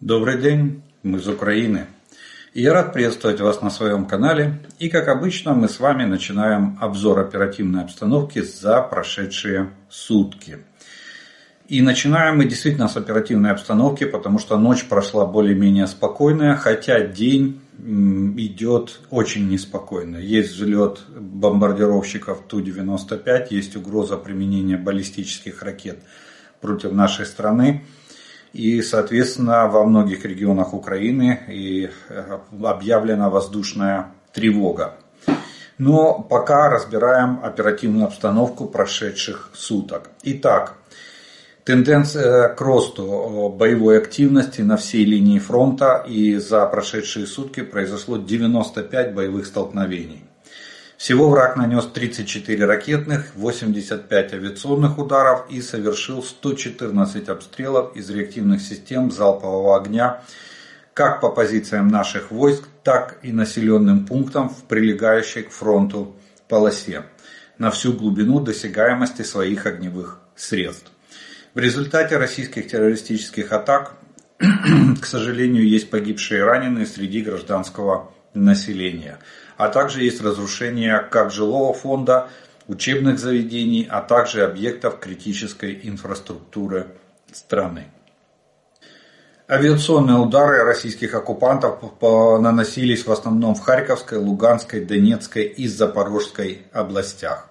Добрый 0.00 0.42
день, 0.42 0.82
мы 1.04 1.18
из 1.18 1.28
Украины. 1.28 1.86
Я 2.52 2.74
рад 2.74 2.92
приветствовать 2.92 3.40
вас 3.40 3.62
на 3.62 3.70
своем 3.70 4.06
канале. 4.06 4.58
И 4.80 4.88
как 4.88 5.06
обычно 5.06 5.54
мы 5.54 5.68
с 5.68 5.78
вами 5.78 6.04
начинаем 6.04 6.76
обзор 6.80 7.20
оперативной 7.20 7.84
обстановки 7.84 8.42
за 8.42 8.82
прошедшие 8.82 9.70
сутки. 9.88 10.58
И 11.68 11.80
начинаем 11.80 12.38
мы 12.38 12.44
действительно 12.44 12.88
с 12.88 12.96
оперативной 12.96 13.52
обстановки, 13.52 14.04
потому 14.04 14.40
что 14.40 14.58
ночь 14.58 14.84
прошла 14.84 15.26
более-менее 15.26 15.86
спокойная, 15.86 16.56
хотя 16.56 17.00
день 17.06 17.60
идет 17.78 19.00
очень 19.10 19.48
неспокойно. 19.48 20.16
Есть 20.16 20.54
взлет 20.54 21.02
бомбардировщиков 21.08 22.42
Ту-95, 22.48 23.46
есть 23.50 23.76
угроза 23.76 24.16
применения 24.16 24.76
баллистических 24.76 25.62
ракет 25.62 26.00
против 26.60 26.92
нашей 26.92 27.26
страны. 27.26 27.84
И, 28.54 28.80
соответственно, 28.82 29.66
во 29.66 29.84
многих 29.84 30.24
регионах 30.24 30.72
Украины 30.72 31.40
и 31.48 31.90
э, 32.08 32.38
объявлена 32.62 33.28
воздушная 33.28 34.12
тревога. 34.32 34.94
Но 35.76 36.22
пока 36.22 36.70
разбираем 36.70 37.40
оперативную 37.42 38.06
обстановку 38.06 38.66
прошедших 38.66 39.50
суток. 39.52 40.10
Итак, 40.22 40.76
Тенденция 41.64 42.48
к 42.50 42.60
росту 42.60 43.48
боевой 43.48 43.96
активности 43.96 44.60
на 44.60 44.76
всей 44.76 45.06
линии 45.06 45.38
фронта 45.38 46.04
и 46.06 46.36
за 46.36 46.66
прошедшие 46.66 47.26
сутки 47.26 47.62
произошло 47.62 48.18
95 48.18 49.14
боевых 49.14 49.46
столкновений. 49.46 50.24
Всего 50.96 51.28
враг 51.28 51.56
нанес 51.56 51.84
34 51.84 52.64
ракетных, 52.64 53.34
85 53.34 54.34
авиационных 54.34 54.98
ударов 54.98 55.50
и 55.50 55.60
совершил 55.60 56.22
114 56.22 57.28
обстрелов 57.28 57.96
из 57.96 58.08
реактивных 58.10 58.62
систем 58.62 59.10
залпового 59.10 59.76
огня 59.76 60.22
как 60.94 61.20
по 61.20 61.28
позициям 61.30 61.88
наших 61.88 62.30
войск, 62.30 62.68
так 62.84 63.18
и 63.22 63.32
населенным 63.32 64.06
пунктам 64.06 64.48
в 64.48 64.62
прилегающей 64.64 65.42
к 65.42 65.50
фронту 65.50 66.14
полосе 66.48 67.02
на 67.58 67.70
всю 67.70 67.92
глубину 67.92 68.40
досягаемости 68.40 69.22
своих 69.22 69.66
огневых 69.66 70.20
средств. 70.36 70.90
В 71.54 71.58
результате 71.58 72.16
российских 72.16 72.68
террористических 72.68 73.52
атак, 73.52 73.94
к 74.38 75.04
сожалению, 75.04 75.68
есть 75.68 75.90
погибшие 75.90 76.40
и 76.40 76.42
раненые 76.42 76.86
среди 76.86 77.22
гражданского 77.22 78.12
населения. 78.34 79.18
А 79.56 79.68
также 79.68 80.02
есть 80.02 80.20
разрушение 80.20 80.98
как 81.10 81.30
жилого 81.30 81.72
фонда, 81.74 82.28
учебных 82.66 83.18
заведений, 83.18 83.86
а 83.88 84.00
также 84.00 84.44
объектов 84.44 84.98
критической 84.98 85.80
инфраструктуры 85.82 86.88
страны. 87.32 87.86
Авиационные 89.46 90.16
удары 90.16 90.64
российских 90.64 91.14
оккупантов 91.14 91.80
наносились 92.00 93.06
в 93.06 93.12
основном 93.12 93.54
в 93.54 93.60
Харьковской, 93.60 94.16
Луганской, 94.16 94.82
Донецкой 94.82 95.44
и 95.44 95.68
Запорожской 95.68 96.62
областях. 96.72 97.46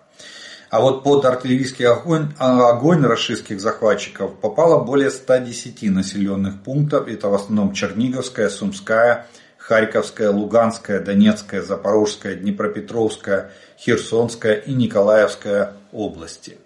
А 0.71 0.81
вот 0.81 1.03
под 1.03 1.23
артиллерийский 1.23 1.85
огонь, 1.85 2.33
а, 2.39 2.71
огонь 2.71 3.05
российских 3.05 3.61
захватчиков 3.61 4.33
попало 4.39 4.83
более 4.83 5.11
110 5.11 5.91
населенных 5.91 6.63
пунктов. 6.63 7.07
Это 7.07 7.27
в 7.27 7.35
основном 7.35 7.73
Черниговская, 7.73 8.49
Сумская, 8.49 9.27
Харьковская, 9.67 10.29
Луганская, 10.29 10.99
Донецкая, 10.99 11.61
Запорожская, 11.61 12.35
Днепропетровская, 12.35 13.51
Херсонская 13.79 14.55
и 14.55 14.73
Николаевская 14.73 15.73
области. 15.93 16.57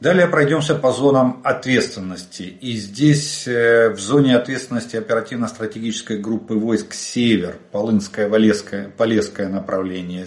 Далее 0.00 0.26
пройдемся 0.26 0.74
по 0.74 0.90
зонам 0.90 1.40
ответственности. 1.44 2.42
И 2.42 2.76
здесь 2.76 3.46
э, 3.46 3.90
в 3.90 4.00
зоне 4.00 4.36
ответственности 4.36 4.96
оперативно-стратегической 4.96 6.18
группы 6.18 6.54
войск 6.54 6.94
«Север», 6.94 7.58
Полынское, 7.70 8.28
Полесское, 8.28 8.90
Полесское 8.96 9.48
направление, 9.48 10.26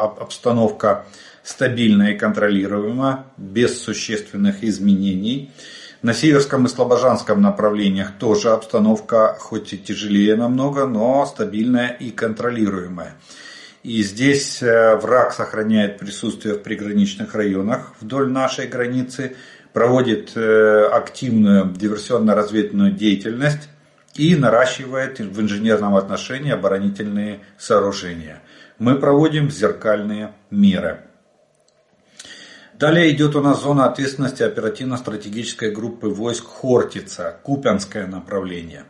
обстановка 0.00 1.04
стабильно 1.42 2.12
и 2.12 2.16
контролируемо, 2.16 3.26
без 3.36 3.82
существенных 3.82 4.64
изменений. 4.64 5.50
На 6.02 6.14
Северском 6.14 6.66
и 6.66 6.68
Слобожанском 6.68 7.40
направлениях 7.40 8.18
тоже 8.18 8.50
обстановка 8.50 9.36
хоть 9.38 9.72
и 9.72 9.78
тяжелее 9.78 10.34
намного, 10.34 10.84
но 10.84 11.24
стабильная 11.26 11.90
и 11.90 12.10
контролируемая. 12.10 13.14
И 13.84 14.02
здесь 14.02 14.60
э, 14.64 14.96
враг 14.96 15.32
сохраняет 15.32 15.98
присутствие 15.98 16.54
в 16.54 16.62
приграничных 16.62 17.36
районах 17.36 17.94
вдоль 18.00 18.28
нашей 18.32 18.66
границы, 18.66 19.36
проводит 19.72 20.32
э, 20.34 20.88
активную 20.92 21.66
диверсионно-разведывательную 21.66 22.90
деятельность 22.90 23.68
и 24.16 24.34
наращивает 24.34 25.20
в 25.20 25.40
инженерном 25.40 25.94
отношении 25.94 26.50
оборонительные 26.50 27.42
сооружения. 27.58 28.42
Мы 28.80 28.96
проводим 28.96 29.52
зеркальные 29.52 30.32
меры. 30.50 31.02
Далее 32.82 33.12
идет 33.12 33.36
у 33.36 33.40
нас 33.40 33.62
зона 33.62 33.84
ответственности 33.84 34.42
оперативно-стратегической 34.42 35.70
группы 35.70 36.08
войск 36.08 36.46
Хортица, 36.48 37.36
Купянское 37.44 38.08
направление. 38.08 38.86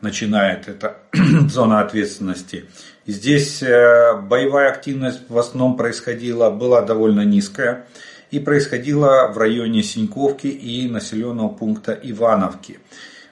Начинает 0.00 0.68
эта 0.68 0.98
зона 1.48 1.80
ответственности. 1.80 2.66
Здесь 3.04 3.64
э, 3.64 4.14
боевая 4.22 4.70
активность 4.70 5.22
в 5.28 5.36
основном 5.38 5.76
происходила, 5.76 6.50
была 6.50 6.82
довольно 6.82 7.22
низкая 7.22 7.86
и 8.30 8.38
происходила 8.38 9.26
в 9.34 9.38
районе 9.38 9.82
Синьковки 9.82 10.46
и 10.46 10.88
населенного 10.88 11.48
пункта 11.48 11.98
Ивановки. 12.00 12.78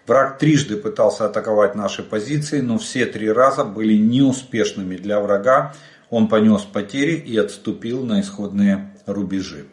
Враг 0.09 0.39
трижды 0.39 0.77
пытался 0.77 1.27
атаковать 1.27 1.77
наши 1.77 2.03
позиции, 2.03 2.61
но 2.61 2.79
все 2.79 3.07
три 3.07 3.31
раза 3.31 3.63
были 3.63 3.95
неуспешными 3.95 4.97
для 4.97 5.21
врага. 5.21 5.73
Он 6.11 6.27
понес 6.27 6.63
потери 6.63 7.15
и 7.15 7.37
отступил 7.39 8.05
на 8.05 8.21
исходные 8.21 8.91
рубежи. 9.07 9.67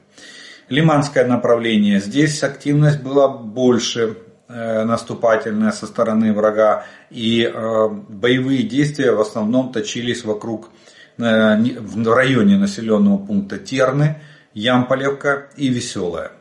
Лиманское 0.71 1.25
направление. 1.25 1.99
Здесь 1.99 2.41
активность 2.43 3.01
была 3.01 3.27
больше 3.27 4.19
э, 4.47 4.85
наступательная 4.85 5.73
со 5.73 5.85
стороны 5.85 6.33
врага. 6.33 6.85
И 7.09 7.43
э, 7.43 7.87
боевые 7.89 8.63
действия 8.63 9.11
в 9.11 9.19
основном 9.19 9.73
точились 9.73 10.23
вокруг, 10.23 10.69
э, 11.17 11.57
в 11.57 12.13
районе 12.13 12.55
населенного 12.57 13.17
пункта 13.17 13.57
Терны, 13.57 14.21
Ямполевка 14.53 15.49
и 15.57 15.67
Веселая 15.67 16.31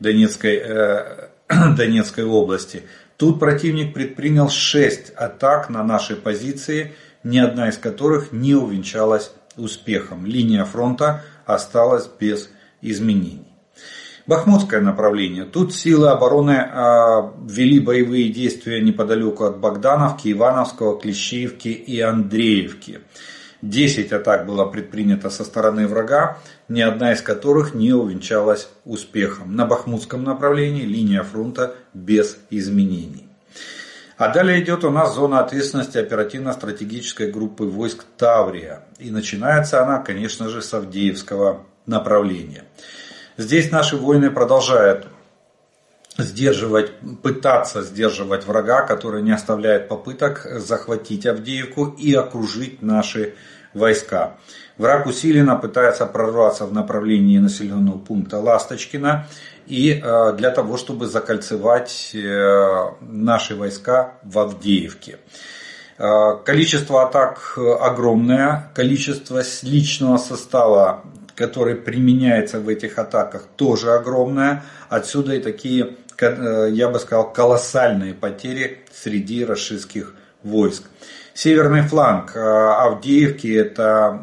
Донецкой, 0.00 0.62
Донецкой 1.76 2.24
области. 2.24 2.84
Тут 3.18 3.38
противник 3.38 3.92
предпринял 3.92 4.48
6 4.48 5.10
атак 5.10 5.68
на 5.68 5.84
наши 5.84 6.16
позиции, 6.16 6.94
ни 7.24 7.36
одна 7.36 7.68
из 7.68 7.76
которых 7.76 8.32
не 8.32 8.54
увенчалась 8.54 9.32
успехом. 9.58 10.24
Линия 10.24 10.64
фронта 10.64 11.24
осталась 11.44 12.08
без 12.18 12.48
изменений. 12.80 13.45
Бахмутское 14.26 14.80
направление. 14.80 15.44
Тут 15.44 15.72
силы 15.72 16.08
обороны 16.08 16.58
а, 16.58 17.32
ввели 17.46 17.78
боевые 17.78 18.28
действия 18.28 18.80
неподалеку 18.80 19.44
от 19.44 19.58
Богдановки, 19.58 20.32
Ивановского, 20.32 20.98
Клещиевки 20.98 21.68
и 21.68 22.00
Андреевки. 22.00 23.00
Десять 23.62 24.12
атак 24.12 24.46
было 24.46 24.64
предпринято 24.64 25.30
со 25.30 25.44
стороны 25.44 25.86
врага, 25.86 26.38
ни 26.68 26.80
одна 26.80 27.12
из 27.12 27.22
которых 27.22 27.74
не 27.74 27.92
увенчалась 27.92 28.68
успехом. 28.84 29.54
На 29.54 29.64
Бахмутском 29.64 30.24
направлении 30.24 30.82
линия 30.82 31.22
фронта 31.22 31.74
без 31.94 32.36
изменений. 32.50 33.28
А 34.18 34.28
далее 34.28 34.62
идет 34.62 34.82
у 34.84 34.90
нас 34.90 35.14
зона 35.14 35.40
ответственности 35.40 35.98
оперативно-стратегической 35.98 37.30
группы 37.30 37.64
войск 37.64 38.04
Таврия. 38.16 38.82
И 38.98 39.10
начинается 39.10 39.82
она, 39.82 39.98
конечно 39.98 40.48
же, 40.48 40.62
с 40.62 40.72
Авдеевского 40.74 41.62
направления. 41.86 42.64
Здесь 43.36 43.70
наши 43.70 43.96
воины 43.96 44.30
продолжают 44.30 45.08
сдерживать, 46.16 46.92
пытаться 47.22 47.82
сдерживать 47.82 48.46
врага, 48.46 48.82
который 48.82 49.22
не 49.22 49.32
оставляет 49.32 49.88
попыток 49.88 50.46
захватить 50.58 51.26
Авдеевку 51.26 51.86
и 51.86 52.14
окружить 52.14 52.80
наши 52.80 53.34
войска. 53.74 54.36
Враг 54.78 55.06
усиленно 55.06 55.56
пытается 55.56 56.06
прорваться 56.06 56.64
в 56.64 56.72
направлении 56.72 57.38
населенного 57.38 57.98
пункта 57.98 58.38
Ласточкина 58.38 59.26
и 59.66 60.00
э, 60.02 60.32
для 60.36 60.50
того, 60.50 60.78
чтобы 60.78 61.06
закольцевать 61.06 62.12
э, 62.14 62.90
наши 63.00 63.54
войска 63.54 64.14
в 64.22 64.38
Авдеевке. 64.38 65.18
Э, 65.98 66.38
количество 66.42 67.06
атак 67.06 67.58
огромное, 67.58 68.70
количество 68.74 69.42
личного 69.62 70.16
состава 70.16 71.04
который 71.36 71.76
применяется 71.76 72.58
в 72.60 72.68
этих 72.68 72.98
атаках, 72.98 73.42
тоже 73.56 73.92
огромная. 73.92 74.64
Отсюда 74.88 75.34
и 75.34 75.40
такие, 75.40 75.96
э, 76.18 76.68
я 76.72 76.88
бы 76.88 76.98
сказал, 76.98 77.32
колоссальные 77.32 78.14
потери 78.14 78.80
среди 78.92 79.44
российских 79.44 80.14
войск. 80.42 80.84
Северный 81.34 81.82
фланг 81.82 82.34
э, 82.34 82.40
Авдеевки 82.40 83.52
это 83.52 84.22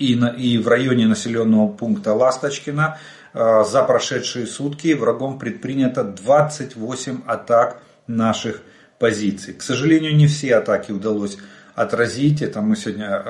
и, 0.00 0.14
и 0.14 0.58
в 0.58 0.68
районе 0.68 1.06
населенного 1.06 1.68
пункта 1.68 2.14
Ласточкина 2.14 2.98
э, 3.32 3.64
за 3.64 3.84
прошедшие 3.84 4.46
сутки 4.46 4.94
врагом 4.94 5.38
предпринято 5.38 6.02
28 6.02 7.20
атак 7.26 7.80
наших 8.08 8.60
позиций. 8.98 9.54
К 9.54 9.62
сожалению, 9.62 10.16
не 10.16 10.26
все 10.26 10.56
атаки 10.56 10.90
удалось 10.90 11.38
отразить. 11.76 12.42
Это 12.42 12.60
мы 12.60 12.74
сегодня, 12.74 13.24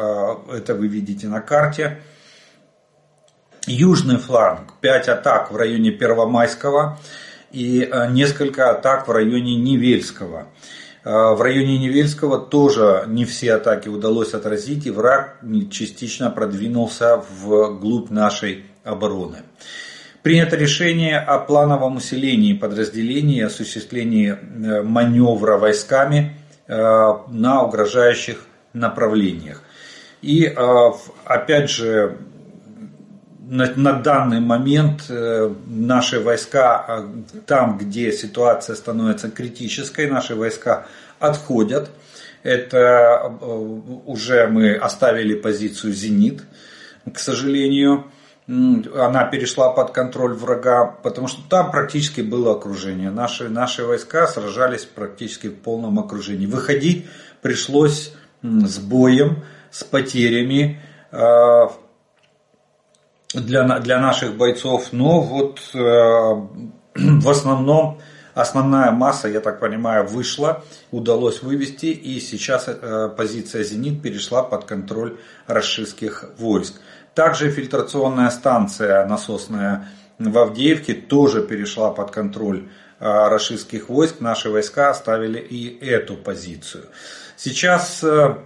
это 0.50 0.75
вы 0.75 0.88
видите 0.88 1.28
на 1.28 1.40
карте. 1.40 2.00
Южный 3.67 4.19
фланг, 4.19 4.73
5 4.81 5.09
атак 5.09 5.53
в 5.53 5.56
районе 5.56 5.91
Первомайского 5.91 6.99
и 7.50 7.91
несколько 8.11 8.70
атак 8.70 9.09
в 9.09 9.12
районе 9.12 9.56
Невельского. 9.56 10.47
В 11.05 11.41
районе 11.41 11.79
Невельского 11.79 12.38
тоже 12.38 13.05
не 13.09 13.25
все 13.25 13.55
атаки 13.55 13.88
удалось 13.88 14.35
отразить, 14.35 14.87
и 14.87 14.91
враг 14.91 15.38
частично 15.70 16.31
продвинулся 16.31 17.23
вглубь 17.41 18.11
нашей 18.11 18.64
обороны. 18.85 19.38
Принято 20.23 20.55
решение 20.55 21.19
о 21.19 21.38
плановом 21.41 21.97
усилении 21.97 22.53
подразделений 22.53 23.38
и 23.38 23.43
осуществлении 23.43 24.31
э, 24.31 24.82
маневра 24.82 25.59
войсками 25.59 26.37
э, 26.69 26.75
на 26.76 27.64
угрожающих 27.64 28.47
направлениях. 28.73 29.64
И 30.20 30.44
э, 30.44 30.91
опять 31.25 31.70
же, 31.70 32.19
на, 33.52 33.93
данный 33.93 34.40
момент 34.40 35.10
наши 35.66 36.20
войска, 36.20 37.04
там, 37.46 37.78
где 37.78 38.12
ситуация 38.12 38.76
становится 38.76 39.31
критической, 39.31 40.08
наши 40.08 40.34
войска 40.34 40.87
отходят. 41.19 41.90
Это 42.43 43.32
уже 44.06 44.49
мы 44.49 44.75
оставили 44.75 45.34
позицию 45.34 45.93
«Зенит», 45.93 46.43
к 47.12 47.19
сожалению 47.19 48.04
она 48.49 49.25
перешла 49.25 49.70
под 49.70 49.93
контроль 49.93 50.34
врага, 50.34 50.84
потому 50.84 51.28
что 51.28 51.40
там 51.49 51.70
практически 51.70 52.20
было 52.20 52.52
окружение. 52.52 53.10
Наши, 53.10 53.49
наши 53.49 53.84
войска 53.84 54.26
сражались 54.26 54.84
практически 54.84 55.46
в 55.46 55.54
полном 55.54 55.99
окружении. 55.99 56.46
Выходить 56.46 57.06
пришлось 57.40 58.12
с 58.43 58.78
боем, 58.78 59.44
с 59.70 59.84
потерями 59.84 60.82
э, 61.12 61.66
для, 63.34 63.79
для 63.79 63.99
наших 63.99 64.37
бойцов. 64.37 64.88
Но 64.93 65.20
вот 65.20 65.61
э, 65.75 65.79
в 66.94 67.29
основном 67.29 68.00
основная 68.34 68.90
масса, 68.90 69.29
я 69.29 69.40
так 69.40 69.61
понимаю, 69.61 70.06
вышла, 70.06 70.64
удалось 70.90 71.43
вывести, 71.43 71.87
и 71.87 72.20
сейчас 72.20 72.67
э, 72.69 73.11
позиция 73.17 73.62
«Зенит» 73.62 74.02
перешла 74.02 74.43
под 74.43 74.64
контроль 74.64 75.19
российских 75.46 76.25
войск. 76.38 76.75
Также 77.14 77.50
фильтрационная 77.50 78.31
станция 78.31 79.06
насосная 79.06 79.88
в 80.19 80.38
Авдеевке 80.38 80.94
тоже 80.94 81.43
перешла 81.43 81.90
под 81.90 82.11
контроль 82.11 82.69
а, 83.00 83.28
рашистских 83.28 83.88
войск. 83.88 84.20
Наши 84.20 84.49
войска 84.49 84.90
оставили 84.90 85.38
и 85.38 85.78
эту 85.85 86.17
позицию. 86.17 86.85
Сейчас 87.37 88.02
э, 88.05 88.37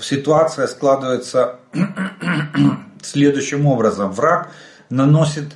ситуация 0.00 0.66
складывается 0.66 1.56
следующим 3.02 3.66
образом. 3.66 4.12
Враг 4.12 4.50
наносит, 4.90 5.52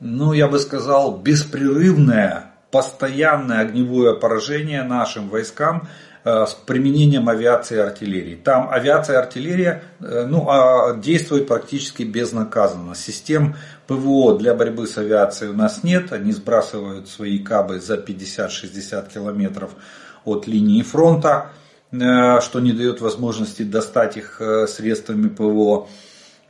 ну 0.00 0.32
я 0.32 0.48
бы 0.48 0.58
сказал, 0.58 1.16
беспрерывное, 1.16 2.52
постоянное 2.70 3.60
огневое 3.60 4.14
поражение 4.14 4.82
нашим 4.82 5.28
войскам 5.28 5.88
Э, 6.22 6.44
с 6.46 6.52
применением 6.52 7.30
авиации 7.30 7.76
и 7.76 7.80
артиллерии. 7.80 8.34
Там 8.34 8.68
авиация 8.70 9.14
и 9.14 9.18
артиллерия 9.18 9.84
э, 10.00 10.26
ну, 10.28 10.50
а 10.50 10.94
действуют 10.94 11.48
практически 11.48 12.02
безнаказанно. 12.02 12.94
Систем 12.94 13.56
ПВО 13.86 14.36
для 14.36 14.54
борьбы 14.54 14.86
с 14.86 14.98
авиацией 14.98 15.50
у 15.50 15.56
нас 15.56 15.82
нет. 15.82 16.12
Они 16.12 16.32
сбрасывают 16.32 17.08
свои 17.08 17.38
кабы 17.38 17.80
за 17.80 17.94
50-60 17.94 19.10
километров 19.10 19.70
от 20.26 20.46
линии 20.46 20.82
фронта, 20.82 21.52
э, 21.90 22.40
что 22.42 22.60
не 22.60 22.72
дает 22.72 23.00
возможности 23.00 23.62
достать 23.62 24.18
их 24.18 24.42
средствами 24.68 25.28
ПВО. 25.28 25.88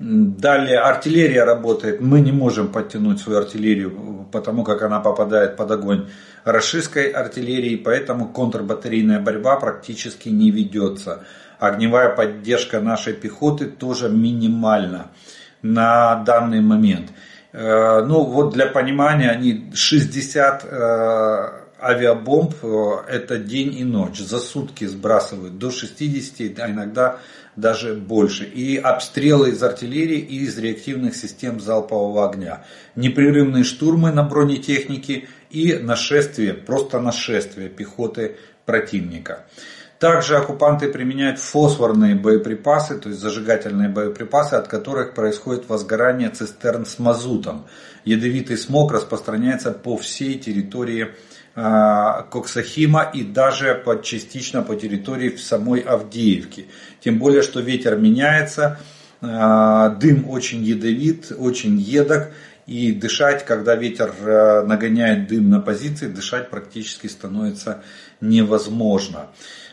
Далее 0.00 0.78
артиллерия 0.78 1.44
работает. 1.44 2.00
Мы 2.00 2.22
не 2.22 2.32
можем 2.32 2.68
подтянуть 2.72 3.20
свою 3.20 3.40
артиллерию, 3.40 4.26
потому 4.32 4.64
как 4.64 4.80
она 4.80 4.98
попадает 4.98 5.56
под 5.56 5.70
огонь 5.72 6.08
российской 6.44 7.10
артиллерии, 7.10 7.76
поэтому 7.76 8.28
контрбатарейная 8.28 9.20
борьба 9.20 9.56
практически 9.56 10.30
не 10.30 10.50
ведется. 10.50 11.24
Огневая 11.58 12.16
поддержка 12.16 12.80
нашей 12.80 13.12
пехоты 13.12 13.66
тоже 13.66 14.08
минимальна 14.08 15.10
на 15.60 16.16
данный 16.24 16.62
момент. 16.62 17.10
Э, 17.52 18.02
ну 18.02 18.24
вот 18.24 18.54
для 18.54 18.68
понимания, 18.68 19.28
они 19.30 19.70
60 19.74 20.64
авиабомб 21.82 22.54
э, 22.62 22.92
это 23.08 23.38
день 23.38 23.78
и 23.78 23.84
ночь. 23.84 24.18
За 24.18 24.38
сутки 24.38 24.84
сбрасывают 24.84 25.58
до 25.58 25.70
60, 25.70 26.58
а 26.58 26.70
иногда 26.70 27.18
даже 27.60 27.94
больше. 27.94 28.44
И 28.44 28.76
обстрелы 28.76 29.50
из 29.50 29.62
артиллерии 29.62 30.18
и 30.18 30.44
из 30.44 30.58
реактивных 30.58 31.14
систем 31.14 31.60
залпового 31.60 32.28
огня. 32.28 32.64
Непрерывные 32.96 33.64
штурмы 33.64 34.12
на 34.12 34.22
бронетехнике 34.22 35.28
и 35.50 35.74
нашествие, 35.74 36.54
просто 36.54 37.00
нашествие 37.00 37.68
пехоты 37.68 38.36
противника. 38.64 39.46
Также 40.00 40.38
оккупанты 40.38 40.88
применяют 40.90 41.38
фосфорные 41.38 42.14
боеприпасы, 42.14 42.98
то 42.98 43.10
есть 43.10 43.20
зажигательные 43.20 43.90
боеприпасы, 43.90 44.54
от 44.54 44.66
которых 44.66 45.12
происходит 45.12 45.68
возгорание 45.68 46.30
цистерн 46.30 46.86
с 46.86 46.98
мазутом. 46.98 47.66
Ядовитый 48.06 48.56
смог 48.56 48.92
распространяется 48.92 49.72
по 49.72 49.98
всей 49.98 50.38
территории 50.38 51.02
а, 51.04 51.10
Коксахима 52.30 53.10
и 53.12 53.22
даже 53.22 53.74
по, 53.74 54.00
частично 54.02 54.62
по 54.62 54.76
территории 54.76 55.30
в 55.30 55.40
самой 55.40 55.80
Авдеевке. 55.80 56.66
Тем 57.00 57.18
более, 57.18 57.42
что 57.42 57.60
ветер 57.60 57.96
меняется, 57.96 58.78
а, 59.20 59.90
дым 59.90 60.28
очень 60.28 60.62
ядовит, 60.62 61.32
очень 61.36 61.78
едок. 61.78 62.28
И 62.66 62.92
дышать, 62.92 63.44
когда 63.44 63.74
ветер 63.74 64.12
а, 64.20 64.64
нагоняет 64.64 65.28
дым 65.28 65.50
на 65.50 65.60
позиции, 65.60 66.06
дышать 66.06 66.50
практически 66.50 67.08
становится 67.08 67.82
невозможно. 68.20 69.26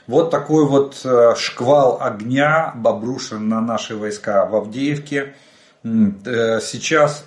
Вот 0.08 0.32
такой 0.32 0.66
вот 0.66 1.06
шквал 1.38 2.00
огня 2.02 2.74
обрушен 2.84 3.50
на 3.50 3.60
наши 3.62 3.96
войска 3.96 4.46
в 4.46 4.56
Авдеевке. 4.56 5.36
Э, 5.84 6.60
сейчас 6.62 7.26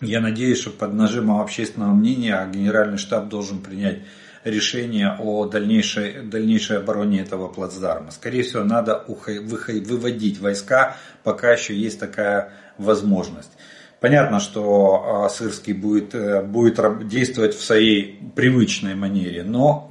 я 0.00 0.20
надеюсь, 0.20 0.60
что 0.60 0.70
под 0.70 0.92
нажимом 0.92 1.40
общественного 1.40 1.92
мнения 1.92 2.46
Генеральный 2.52 2.98
штаб 2.98 3.28
должен 3.28 3.60
принять 3.60 4.00
решение 4.44 5.16
о 5.18 5.46
дальнейшей, 5.46 6.22
дальнейшей 6.22 6.78
обороне 6.78 7.20
этого 7.20 7.48
плацдарма. 7.48 8.10
Скорее 8.10 8.42
всего, 8.42 8.62
надо 8.62 9.04
выводить 9.06 10.40
войска, 10.40 10.96
пока 11.24 11.52
еще 11.52 11.74
есть 11.74 11.98
такая 11.98 12.52
возможность. 12.78 13.50
Понятно, 13.98 14.38
что 14.38 15.24
а, 15.24 15.28
Сырский 15.30 15.72
будет, 15.72 16.14
э, 16.14 16.42
будет 16.42 17.08
действовать 17.08 17.54
в 17.54 17.64
своей 17.64 18.20
привычной 18.36 18.94
манере, 18.94 19.42
но 19.42 19.90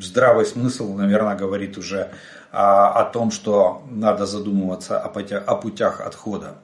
здравый 0.00 0.46
смысл, 0.46 0.94
наверное, 0.94 1.34
говорит 1.34 1.76
уже 1.76 2.10
о 2.52 3.04
том, 3.12 3.32
что 3.32 3.82
надо 3.90 4.26
задумываться 4.26 5.00
о 5.00 5.56
путях 5.56 6.00
отхода. 6.00 6.58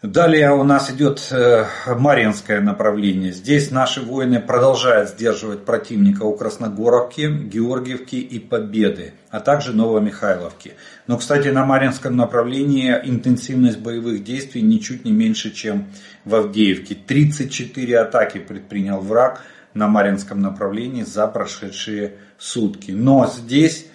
Далее 0.00 0.52
у 0.52 0.62
нас 0.62 0.92
идет 0.92 1.26
э, 1.32 1.64
Маринское 1.88 2.60
направление. 2.60 3.32
Здесь 3.32 3.72
наши 3.72 4.00
воины 4.00 4.40
продолжают 4.40 5.10
сдерживать 5.10 5.64
противника 5.64 6.22
у 6.22 6.36
Красногоровки, 6.36 7.22
Георгиевки 7.22 8.14
и 8.14 8.38
Победы, 8.38 9.14
а 9.30 9.40
также 9.40 9.72
Новомихайловки. 9.72 10.74
Но, 11.08 11.18
кстати, 11.18 11.48
на 11.48 11.64
Маринском 11.64 12.14
направлении 12.14 12.92
интенсивность 12.92 13.80
боевых 13.80 14.22
действий 14.22 14.62
ничуть 14.62 15.04
не 15.04 15.10
меньше, 15.10 15.50
чем 15.50 15.88
в 16.24 16.32
Авдеевке. 16.36 16.94
34 16.94 17.98
атаки 17.98 18.38
предпринял 18.38 19.00
враг 19.00 19.42
на 19.74 19.88
Маринском 19.88 20.40
направлении 20.40 21.02
за 21.02 21.26
прошедшие 21.26 22.12
сутки. 22.38 22.92
Но 22.92 23.26
здесь 23.26 23.86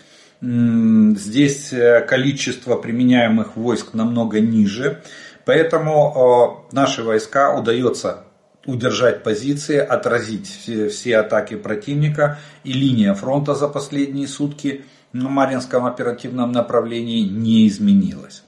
Здесь 0.46 1.72
э, 1.72 2.02
количество 2.02 2.76
применяемых 2.76 3.56
войск 3.56 3.94
намного 3.94 4.42
ниже. 4.42 5.02
Поэтому 5.46 6.66
э, 6.72 6.76
наши 6.76 7.04
войска 7.04 7.56
удается 7.56 8.24
удержать 8.66 9.24
позиции, 9.24 9.78
отразить 9.78 10.48
все, 10.48 10.88
все 10.90 11.18
атаки 11.18 11.56
противника. 11.56 12.40
И 12.64 12.74
линия 12.74 13.14
фронта 13.14 13.56
за 13.56 13.68
последние 13.68 14.28
сутки 14.28 14.86
на 15.12 15.30
Маринском 15.30 15.86
оперативном 15.86 16.52
направлении 16.52 17.22
не 17.28 17.68
изменилась. 17.68 18.44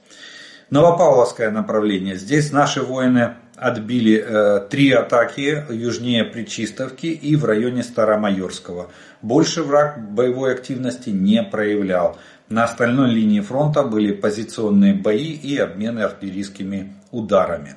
Новопавловское 0.70 1.50
направление. 1.50 2.16
Здесь 2.16 2.50
наши 2.50 2.82
воины 2.82 3.34
отбили 3.54 4.18
э, 4.18 4.60
три 4.68 4.90
атаки 4.90 5.64
южнее 5.70 6.24
Причистовки 6.24 7.06
и 7.06 7.36
в 7.36 7.44
районе 7.44 7.84
Старомайорского. 7.84 8.90
Больше 9.22 9.62
враг 9.62 10.10
боевой 10.10 10.52
активности 10.52 11.10
не 11.10 11.42
проявлял. 11.42 12.18
На 12.48 12.64
остальной 12.64 13.10
линии 13.10 13.40
фронта 13.40 13.82
были 13.82 14.12
позиционные 14.12 14.94
бои 14.94 15.32
и 15.32 15.58
обмены 15.58 16.00
артиллерийскими 16.00 16.94
ударами. 17.10 17.74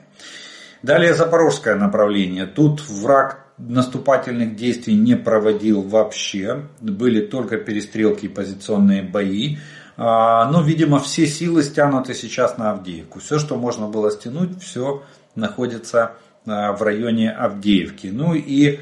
Далее 0.84 1.14
Запорожское 1.14 1.76
направление. 1.76 2.46
Тут 2.46 2.88
враг 2.88 3.46
наступательных 3.58 4.56
действий 4.56 4.96
не 4.96 5.16
проводил 5.16 5.82
вообще. 5.82 6.68
Были 6.80 7.26
только 7.26 7.58
перестрелки 7.58 8.26
и 8.26 8.30
позиционные 8.30 9.02
бои. 9.02 9.58
А, 9.98 10.50
но, 10.50 10.62
видимо, 10.62 11.00
все 11.00 11.26
силы 11.26 11.64
стянуты 11.64 12.14
сейчас 12.14 12.58
на 12.58 12.72
Авдеевку. 12.72 13.20
Все, 13.20 13.40
что 13.40 13.58
можно 13.58 13.88
было 13.88 14.12
стянуть, 14.12 14.62
все 14.64 15.04
находится 15.36 16.14
а, 16.46 16.72
в 16.72 16.82
районе 16.84 17.32
Авдеевки. 17.32 18.08
Ну 18.08 18.34
и, 18.34 18.80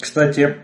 кстати, 0.00 0.56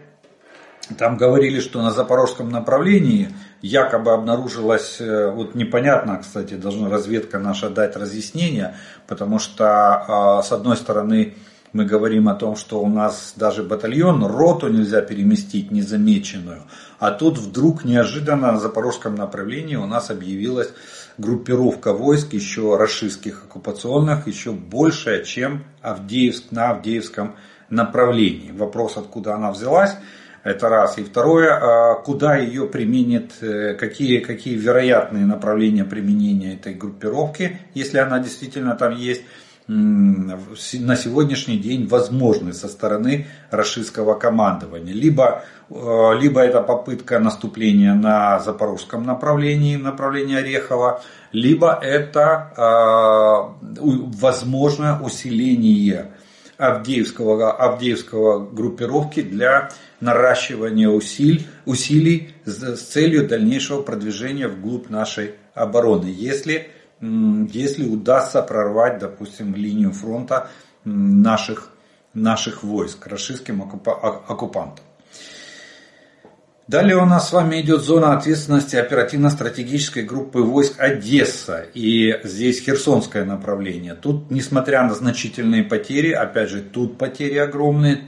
там 0.98 1.16
говорили, 1.16 1.60
что 1.60 1.80
на 1.80 1.92
запорожском 1.92 2.50
направлении 2.50 3.28
якобы 3.62 4.12
обнаружилось, 4.12 5.00
э, 5.00 5.30
вот 5.30 5.54
непонятно, 5.54 6.18
кстати, 6.18 6.54
должна 6.54 6.90
разведка 6.90 7.38
наша 7.38 7.70
дать 7.70 7.96
разъяснение, 7.96 8.74
потому 9.06 9.38
что 9.38 9.66
а, 9.66 10.42
с 10.42 10.52
одной 10.52 10.76
стороны 10.76 11.34
мы 11.72 11.86
говорим 11.86 12.28
о 12.28 12.34
том, 12.34 12.56
что 12.56 12.80
у 12.82 12.88
нас 12.88 13.32
даже 13.36 13.62
батальон, 13.62 14.24
роту 14.26 14.68
нельзя 14.68 15.00
переместить 15.00 15.70
незамеченную, 15.70 16.64
а 16.98 17.12
тут 17.12 17.38
вдруг 17.38 17.84
неожиданно 17.84 18.52
на 18.52 18.60
запорожском 18.60 19.14
направлении 19.14 19.76
у 19.76 19.86
нас 19.86 20.10
объявилась 20.10 20.70
группировка 21.16 21.92
войск 21.92 22.32
еще 22.32 22.76
рашистских 22.76 23.44
оккупационных, 23.44 24.26
еще 24.26 24.52
большая, 24.52 25.22
чем 25.22 25.64
Авдеевск 25.80 26.50
на 26.50 26.70
Авдеевском 26.70 27.36
направлении. 27.70 28.50
Вопрос, 28.50 28.96
откуда 28.96 29.34
она 29.34 29.52
взялась, 29.52 29.96
это 30.44 30.68
раз. 30.68 30.98
И 30.98 31.04
второе, 31.04 31.52
а 31.52 31.94
куда 31.94 32.36
ее 32.36 32.66
применит, 32.66 33.32
э, 33.40 33.74
какие, 33.74 34.20
какие 34.20 34.56
вероятные 34.56 35.24
направления 35.24 35.84
применения 35.84 36.54
этой 36.54 36.74
группировки, 36.74 37.58
если 37.74 37.98
она 37.98 38.18
действительно 38.18 38.74
там 38.74 38.96
есть 38.96 39.22
на 39.68 40.96
сегодняшний 40.96 41.56
день 41.56 41.86
возможны 41.86 42.52
со 42.52 42.68
стороны 42.68 43.26
российского 43.50 44.14
командования. 44.14 44.92
Либо, 44.92 45.44
э, 45.70 46.10
либо 46.20 46.40
это 46.40 46.60
попытка 46.62 47.20
наступления 47.20 47.94
на 47.94 48.40
запорожском 48.40 49.04
направлении, 49.04 49.76
направлении 49.76 50.36
Орехова, 50.36 51.02
либо 51.30 51.78
это 51.80 52.52
э, 52.56 53.80
возможно 53.80 55.00
усиление 55.02 56.12
Авдеевского, 56.58 57.52
Авдеевского 57.52 58.44
группировки 58.44 59.22
для 59.22 59.70
наращивания 60.02 60.88
усилий, 60.88 61.46
усилий 61.64 62.34
с 62.44 62.80
целью 62.80 63.26
дальнейшего 63.26 63.82
продвижения 63.82 64.48
вглубь 64.48 64.90
нашей 64.90 65.36
обороны. 65.54 66.06
Если, 66.06 66.68
если 67.00 67.88
удастся 67.88 68.42
прорвать, 68.42 68.98
допустим, 68.98 69.54
линию 69.54 69.92
фронта 69.92 70.50
наших, 70.84 71.70
наших 72.14 72.64
войск 72.64 73.06
российским 73.06 73.62
оккупантам. 73.62 74.84
Далее 76.68 76.96
у 76.96 77.04
нас 77.04 77.28
с 77.28 77.32
вами 77.32 77.60
идет 77.60 77.82
зона 77.82 78.16
ответственности 78.16 78.76
оперативно-стратегической 78.76 80.04
группы 80.04 80.38
войск 80.38 80.78
Одесса. 80.78 81.66
И 81.74 82.20
здесь 82.22 82.62
Херсонское 82.62 83.24
направление. 83.24 83.94
Тут, 83.94 84.30
несмотря 84.30 84.84
на 84.84 84.94
значительные 84.94 85.64
потери, 85.64 86.12
опять 86.12 86.50
же, 86.50 86.62
тут 86.62 86.98
потери 86.98 87.38
огромные, 87.38 88.02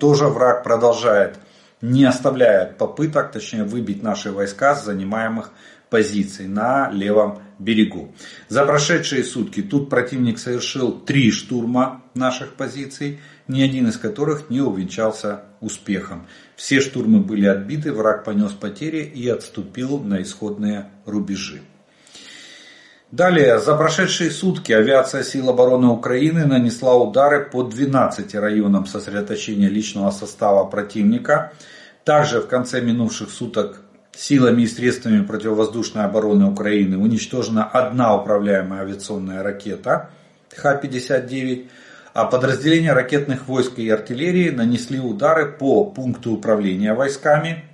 тоже 0.00 0.26
враг 0.28 0.64
продолжает, 0.64 1.38
не 1.82 2.06
оставляет 2.06 2.78
попыток, 2.78 3.30
точнее, 3.30 3.64
выбить 3.64 4.02
наши 4.02 4.32
войска 4.32 4.74
с 4.74 4.86
занимаемых 4.86 5.50
позиций 5.90 6.48
на 6.48 6.90
левом 6.90 7.40
берегу. 7.58 8.14
За 8.48 8.64
прошедшие 8.64 9.22
сутки 9.22 9.62
тут 9.62 9.90
противник 9.90 10.38
совершил 10.38 10.92
три 10.92 11.30
штурма 11.30 12.02
наших 12.14 12.54
позиций, 12.54 13.20
ни 13.48 13.62
один 13.62 13.88
из 13.88 13.98
которых 13.98 14.48
не 14.48 14.62
увенчался 14.62 15.42
успехом. 15.60 16.26
Все 16.56 16.80
штурмы 16.80 17.20
были 17.20 17.46
отбиты, 17.46 17.92
враг 17.92 18.24
понес 18.24 18.52
потери 18.52 19.02
и 19.02 19.28
отступил 19.28 19.98
на 19.98 20.22
исходные 20.22 20.90
рубежи. 21.04 21.60
Далее, 23.10 23.58
за 23.58 23.74
прошедшие 23.74 24.30
сутки 24.30 24.70
авиация 24.70 25.22
сил 25.22 25.48
обороны 25.48 25.86
Украины 25.88 26.44
нанесла 26.44 26.94
удары 26.94 27.48
по 27.50 27.62
12 27.62 28.34
районам 28.34 28.84
сосредоточения 28.84 29.68
личного 29.68 30.10
состава 30.10 30.64
противника. 30.64 31.52
Также 32.04 32.40
в 32.40 32.48
конце 32.48 32.82
минувших 32.82 33.30
суток 33.30 33.80
силами 34.14 34.62
и 34.62 34.66
средствами 34.66 35.24
противовоздушной 35.24 36.04
обороны 36.04 36.50
Украины 36.50 36.98
уничтожена 36.98 37.64
одна 37.64 38.14
управляемая 38.14 38.82
авиационная 38.82 39.42
ракета 39.42 40.10
Х-59, 40.54 41.64
а 41.64 41.68
подразделения 42.24 42.92
ракетных 42.92 43.46
войск 43.46 43.78
и 43.78 43.88
артиллерии 43.88 44.50
нанесли 44.50 44.98
удары 44.98 45.52
по 45.52 45.84
пункту 45.84 46.32
управления 46.32 46.94
войсками, 46.94 47.64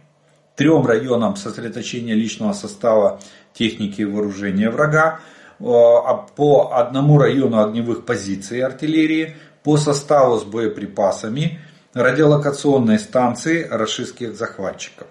трем 0.56 0.86
районам 0.86 1.36
сосредоточения 1.36 2.14
личного 2.14 2.52
состава 2.52 3.20
техники 3.52 4.02
и 4.02 4.04
вооружения 4.04 4.70
врага, 4.70 5.20
а 5.60 6.14
по 6.14 6.72
одному 6.74 7.18
району 7.18 7.60
огневых 7.60 8.04
позиций 8.04 8.60
артиллерии, 8.60 9.36
по 9.62 9.76
составу 9.78 10.38
с 10.38 10.44
боеприпасами, 10.44 11.60
радиолокационной 11.94 12.98
станции 12.98 13.66
российских 13.70 14.34
захватчиков. 14.36 15.06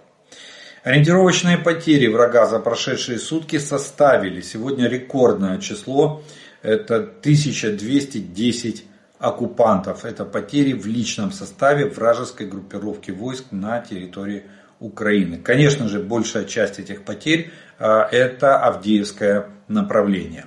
Ориентировочные 0.83 1.57
потери 1.57 2.07
врага 2.07 2.45
за 2.45 2.59
прошедшие 2.59 3.17
сутки 3.17 3.57
составили 3.57 4.41
сегодня 4.41 4.87
рекордное 4.87 5.59
число, 5.59 6.21
это 6.61 6.97
1210 6.97 8.85
оккупантов. 9.23 10.03
Это 10.03 10.25
потери 10.25 10.73
в 10.73 10.85
личном 10.85 11.31
составе 11.31 11.85
вражеской 11.85 12.45
группировки 12.45 13.11
войск 13.11 13.45
на 13.51 13.79
территории 13.79 14.43
Украины. 14.81 15.37
Конечно 15.37 15.87
же, 15.87 15.99
большая 15.99 16.43
часть 16.43 16.77
этих 16.77 17.03
потерь 17.03 17.51
а, 17.79 18.05
это 18.11 18.57
Авдеевское 18.57 19.47
направление. 19.69 20.45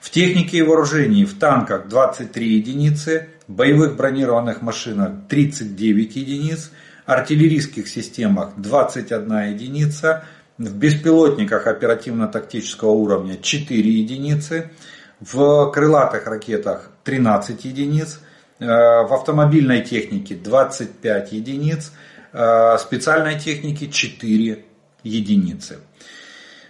В 0.00 0.10
технике 0.10 0.58
и 0.58 0.62
вооружении 0.62 1.24
в 1.24 1.38
танках 1.38 1.86
23 1.88 2.56
единицы, 2.56 3.28
боевых 3.46 3.94
бронированных 3.96 4.62
машинах 4.62 5.12
39 5.28 6.16
единиц, 6.16 6.72
артиллерийских 7.06 7.86
системах 7.86 8.54
21 8.56 9.52
единица, 9.52 10.24
в 10.58 10.74
беспилотниках 10.74 11.68
оперативно-тактического 11.68 12.90
уровня 12.90 13.36
4 13.40 13.80
единицы, 13.80 14.72
в 15.20 15.70
крылатых 15.70 16.26
ракетах 16.26 16.90
13 17.08 17.64
единиц, 17.64 18.20
э, 18.60 18.66
в 18.66 19.14
автомобильной 19.14 19.80
технике 19.80 20.34
25 20.34 21.32
единиц, 21.32 21.92
э, 22.34 22.76
специальной 22.78 23.40
технике 23.40 23.88
4 23.88 24.66
единицы. 25.04 25.78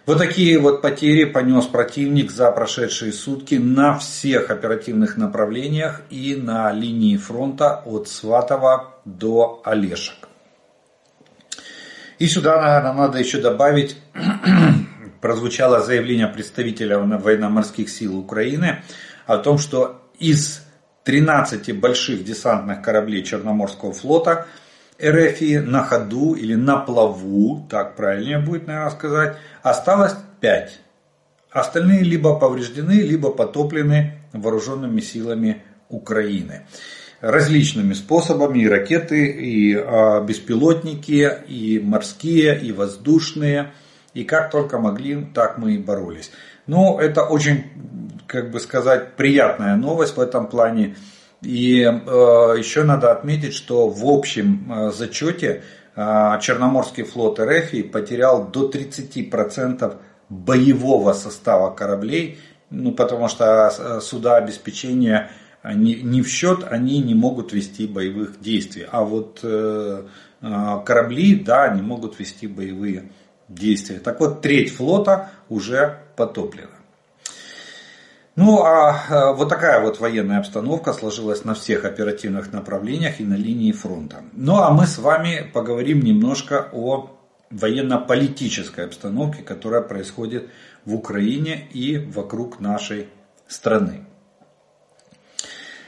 Вот 0.06 0.18
такие 0.18 0.60
вот 0.60 0.80
потери 0.80 1.24
понес 1.24 1.66
противник 1.66 2.30
за 2.30 2.52
прошедшие 2.52 3.12
сутки 3.12 3.56
на 3.56 3.98
всех 3.98 4.50
оперативных 4.50 5.16
направлениях 5.16 6.02
и 6.08 6.36
на 6.36 6.72
линии 6.72 7.16
фронта 7.16 7.82
от 7.84 8.06
Сватова 8.06 8.94
до 9.04 9.60
Олешек. 9.64 10.28
И 12.20 12.28
сюда, 12.28 12.62
наверное, 12.62 12.92
надо 12.92 13.18
еще 13.18 13.40
добавить, 13.40 13.96
прозвучало 15.20 15.80
заявление 15.80 16.28
представителя 16.28 17.00
военно-морских 17.00 17.90
сил 17.90 18.16
Украины 18.16 18.84
о 19.26 19.38
том, 19.38 19.58
что 19.58 20.07
из 20.18 20.62
13 21.04 21.78
больших 21.78 22.24
десантных 22.24 22.82
кораблей 22.82 23.22
Черноморского 23.22 23.92
флота 23.92 24.46
РФ 25.02 25.40
на 25.66 25.84
ходу 25.84 26.34
или 26.34 26.54
на 26.54 26.78
плаву, 26.78 27.66
так 27.70 27.96
правильнее 27.96 28.38
будет, 28.38 28.66
наверное, 28.66 28.90
сказать, 28.90 29.36
осталось 29.62 30.14
5. 30.40 30.80
Остальные 31.50 32.00
либо 32.00 32.38
повреждены, 32.38 33.00
либо 33.00 33.30
потоплены 33.30 34.20
вооруженными 34.32 35.00
силами 35.00 35.62
Украины. 35.88 36.66
Различными 37.20 37.94
способами 37.94 38.60
и 38.60 38.68
ракеты, 38.68 39.26
и 39.26 39.74
а, 39.74 40.20
беспилотники, 40.20 41.32
и 41.48 41.80
морские, 41.80 42.60
и 42.60 42.70
воздушные. 42.70 43.72
И 44.14 44.24
как 44.24 44.50
только 44.50 44.78
могли, 44.78 45.26
так 45.34 45.58
мы 45.58 45.74
и 45.74 45.78
боролись. 45.78 46.30
Но 46.68 47.00
это 47.00 47.24
очень 47.24 47.64
как 48.28 48.50
бы 48.50 48.60
сказать, 48.60 49.16
приятная 49.16 49.74
новость 49.74 50.16
в 50.16 50.20
этом 50.20 50.46
плане. 50.46 50.96
И 51.42 51.80
э, 51.80 51.86
еще 52.58 52.84
надо 52.84 53.10
отметить, 53.10 53.54
что 53.54 53.88
в 53.88 54.06
общем 54.06 54.70
э, 54.70 54.90
зачете 54.92 55.62
э, 55.96 56.38
Черноморский 56.40 57.04
флот 57.04 57.40
РФ 57.40 57.90
потерял 57.90 58.46
до 58.46 58.68
30% 58.68 59.96
боевого 60.28 61.12
состава 61.14 61.74
кораблей, 61.74 62.38
ну, 62.70 62.92
потому 62.92 63.28
что 63.28 63.72
э, 63.76 64.00
суда 64.00 64.36
обеспечения 64.36 65.30
не, 65.64 65.94
не 65.94 66.22
в 66.22 66.28
счет, 66.28 66.64
они 66.68 67.00
не 67.00 67.14
могут 67.14 67.52
вести 67.52 67.86
боевых 67.86 68.40
действий. 68.40 68.86
А 68.90 69.04
вот 69.04 69.40
э, 69.42 70.02
э, 70.42 70.74
корабли, 70.84 71.36
да, 71.36 71.64
они 71.64 71.82
могут 71.82 72.18
вести 72.18 72.46
боевые 72.46 73.10
действия. 73.48 74.00
Так 74.00 74.20
вот, 74.20 74.42
треть 74.42 74.74
флота 74.74 75.30
уже 75.48 75.98
потоплена. 76.16 76.70
Ну 78.36 78.62
а 78.62 79.32
вот 79.32 79.48
такая 79.48 79.80
вот 79.80 79.98
военная 79.98 80.38
обстановка 80.38 80.92
сложилась 80.92 81.44
на 81.44 81.54
всех 81.54 81.84
оперативных 81.84 82.52
направлениях 82.52 83.20
и 83.20 83.24
на 83.24 83.34
линии 83.34 83.72
фронта. 83.72 84.22
Ну 84.32 84.56
а 84.58 84.70
мы 84.70 84.86
с 84.86 84.98
вами 84.98 85.50
поговорим 85.52 86.00
немножко 86.00 86.68
о 86.72 87.10
военно-политической 87.50 88.84
обстановке, 88.84 89.42
которая 89.42 89.82
происходит 89.82 90.50
в 90.84 90.94
Украине 90.94 91.66
и 91.72 91.98
вокруг 91.98 92.60
нашей 92.60 93.08
страны. 93.48 94.04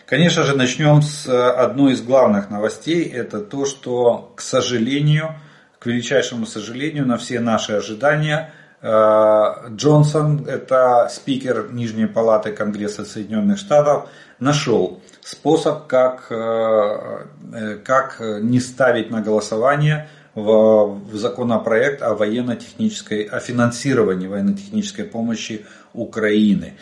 Конечно 0.07 0.43
же, 0.43 0.57
начнем 0.57 1.02
с 1.02 1.29
одной 1.29 1.93
из 1.93 2.02
главных 2.02 2.50
новостей. 2.50 3.05
Это 3.05 3.40
то, 3.40 3.64
что, 3.64 4.33
к 4.35 4.40
сожалению, 4.40 5.37
к 5.79 5.87
величайшему 5.87 6.47
сожалению, 6.47 7.07
на 7.07 7.17
все 7.17 7.38
наши 7.40 7.73
ожидания, 7.75 8.52
э, 8.52 8.60
Джонсон, 8.82 10.46
это 10.46 11.08
спикер 11.10 11.70
Нижней 11.70 12.06
Палаты 12.06 12.52
Конгресса 12.52 13.04
Соединенных 13.04 13.58
Штатов, 13.58 14.08
нашел 14.38 15.00
способ, 15.20 15.87
как, 15.87 16.26
э, 16.30 17.26
э, 17.52 17.76
как 17.84 18.20
не 18.20 18.58
ставить 18.58 19.10
на 19.10 19.20
голосование 19.20 20.08
в, 20.34 20.99
в 21.10 21.16
законопроект 21.16 22.00
о 22.00 22.14
военно-технической, 22.14 23.25
о 23.25 23.38
финансировании 23.40 24.28
военно-технической 24.28 25.04
помощи 25.04 25.66
Украины. 25.92 26.75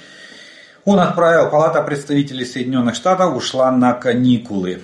Он 0.85 1.01
отправил, 1.01 1.51
Палата 1.51 1.83
представителей 1.83 2.45
Соединенных 2.45 2.95
Штатов 2.95 3.35
ушла 3.35 3.73
на 3.73 3.93
каникулы 3.93 4.83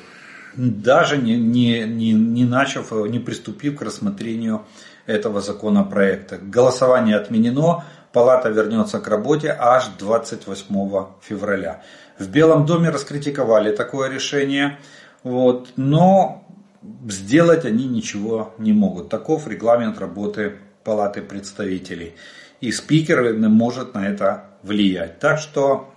даже 0.57 1.17
не, 1.17 1.37
не, 1.37 1.85
не, 1.85 2.13
не 2.13 2.45
начав, 2.45 2.93
не 2.93 3.19
приступив 3.19 3.77
к 3.77 3.83
рассмотрению 3.83 4.65
этого 5.07 5.41
законопроекта. 5.41 6.39
Голосование 6.39 7.17
отменено, 7.17 7.85
палата 8.13 8.49
вернется 8.49 9.01
к 9.01 9.09
работе 9.09 9.55
аж 9.59 9.87
28 9.99 11.07
февраля. 11.21 11.83
В 12.19 12.29
Белом 12.29 12.67
доме 12.67 12.91
раскритиковали 12.91 13.75
такое 13.75 14.09
решение, 14.09 14.79
вот, 15.23 15.71
но 15.77 16.45
сделать 17.09 17.65
они 17.65 17.87
ничего 17.87 18.55
не 18.59 18.73
могут. 18.73 19.09
Таков 19.09 19.49
регламент 19.49 19.99
работы 19.99 20.59
Палаты 20.85 21.23
представителей. 21.23 22.15
И 22.61 22.71
спикер 22.71 23.35
может 23.49 23.95
на 23.95 24.07
это 24.07 24.45
влиять. 24.63 25.19
Так 25.19 25.39
что 25.39 25.95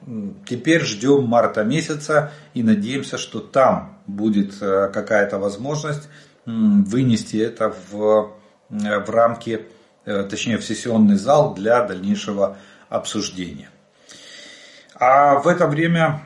теперь 0.47 0.81
ждем 0.81 1.25
марта 1.25 1.63
месяца 1.65 2.31
и 2.53 2.63
надеемся, 2.63 3.17
что 3.17 3.39
там 3.39 3.99
будет 4.07 4.61
э, 4.61 4.89
какая-то 4.93 5.39
возможность 5.39 6.07
вынести 6.45 7.35
это 7.37 7.73
в, 7.91 8.31
в 8.69 9.09
рамки, 9.09 9.65
э, 10.05 10.23
точнее 10.23 10.57
в 10.57 10.65
сессионный 10.65 11.15
зал 11.15 11.53
для 11.53 11.83
дальнейшего 11.83 12.57
обсуждения. 12.89 13.69
А 14.95 15.39
в 15.39 15.47
это 15.47 15.67
время 15.67 16.21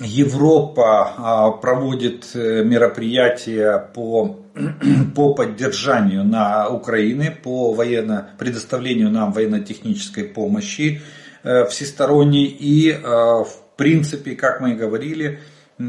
Европа 0.00 1.14
а, 1.16 1.50
проводит 1.50 2.34
мероприятия 2.34 3.90
по, 3.92 4.38
по 5.16 5.34
поддержанию 5.34 6.24
на 6.24 6.68
Украины, 6.68 7.36
по 7.42 7.72
военно, 7.72 8.30
предоставлению 8.38 9.10
нам 9.10 9.32
военно-технической 9.32 10.24
помощи 10.24 11.02
всесторонней 11.68 12.46
и 12.46 12.92
в 12.92 13.48
принципе, 13.76 14.34
как 14.34 14.60
мы 14.60 14.72
и 14.72 14.74
говорили, 14.74 15.40
Э, 15.40 15.57
в 15.78 15.82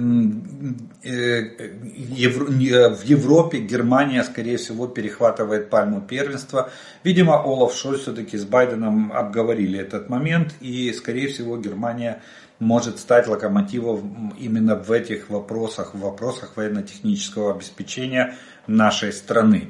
Европе 3.04 3.60
Германия, 3.60 4.24
скорее 4.24 4.58
всего, 4.58 4.88
перехватывает 4.88 5.70
пальму 5.70 6.02
первенства. 6.02 6.70
Видимо, 7.04 7.42
Олаф 7.42 7.74
Шольц 7.74 8.02
все-таки 8.02 8.38
с 8.38 8.46
Байденом 8.46 9.12
обговорили 9.12 9.80
этот 9.80 10.10
момент, 10.10 10.54
и, 10.62 10.94
скорее 10.94 11.28
всего, 11.30 11.58
Германия 11.58 12.22
может 12.60 13.00
стать 13.00 13.28
локомотивом 13.28 14.36
именно 14.38 14.76
в 14.76 14.92
этих 14.92 15.30
вопросах, 15.30 15.96
в 15.96 16.00
вопросах 16.00 16.58
военно-технического 16.58 17.56
обеспечения 17.56 18.36
нашей 18.68 19.12
страны. 19.12 19.70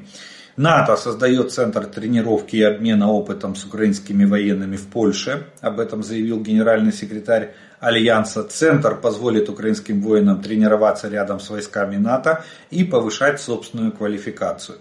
НАТО 0.56 0.96
создает 0.96 1.52
центр 1.52 1.86
тренировки 1.86 2.56
и 2.56 2.62
обмена 2.62 3.10
опытом 3.10 3.54
с 3.54 3.64
украинскими 3.64 4.24
военными 4.26 4.76
в 4.76 4.88
Польше. 4.88 5.46
Об 5.60 5.80
этом 5.80 6.02
заявил 6.02 6.42
генеральный 6.42 6.92
секретарь 6.92 7.54
Альянса. 7.80 8.44
Центр 8.44 8.94
позволит 8.94 9.48
украинским 9.48 10.02
воинам 10.02 10.42
тренироваться 10.42 11.08
рядом 11.08 11.40
с 11.40 11.48
войсками 11.48 11.96
НАТО 11.96 12.44
и 12.70 12.84
повышать 12.84 13.40
собственную 13.40 13.92
квалификацию. 13.92 14.78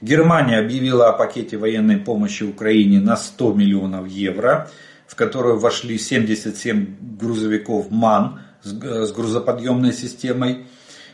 Германия 0.00 0.58
объявила 0.58 1.08
о 1.08 1.12
пакете 1.12 1.56
военной 1.56 1.98
помощи 1.98 2.42
Украине 2.42 3.00
на 3.00 3.16
100 3.16 3.52
миллионов 3.52 4.08
евро, 4.08 4.68
в 5.06 5.14
которую 5.14 5.58
вошли 5.58 5.96
77 5.98 7.16
грузовиков 7.18 7.90
МАН 7.90 8.40
с 8.62 9.12
грузоподъемной 9.12 9.92
системой, 9.92 10.66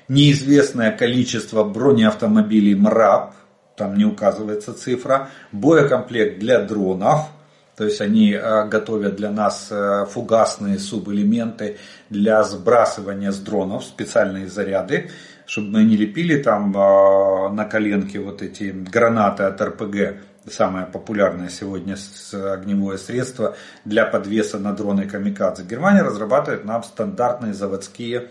неизвестное 0.08 0.90
количество 0.90 1.64
бронеавтомобилей 1.64 2.74
МРАП, 2.74 3.34
там 3.76 3.96
не 3.96 4.04
указывается 4.04 4.72
цифра, 4.72 5.30
боекомплект 5.52 6.38
для 6.38 6.60
дронов– 6.60 7.28
то 7.78 7.84
есть 7.84 8.00
они 8.00 8.32
э, 8.32 8.66
готовят 8.66 9.14
для 9.14 9.30
нас 9.30 9.68
э, 9.70 10.04
фугасные 10.10 10.80
субэлементы 10.80 11.78
для 12.10 12.42
сбрасывания 12.42 13.30
с 13.30 13.38
дронов, 13.38 13.84
специальные 13.84 14.48
заряды, 14.48 15.12
чтобы 15.46 15.68
мы 15.68 15.84
не 15.84 15.96
лепили 15.96 16.42
там 16.42 16.76
э, 16.76 17.48
на 17.50 17.64
коленке 17.66 18.18
вот 18.18 18.42
эти 18.42 18.72
гранаты 18.72 19.44
от 19.44 19.62
РПГ, 19.62 20.16
самое 20.50 20.86
популярное 20.86 21.50
сегодня 21.50 21.94
огневое 22.32 22.98
средство 22.98 23.54
для 23.84 24.06
подвеса 24.06 24.58
на 24.58 24.72
дроны 24.72 25.06
камикадзе. 25.06 25.62
Германия 25.62 26.02
разрабатывает 26.02 26.64
нам 26.64 26.82
стандартные 26.82 27.54
заводские 27.54 28.30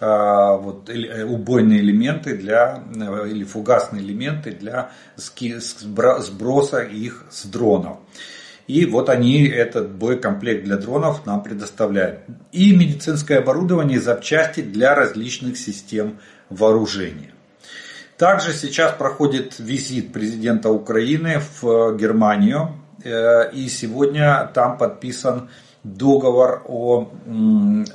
вот, 0.00 0.88
убойные 0.88 1.80
элементы 1.80 2.36
для, 2.36 2.82
или 3.26 3.44
фугасные 3.44 4.02
элементы 4.02 4.52
для 4.52 4.90
сброса 5.16 6.82
их 6.82 7.24
с 7.30 7.44
дронов. 7.46 7.98
И 8.68 8.84
вот 8.84 9.08
они 9.08 9.48
этот 9.48 9.90
боекомплект 9.92 10.64
для 10.64 10.76
дронов 10.76 11.24
нам 11.24 11.42
предоставляют. 11.42 12.20
И 12.52 12.76
медицинское 12.76 13.38
оборудование 13.38 13.96
и 13.96 14.00
запчасти 14.00 14.60
для 14.60 14.94
различных 14.94 15.56
систем 15.56 16.18
вооружения. 16.50 17.32
Также 18.18 18.52
сейчас 18.52 18.92
проходит 18.92 19.58
визит 19.58 20.12
президента 20.12 20.70
Украины 20.70 21.40
в 21.60 21.96
Германию. 21.96 22.74
Э, 23.04 23.50
и 23.52 23.68
сегодня 23.68 24.50
там 24.52 24.76
подписан 24.76 25.48
договор 25.82 26.62
о, 26.66 27.10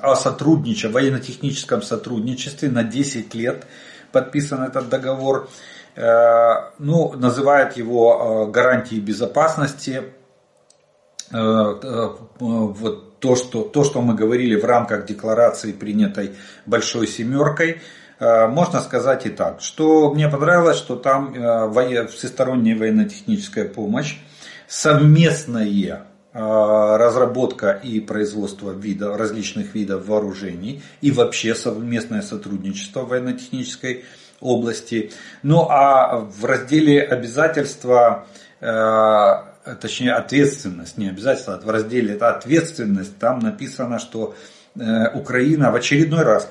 о 0.01 0.15
сотрудничестве, 0.15 0.89
военно-техническом 0.89 1.83
сотрудничестве 1.83 2.69
на 2.69 2.83
10 2.83 3.35
лет. 3.35 3.67
Подписан 4.11 4.63
этот 4.63 4.89
договор. 4.89 5.49
Э, 5.95 6.71
ну, 6.79 7.13
называют 7.13 7.77
его 7.77 8.47
э, 8.47 8.51
гарантией 8.51 9.01
безопасности 9.01 10.01
вот 11.33 13.19
то, 13.19 13.35
что, 13.35 13.63
то, 13.63 13.83
что 13.83 14.01
мы 14.01 14.15
говорили 14.15 14.55
в 14.55 14.65
рамках 14.65 15.05
декларации, 15.05 15.71
принятой 15.71 16.31
Большой 16.65 17.07
Семеркой, 17.07 17.81
э, 18.19 18.47
можно 18.47 18.81
сказать 18.81 19.25
и 19.25 19.29
так, 19.29 19.61
что 19.61 20.13
мне 20.13 20.29
понравилось, 20.29 20.77
что 20.77 20.95
там 20.95 21.33
всесторонняя 22.07 22.77
военно-техническая 22.77 23.67
помощь, 23.67 24.19
совместная 24.67 26.05
разработка 26.33 27.71
и 27.71 27.99
производство 27.99 28.71
видов, 28.71 29.17
различных 29.17 29.75
видов 29.75 30.07
вооружений 30.07 30.81
и 30.99 31.11
вообще 31.11 31.53
совместное 31.53 32.23
сотрудничество 32.23 33.01
в 33.01 33.09
военно-технической 33.09 34.03
области. 34.41 35.11
Ну 35.43 35.67
а 35.69 36.17
в 36.17 36.43
разделе 36.43 37.03
обязательства 37.03 38.25
точнее 39.79 40.13
ответственность, 40.13 40.97
не 40.97 41.09
обязательно 41.09 41.57
в 41.57 41.69
разделе 41.69 42.13
это 42.13 42.29
ответственность, 42.29 43.17
там 43.17 43.39
написано, 43.39 43.99
что 43.99 44.35
э, 44.75 45.09
Украина 45.13 45.71
в 45.71 45.75
очередной 45.75 46.23
раз, 46.23 46.49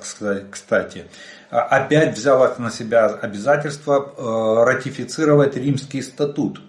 кстати, 0.50 1.04
опять 1.50 2.16
взяла 2.16 2.54
на 2.58 2.70
себя 2.70 3.06
обязательство 3.06 4.12
э, 4.16 4.64
ратифицировать 4.64 5.56
римский 5.56 6.00
статут. 6.02 6.60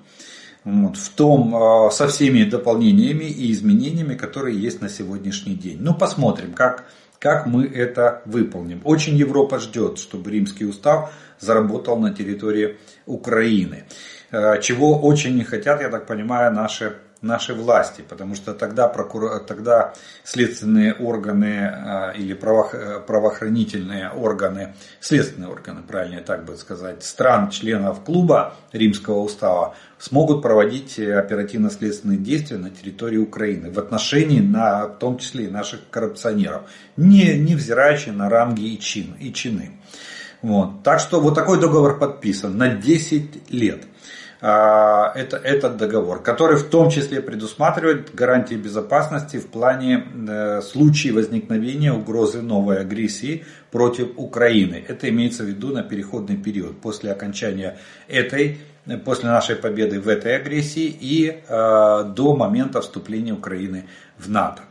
Вот, 0.66 0.98
в 0.98 1.10
том, 1.10 1.56
э, 1.56 1.92
со 1.92 2.08
всеми 2.08 2.44
дополнениями 2.44 3.26
и 3.26 3.52
изменениями, 3.52 4.16
которые 4.16 4.60
есть 4.60 4.82
на 4.82 4.90
сегодняшний 4.90 5.56
день. 5.56 5.78
Ну, 5.80 5.94
посмотрим, 5.94 6.54
как, 6.54 6.86
как 7.20 7.46
мы 7.46 7.66
это 7.66 8.22
выполним. 8.26 8.82
Очень 8.84 9.16
Европа 9.16 9.60
ждет, 9.60 10.00
чтобы 10.00 10.32
римский 10.32 10.66
устав 10.66 11.14
заработал 11.40 11.98
на 11.98 12.14
территории 12.14 12.78
Украины. 13.06 13.86
Э, 14.34 14.60
чего 14.60 15.00
очень 15.00 15.36
не 15.36 15.44
хотят, 15.44 15.80
я 15.80 15.90
так 15.90 16.08
понимаю, 16.08 16.52
наши 16.52 16.96
нашей 17.22 17.56
власти, 17.56 18.04
потому 18.08 18.36
что 18.36 18.54
тогда, 18.54 18.90
прокур... 18.90 19.40
тогда 19.48 19.94
следственные 20.26 20.94
органы 20.94 21.72
а, 21.72 22.12
или 22.12 22.34
правоохранительные 22.34 24.10
органы, 24.10 24.76
следственные 25.00 25.50
органы, 25.50 25.84
правильнее 25.88 26.20
так 26.20 26.44
бы 26.44 26.58
сказать, 26.58 27.02
стран, 27.06 27.50
членов 27.50 28.04
клуба 28.04 28.56
Римского 28.74 29.20
устава 29.20 29.74
смогут 30.00 30.42
проводить 30.42 31.00
оперативно-следственные 31.00 32.18
действия 32.18 32.58
на 32.58 32.70
территории 32.72 33.20
Украины 33.20 33.72
в 33.72 33.80
отношении, 33.80 34.42
на, 34.42 34.88
в 34.88 35.00
том 35.00 35.18
числе 35.18 35.46
и 35.46 35.50
наших 35.50 35.80
коррупционеров, 35.90 36.64
не, 36.98 37.38
невзираючи 37.38 38.10
на 38.10 38.30
ранги 38.30 38.74
и, 38.74 38.78
чин, 38.78 39.16
и 39.18 39.32
чины. 39.32 39.72
Вот. 40.42 40.84
Так 40.84 41.00
что 41.00 41.22
вот 41.22 41.36
такой 41.36 41.62
договор 41.62 41.98
подписан 41.98 42.58
на 42.58 42.68
10 42.68 43.50
лет. 43.50 43.84
А, 44.46 45.14
это, 45.16 45.38
этот 45.38 45.78
договор, 45.78 46.22
который 46.22 46.58
в 46.58 46.68
том 46.68 46.90
числе 46.90 47.22
предусматривает 47.22 48.14
гарантии 48.14 48.56
безопасности 48.56 49.38
в 49.38 49.48
плане 49.48 50.04
э, 50.28 50.62
случая 50.62 51.14
возникновения 51.14 51.94
угрозы 51.94 52.42
новой 52.42 52.82
агрессии 52.82 53.46
против 53.72 54.10
Украины. 54.18 54.84
Это 54.86 55.08
имеется 55.08 55.44
в 55.44 55.46
виду 55.46 55.70
на 55.70 55.82
переходный 55.82 56.36
период 56.36 56.82
после 56.82 57.14
окончания 57.14 57.78
этой, 58.10 58.58
после 59.06 59.30
нашей 59.30 59.56
победы 59.56 60.02
в 60.02 60.10
этой 60.10 60.36
агрессии 60.36 60.94
и 61.00 61.30
э, 61.30 62.04
до 62.14 62.36
момента 62.36 62.82
вступления 62.82 63.32
Украины 63.32 63.86
в 64.18 64.30
НАТО. 64.30 64.64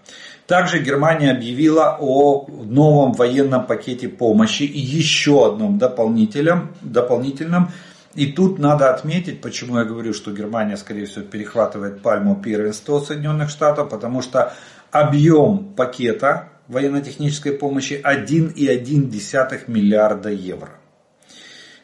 Также 0.47 0.81
Германия 0.81 1.31
объявила 1.31 1.97
о 1.99 2.47
новом 2.47 3.13
военном 3.13 3.65
пакете 3.65 4.11
помощи 4.11 4.65
и 4.65 4.79
еще 4.79 5.47
одном 5.47 5.79
дополнительном, 5.79 6.75
дополнительном 6.83 7.71
и 8.15 8.27
тут 8.27 8.59
надо 8.59 8.93
отметить, 8.93 9.41
почему 9.41 9.79
я 9.79 9.85
говорю, 9.85 10.13
что 10.13 10.33
Германия, 10.33 10.77
скорее 10.77 11.07
всего, 11.07 11.25
перехватывает 11.25 12.03
пальму 12.03 12.37
первенства 12.37 13.01
Соединенных 13.01 13.49
Штатов, 13.49 13.89
потому 13.89 14.21
что 14.21 14.53
объем 14.91 15.75
пакета 15.75 16.51
военно-технической 16.69 17.53
помощи 17.53 18.01
1,1 18.05 19.65
миллиарда 19.67 20.31
евро. 20.31 20.71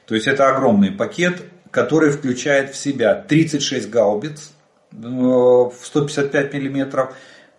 То 0.06 0.14
есть 0.14 0.26
это 0.26 0.48
огромный 0.48 0.90
пакет, 0.90 1.44
который 1.70 2.10
включает 2.10 2.70
в 2.70 2.76
себя 2.76 3.14
36 3.14 3.88
гаубиц 3.88 4.52
в 4.90 5.72
155 5.82 6.54
миллиметров, 6.54 7.14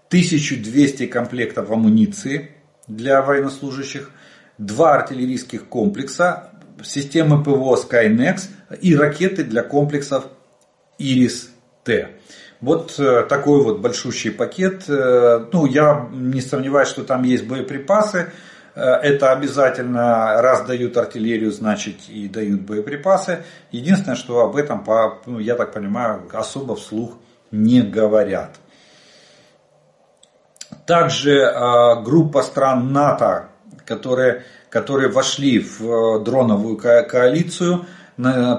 1200 0.08 1.06
комплектов 1.08 1.70
амуниции 1.72 2.52
для 2.88 3.22
военнослужащих, 3.22 4.12
два 4.58 4.96
артиллерийских 4.96 5.68
комплекса, 5.68 6.52
системы 6.84 7.44
ПВО 7.44 7.76
Skynex 7.76 8.50
и 8.82 8.96
ракеты 8.96 9.44
для 9.44 9.64
комплексов 9.64 10.26
Iris-T. 11.00 12.10
Вот 12.62 13.00
э, 13.00 13.24
такой 13.24 13.64
вот 13.64 13.80
большущий 13.80 14.32
пакет. 14.32 14.84
Э, 14.90 15.46
ну, 15.52 15.66
я 15.66 16.10
не 16.12 16.42
сомневаюсь, 16.42 16.90
что 16.90 17.04
там 17.04 17.24
есть 17.24 17.48
боеприпасы. 17.48 18.32
Э, 18.76 18.82
это 19.02 19.32
обязательно, 19.32 20.42
раз 20.42 20.66
дают 20.66 20.98
артиллерию, 20.98 21.52
значит 21.52 22.10
и 22.10 22.28
дают 22.28 22.62
боеприпасы. 22.62 23.44
Единственное, 23.72 24.18
что 24.18 24.42
об 24.42 24.58
этом, 24.58 24.86
ну, 25.26 25.40
я 25.40 25.56
так 25.56 25.72
понимаю, 25.72 26.28
особо 26.34 26.76
вслух 26.76 27.18
не 27.52 27.82
говорят. 27.82 28.58
Также 30.86 31.52
группа 32.04 32.42
стран 32.44 32.92
НАТО, 32.94 33.50
которые 33.86 34.44
которые 34.70 35.10
вошли 35.10 35.60
в 35.60 36.24
дроновую 36.24 36.78
коалицию, 36.78 37.86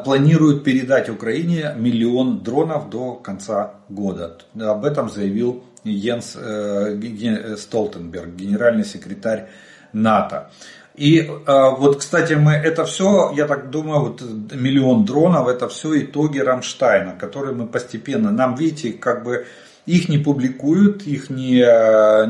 планируют 0.05 0.64
передать 0.64 1.09
Украине 1.11 1.75
миллион 1.77 2.42
дронов 2.42 2.88
до 2.88 3.14
конца 3.14 3.75
года. 3.88 4.38
Об 4.59 4.85
этом 4.85 5.11
заявил 5.11 5.62
Йенс 5.85 6.37
э, 6.37 7.57
Столтенберг, 7.57 8.35
генеральный 8.35 8.85
секретарь 8.85 9.49
НАТО. 9.92 10.51
И 10.94 11.20
э, 11.20 11.31
вот, 11.46 11.99
кстати, 11.99 12.35
мы 12.35 12.53
это 12.53 12.85
все, 12.85 13.33
я 13.37 13.46
так 13.46 13.70
думаю, 13.70 14.01
вот 14.01 14.23
миллион 14.53 15.05
дронов, 15.05 15.49
это 15.49 15.68
все 15.68 16.01
итоги 16.01 16.38
Рамштайна, 16.38 17.16
которые 17.18 17.55
мы 17.55 17.66
постепенно, 17.66 18.31
нам, 18.31 18.55
видите, 18.55 18.92
как 18.92 19.25
бы 19.25 19.46
их 19.87 20.09
не 20.09 20.19
публикуют, 20.19 21.03
их 21.03 21.31
не, 21.31 21.61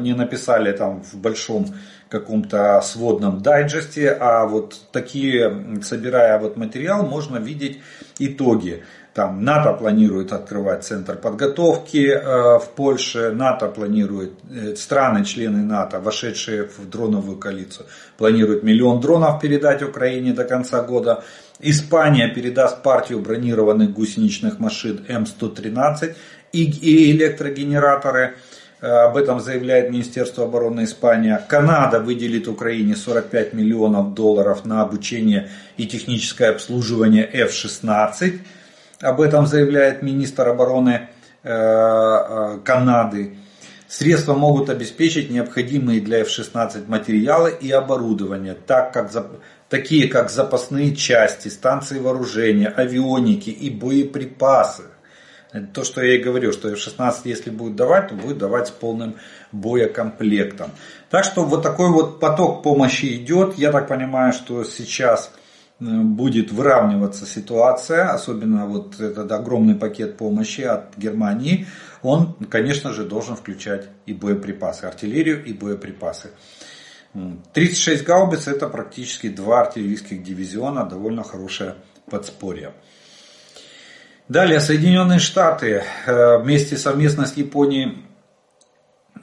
не 0.02 0.14
написали 0.14 0.72
там 0.72 1.02
в 1.02 1.16
большом 1.16 1.66
каком-то 2.10 2.80
сводном 2.82 3.40
дайджесте, 3.40 4.10
а 4.10 4.44
вот 4.46 4.76
такие, 4.92 5.80
собирая 5.82 6.38
вот 6.38 6.56
материал, 6.56 7.06
можно 7.06 7.38
видеть 7.38 7.80
итоги. 8.18 8.82
Там 9.14 9.44
НАТО 9.44 9.72
планирует 9.72 10.32
открывать 10.32 10.84
центр 10.84 11.16
подготовки 11.16 12.06
э, 12.06 12.58
в 12.58 12.68
Польше, 12.76 13.32
НАТО 13.32 13.66
планирует, 13.66 14.32
э, 14.48 14.76
страны, 14.76 15.24
члены 15.24 15.64
НАТО, 15.64 15.98
вошедшие 15.98 16.64
в 16.64 16.88
дроновую 16.88 17.36
коалицию, 17.36 17.86
планируют 18.18 18.62
миллион 18.62 19.00
дронов 19.00 19.40
передать 19.40 19.82
Украине 19.82 20.32
до 20.32 20.44
конца 20.44 20.82
года. 20.82 21.24
Испания 21.58 22.28
передаст 22.28 22.82
партию 22.82 23.18
бронированных 23.20 23.92
гусеничных 23.92 24.60
машин 24.60 25.04
М113 25.08 26.14
и, 26.52 26.64
и 26.64 27.12
электрогенераторы. 27.12 28.36
Э, 28.80 28.86
об 28.86 29.16
этом 29.16 29.40
заявляет 29.40 29.90
Министерство 29.90 30.44
обороны 30.44 30.84
Испании. 30.84 31.36
Канада 31.48 32.00
выделит 32.00 32.48
Украине 32.48 32.96
45 32.96 33.52
миллионов 33.52 34.14
долларов 34.14 34.64
на 34.64 34.82
обучение 34.82 35.50
и 35.76 35.86
техническое 35.86 36.50
обслуживание 36.50 37.24
F-16. 37.24 38.40
Об 39.00 39.20
этом 39.20 39.46
заявляет 39.46 40.02
министр 40.02 40.48
обороны 40.48 41.08
э, 41.42 41.50
э, 41.50 42.58
Канады. 42.64 43.36
Средства 43.88 44.34
могут 44.34 44.70
обеспечить 44.70 45.30
необходимые 45.30 46.00
для 46.00 46.20
F-16 46.20 46.86
материалы 46.86 47.52
и 47.60 47.72
оборудование, 47.72 48.54
так 48.54 48.92
как, 48.92 49.10
такие 49.68 50.06
как 50.06 50.30
запасные 50.30 50.94
части, 50.94 51.48
станции 51.48 51.98
вооружения, 51.98 52.68
авионики 52.68 53.50
и 53.50 53.68
боеприпасы. 53.68 54.84
То, 55.74 55.82
что 55.82 56.00
я 56.00 56.14
и 56.14 56.22
говорю, 56.22 56.52
что 56.52 56.68
F-16, 56.68 57.22
если 57.24 57.50
будет 57.50 57.74
давать, 57.74 58.08
то 58.08 58.14
будет 58.14 58.38
давать 58.38 58.68
с 58.68 58.70
полным 58.70 59.16
боекомплектом. 59.50 60.70
Так 61.10 61.24
что 61.24 61.44
вот 61.44 61.62
такой 61.62 61.90
вот 61.90 62.20
поток 62.20 62.62
помощи 62.62 63.16
идет. 63.16 63.58
Я 63.58 63.72
так 63.72 63.88
понимаю, 63.88 64.32
что 64.32 64.62
сейчас 64.62 65.32
э, 65.80 65.84
будет 65.84 66.52
выравниваться 66.52 67.26
ситуация, 67.26 68.10
особенно 68.10 68.66
вот 68.66 69.00
этот 69.00 69.32
огромный 69.32 69.74
пакет 69.74 70.16
помощи 70.16 70.60
от 70.60 70.96
Германии, 70.96 71.66
он, 72.02 72.34
конечно 72.48 72.92
же, 72.92 73.04
должен 73.04 73.34
включать 73.34 73.88
и 74.06 74.12
боеприпасы, 74.12 74.84
артиллерию 74.84 75.44
и 75.44 75.52
боеприпасы. 75.52 76.30
36 77.52 78.04
гаубиц 78.04 78.46
это 78.46 78.68
практически 78.68 79.28
два 79.28 79.62
артиллерийских 79.62 80.22
дивизиона, 80.22 80.84
довольно 80.84 81.24
хорошее 81.24 81.74
подспорье. 82.08 82.72
Далее 84.30 84.60
Соединенные 84.60 85.18
Штаты 85.18 85.82
э, 86.06 86.38
вместе 86.38 86.76
совместно 86.76 87.26
с 87.26 87.36
Японией 87.36 87.98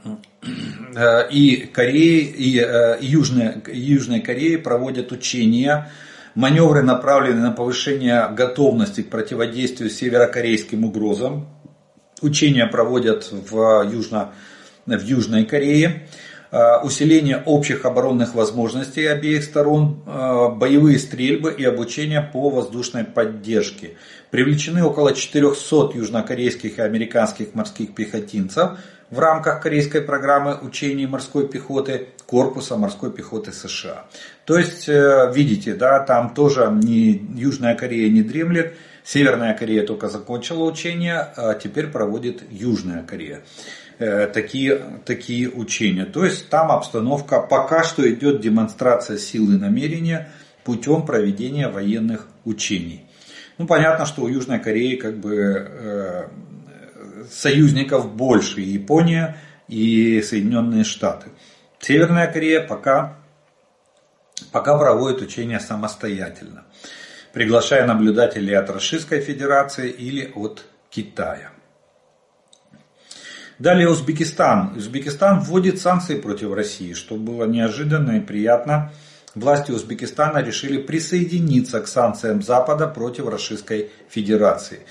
э, 0.04 1.30
и 1.32 1.66
Кореей, 1.68 2.26
и 2.26 2.60
э, 2.60 2.98
Южной, 3.00 3.54
Южной 3.72 4.20
Кореей 4.20 4.58
проводят 4.58 5.14
учения, 5.14 5.90
маневры 6.36 6.84
направлены 6.84 7.40
на 7.40 7.52
повышение 7.54 8.28
готовности 8.36 9.00
к 9.00 9.10
противодействию 9.10 9.90
северокорейским 9.90 10.84
угрозам. 10.84 11.48
Учения 12.22 12.66
проводят 12.68 13.32
в, 13.32 13.90
Южно, 13.90 14.34
в 14.86 15.02
Южной 15.02 15.46
Корее. 15.46 16.06
Э, 16.50 16.78
усиление 16.82 17.44
общих 17.46 17.84
оборонных 17.84 18.34
возможностей 18.34 19.06
обеих 19.06 19.44
сторон, 19.44 20.02
э, 20.06 20.48
боевые 20.56 20.98
стрельбы 20.98 21.52
и 21.52 21.66
обучение 21.66 22.22
по 22.22 22.50
воздушной 22.50 23.04
поддержке. 23.04 23.98
Привлечены 24.32 24.84
около 24.84 25.14
400 25.14 25.92
южнокорейских 25.94 26.80
и 26.80 26.82
американских 26.82 27.54
морских 27.54 27.94
пехотинцев 27.94 28.80
в 29.12 29.20
рамках 29.20 29.62
корейской 29.62 30.00
программы 30.00 30.58
учений 30.62 31.06
морской 31.06 31.50
пехоты 31.50 32.08
корпуса 32.26 32.78
морской 32.78 33.12
пехоты 33.12 33.52
США. 33.52 34.06
То 34.46 34.58
есть, 34.58 34.88
э, 34.88 35.30
видите, 35.36 35.74
да, 35.74 36.00
там 36.00 36.34
тоже 36.34 36.70
не, 36.72 37.28
Южная 37.36 37.76
Корея 37.76 38.10
не 38.10 38.22
дремлет, 38.22 38.74
Северная 39.04 39.54
Корея 39.54 39.86
только 39.86 40.10
закончила 40.10 40.66
учение, 40.66 41.28
а 41.38 41.54
теперь 41.54 41.88
проводит 41.88 42.44
Южная 42.52 43.04
Корея. 43.04 43.42
Э, 44.00 44.28
такие, 44.28 45.02
такие 45.06 45.50
учения. 45.50 46.06
То 46.06 46.24
есть 46.24 46.50
там 46.50 46.72
обстановка, 46.72 47.42
пока 47.42 47.84
что 47.84 48.08
идет 48.08 48.42
демонстрация 48.42 49.18
силы 49.18 49.58
намерения 49.58 50.30
путем 50.64 51.04
проведения 51.04 51.68
военных 51.68 52.28
учений. 52.46 53.08
Ну, 53.58 53.66
понятно, 53.66 54.06
что 54.06 54.22
у 54.22 54.28
Южной 54.28 54.60
Кореи 54.60 54.98
как 54.98 55.18
бы 55.18 55.36
э, 55.36 56.28
союзников 57.32 58.14
больше, 58.14 58.62
и 58.62 58.70
Япония, 58.70 59.38
и 59.68 60.22
Соединенные 60.22 60.84
Штаты. 60.84 61.30
Северная 61.80 62.32
Корея 62.32 62.62
пока, 62.68 63.18
пока 64.52 64.78
проводит 64.78 65.24
учения 65.24 65.60
самостоятельно, 65.60 66.66
приглашая 67.34 67.88
наблюдателей 67.88 68.54
от 68.54 68.70
Российской 68.70 69.22
Федерации 69.22 69.90
или 69.90 70.32
от 70.36 70.66
Китая. 70.92 71.50
Далее 73.60 73.90
Узбекистан. 73.90 74.74
Узбекистан 74.78 75.40
вводит 75.40 75.82
санкции 75.82 76.20
против 76.20 76.54
России, 76.54 76.94
что 76.94 77.16
было 77.16 77.46
неожиданно 77.46 78.18
и 78.18 78.20
приятно. 78.20 78.92
Власти 79.34 79.72
Узбекистана 79.72 80.44
решили 80.44 80.78
присоединиться 80.80 81.82
к 81.82 81.88
санкциям 81.88 82.44
Запада 82.44 82.88
против 82.88 83.28
Российской 83.28 83.90
Федерации. 84.10 84.82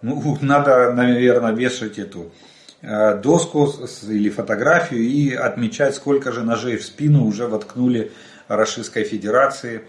Ну, 0.00 0.38
надо, 0.42 0.92
наверное, 0.94 1.52
вешать 1.52 1.98
эту 1.98 2.32
э, 2.80 3.18
доску 3.18 3.70
или 4.08 4.30
фотографию 4.30 5.02
и 5.02 5.34
отмечать, 5.34 5.94
сколько 5.94 6.32
же 6.32 6.44
ножей 6.44 6.78
в 6.78 6.84
спину 6.84 7.26
уже 7.26 7.46
воткнули 7.46 8.10
Российской 8.48 9.04
Федерации. 9.04 9.82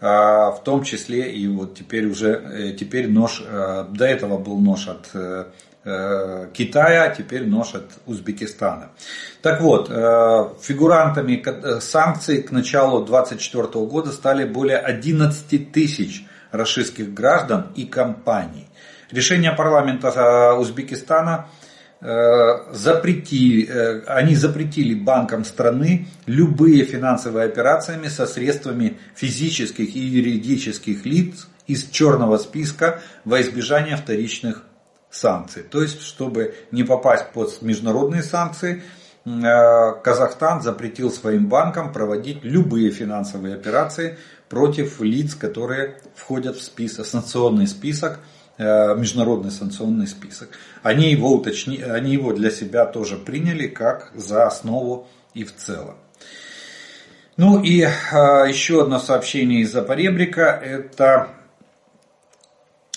Э, 0.00 0.06
в 0.52 0.62
том 0.64 0.84
числе 0.84 1.30
и 1.30 1.46
вот 1.48 1.74
теперь 1.74 2.06
уже, 2.06 2.30
э, 2.30 2.72
теперь 2.72 3.10
нож, 3.10 3.42
до 3.42 4.06
этого 4.06 4.38
был 4.38 4.58
нож 4.58 4.88
от 4.88 5.10
Китая, 5.84 7.04
а 7.04 7.14
теперь 7.14 7.46
нож 7.46 7.74
от 7.74 7.90
Узбекистана. 8.06 8.90
Так 9.42 9.60
вот, 9.60 9.88
фигурантами 9.88 11.44
санкций 11.80 12.42
к 12.42 12.50
началу 12.50 13.04
2024 13.04 13.84
года 13.84 14.10
стали 14.10 14.44
более 14.46 14.78
11 14.78 15.72
тысяч 15.72 16.24
российских 16.54 17.12
граждан 17.12 17.66
и 17.74 17.84
компаний. 17.84 18.68
Решение 19.10 19.52
парламента 19.52 20.08
э, 20.08 20.58
Узбекистана 20.58 21.46
э, 22.00 22.72
запрети, 22.72 23.66
э, 23.68 24.02
они 24.06 24.34
запретили 24.34 24.94
банкам 24.94 25.44
страны 25.44 26.06
любые 26.26 26.84
финансовые 26.84 27.46
операции 27.46 28.08
со 28.08 28.26
средствами 28.26 28.98
физических 29.14 29.94
и 29.94 30.00
юридических 30.00 31.04
лиц 31.04 31.48
из 31.66 31.88
черного 31.90 32.38
списка 32.38 33.00
во 33.24 33.40
избежание 33.40 33.96
вторичных 33.96 34.64
санкций. 35.14 35.62
То 35.62 35.82
есть, 35.82 36.02
чтобы 36.02 36.54
не 36.70 36.82
попасть 36.84 37.30
под 37.32 37.60
международные 37.62 38.22
санкции, 38.22 38.82
Казахстан 39.24 40.60
запретил 40.60 41.10
своим 41.10 41.46
банкам 41.48 41.92
проводить 41.92 42.44
любые 42.44 42.90
финансовые 42.90 43.54
операции 43.54 44.18
против 44.50 45.00
лиц, 45.00 45.34
которые 45.34 45.96
входят 46.14 46.56
в 46.56 46.62
список, 46.62 47.06
санкционный 47.06 47.66
список 47.66 48.18
Э, 48.56 48.94
международный 48.94 49.50
санкционный 49.50 50.06
список. 50.06 50.50
Они 50.84 51.10
его, 51.10 51.32
уточни, 51.32 51.82
они 51.82 52.12
его 52.12 52.32
для 52.32 52.52
себя 52.52 52.86
тоже 52.86 53.16
приняли 53.16 53.66
как 53.66 54.12
за 54.14 54.46
основу 54.46 55.08
и 55.34 55.42
в 55.42 55.56
целом. 55.56 55.96
Ну 57.36 57.60
и 57.60 57.80
э, 57.80 57.88
еще 58.48 58.82
одно 58.82 59.00
сообщение 59.00 59.62
из-за. 59.62 59.80
Это 59.80 60.60
э, 60.62 61.26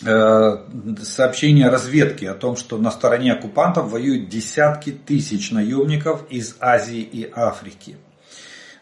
сообщение 0.01 1.69
разведки 1.69 2.25
о 2.25 2.33
том, 2.33 2.55
что 2.55 2.77
на 2.77 2.91
стороне 2.91 3.33
оккупантов 3.33 3.89
воюют 3.89 4.29
десятки 4.29 4.91
тысяч 4.91 5.51
наемников 5.51 6.25
из 6.29 6.55
Азии 6.59 7.01
и 7.01 7.29
Африки. 7.33 7.97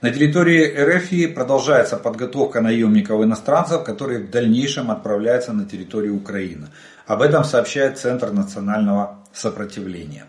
На 0.02 0.12
территории 0.12 0.68
РФ 0.68 1.34
продолжается 1.34 1.98
подготовка 1.98 2.62
наемников-иностранцев, 2.62 3.84
которые 3.84 4.20
в 4.20 4.30
дальнейшем 4.30 4.92
отправляются 4.92 5.54
на 5.54 5.66
территорию 5.66 6.16
Украины. 6.16 6.68
Об 7.08 7.22
этом 7.22 7.44
сообщает 7.44 7.98
Центр 7.98 8.32
национального 8.32 9.24
сопротивления. 9.34 10.26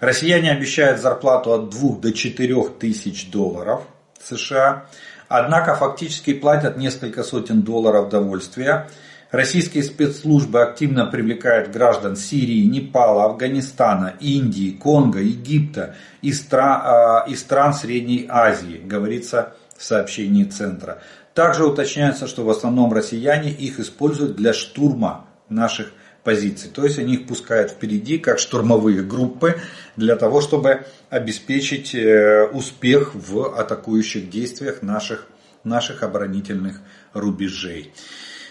Россияне 0.00 0.52
обещают 0.52 1.00
зарплату 1.00 1.52
от 1.52 1.70
2 1.70 1.96
до 1.96 2.12
4 2.12 2.68
тысяч 2.78 3.30
долларов 3.30 3.82
США, 4.22 4.86
однако 5.28 5.74
фактически 5.74 6.32
платят 6.32 6.76
несколько 6.76 7.24
сотен 7.24 7.62
долларов 7.62 8.08
довольствия. 8.08 8.88
Российские 9.30 9.84
спецслужбы 9.84 10.62
активно 10.62 11.04
привлекают 11.04 11.70
граждан 11.70 12.16
Сирии, 12.16 12.64
Непала, 12.64 13.26
Афганистана, 13.26 14.14
Индии, 14.20 14.70
Конго, 14.70 15.20
Египта 15.20 15.96
и 16.22 16.32
стран, 16.32 16.80
а, 16.82 17.24
и 17.28 17.34
стран 17.34 17.74
Средней 17.74 18.26
Азии, 18.26 18.80
говорится 18.82 19.52
в 19.76 19.84
сообщении 19.84 20.44
Центра. 20.44 21.02
Также 21.34 21.66
уточняется, 21.66 22.26
что 22.26 22.42
в 22.42 22.48
основном 22.48 22.92
россияне 22.92 23.50
их 23.50 23.78
используют 23.80 24.34
для 24.34 24.54
штурма 24.54 25.26
наших 25.50 25.92
позиций. 26.24 26.70
То 26.70 26.84
есть 26.84 26.98
они 26.98 27.14
их 27.14 27.26
пускают 27.26 27.72
впереди, 27.72 28.16
как 28.16 28.38
штурмовые 28.38 29.02
группы, 29.02 29.60
для 29.96 30.16
того, 30.16 30.40
чтобы 30.40 30.86
обеспечить 31.10 31.94
э, 31.94 32.46
успех 32.46 33.14
в 33.14 33.54
атакующих 33.58 34.30
действиях 34.30 34.80
наших, 34.80 35.26
наших 35.64 36.02
оборонительных 36.02 36.80
рубежей. 37.12 37.92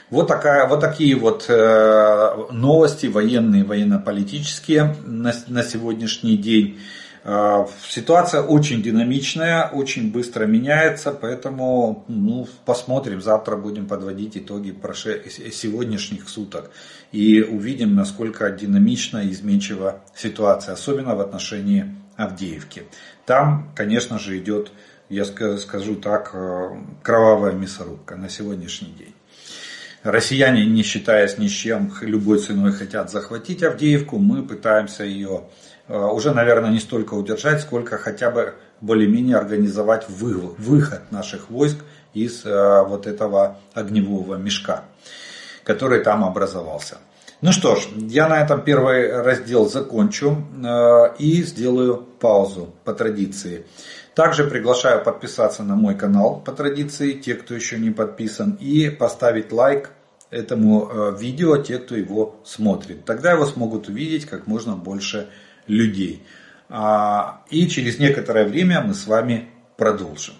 Вот, 0.09 0.27
такая, 0.27 0.67
вот 0.67 0.79
такие 0.79 1.15
вот 1.15 1.45
э, 1.49 2.45
новости 2.51 3.07
военные, 3.07 3.65
военно-политические 3.65 4.95
на, 5.05 5.33
на 5.47 5.63
сегодняшний 5.63 6.37
день. 6.37 6.79
Э, 7.25 7.65
ситуация 7.89 8.41
очень 8.41 8.81
динамичная, 8.81 9.67
очень 9.67 10.09
быстро 10.09 10.45
меняется, 10.45 11.11
поэтому 11.11 12.05
ну, 12.07 12.47
посмотрим, 12.63 13.21
завтра 13.21 13.57
будем 13.57 13.85
подводить 13.85 14.37
итоги 14.37 14.73
сегодняшних 15.51 16.29
суток 16.29 16.71
и 17.11 17.41
увидим, 17.41 17.93
насколько 17.93 18.49
динамична 18.49 19.25
и 19.25 19.31
изменчива 19.31 20.03
ситуация, 20.15 20.73
особенно 20.75 21.15
в 21.15 21.19
отношении 21.19 21.93
Авдеевки. 22.15 22.83
Там, 23.25 23.73
конечно 23.75 24.19
же, 24.19 24.37
идет, 24.37 24.71
я 25.09 25.25
скажу 25.25 25.95
так, 25.95 26.31
э, 26.33 26.77
кровавая 27.03 27.51
мясорубка 27.51 28.15
на 28.15 28.29
сегодняшний 28.29 28.91
день. 28.91 29.16
Россияне, 30.07 30.65
не 30.65 30.83
считаясь 30.83 31.37
ни 31.37 31.47
с 31.47 31.51
чем, 31.51 31.91
любой 31.99 32.39
ценой 32.39 32.71
хотят 32.71 33.11
захватить 33.11 33.61
Авдеевку. 33.61 34.17
Мы 34.17 34.41
пытаемся 34.41 35.03
ее 35.03 35.43
э, 35.89 35.97
уже, 35.97 36.33
наверное, 36.33 36.71
не 36.71 36.79
столько 36.79 37.15
удержать, 37.15 37.59
сколько 37.59 37.97
хотя 37.97 38.31
бы 38.31 38.53
более-менее 38.79 39.35
организовать 39.35 40.07
выход 40.07 41.01
наших 41.11 41.49
войск 41.49 41.79
из 42.13 42.45
э, 42.45 42.83
вот 42.87 43.05
этого 43.05 43.57
огневого 43.73 44.35
мешка, 44.35 44.85
который 45.65 46.01
там 46.01 46.23
образовался. 46.23 46.99
Ну 47.41 47.51
что 47.51 47.75
ж, 47.75 47.89
я 47.97 48.29
на 48.29 48.41
этом 48.41 48.61
первый 48.61 49.11
раздел 49.21 49.67
закончу 49.67 50.37
э, 50.63 51.15
и 51.19 51.43
сделаю 51.43 51.97
паузу 51.97 52.73
по 52.85 52.93
традиции. 52.93 53.65
Также 54.15 54.45
приглашаю 54.45 55.03
подписаться 55.03 55.63
на 55.63 55.75
мой 55.75 55.95
канал 55.95 56.39
по 56.39 56.53
традиции, 56.53 57.11
те, 57.11 57.35
кто 57.35 57.53
еще 57.53 57.77
не 57.77 57.91
подписан, 57.91 58.57
и 58.61 58.89
поставить 58.89 59.51
лайк 59.51 59.91
этому 60.29 60.89
э, 60.89 61.17
видео 61.19 61.57
те, 61.57 61.77
кто 61.77 61.95
его 61.95 62.39
смотрит. 62.43 63.05
Тогда 63.05 63.31
его 63.31 63.45
смогут 63.45 63.87
увидеть 63.87 64.25
как 64.25 64.47
можно 64.47 64.75
больше 64.75 65.29
людей. 65.67 66.23
А, 66.69 67.43
и 67.49 67.67
через 67.67 67.97
некоторое 67.99 68.45
время 68.45 68.81
мы 68.81 68.93
с 68.93 69.07
вами 69.07 69.49
продолжим. 69.77 70.35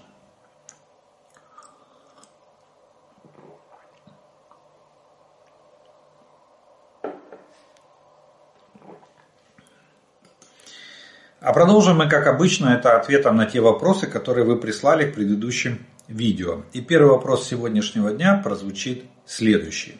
А 11.39 11.53
продолжим 11.53 11.97
мы, 11.97 12.09
как 12.09 12.27
обычно, 12.27 12.69
это 12.69 12.97
ответом 12.97 13.37
на 13.37 13.45
те 13.45 13.61
вопросы, 13.61 14.05
которые 14.05 14.43
вы 14.43 14.57
прислали 14.57 15.09
к 15.09 15.15
предыдущим 15.15 15.85
видео. 16.07 16.63
И 16.73 16.81
первый 16.81 17.11
вопрос 17.11 17.47
сегодняшнего 17.47 18.11
дня 18.11 18.41
прозвучит 18.43 19.03
следующий. 19.25 19.95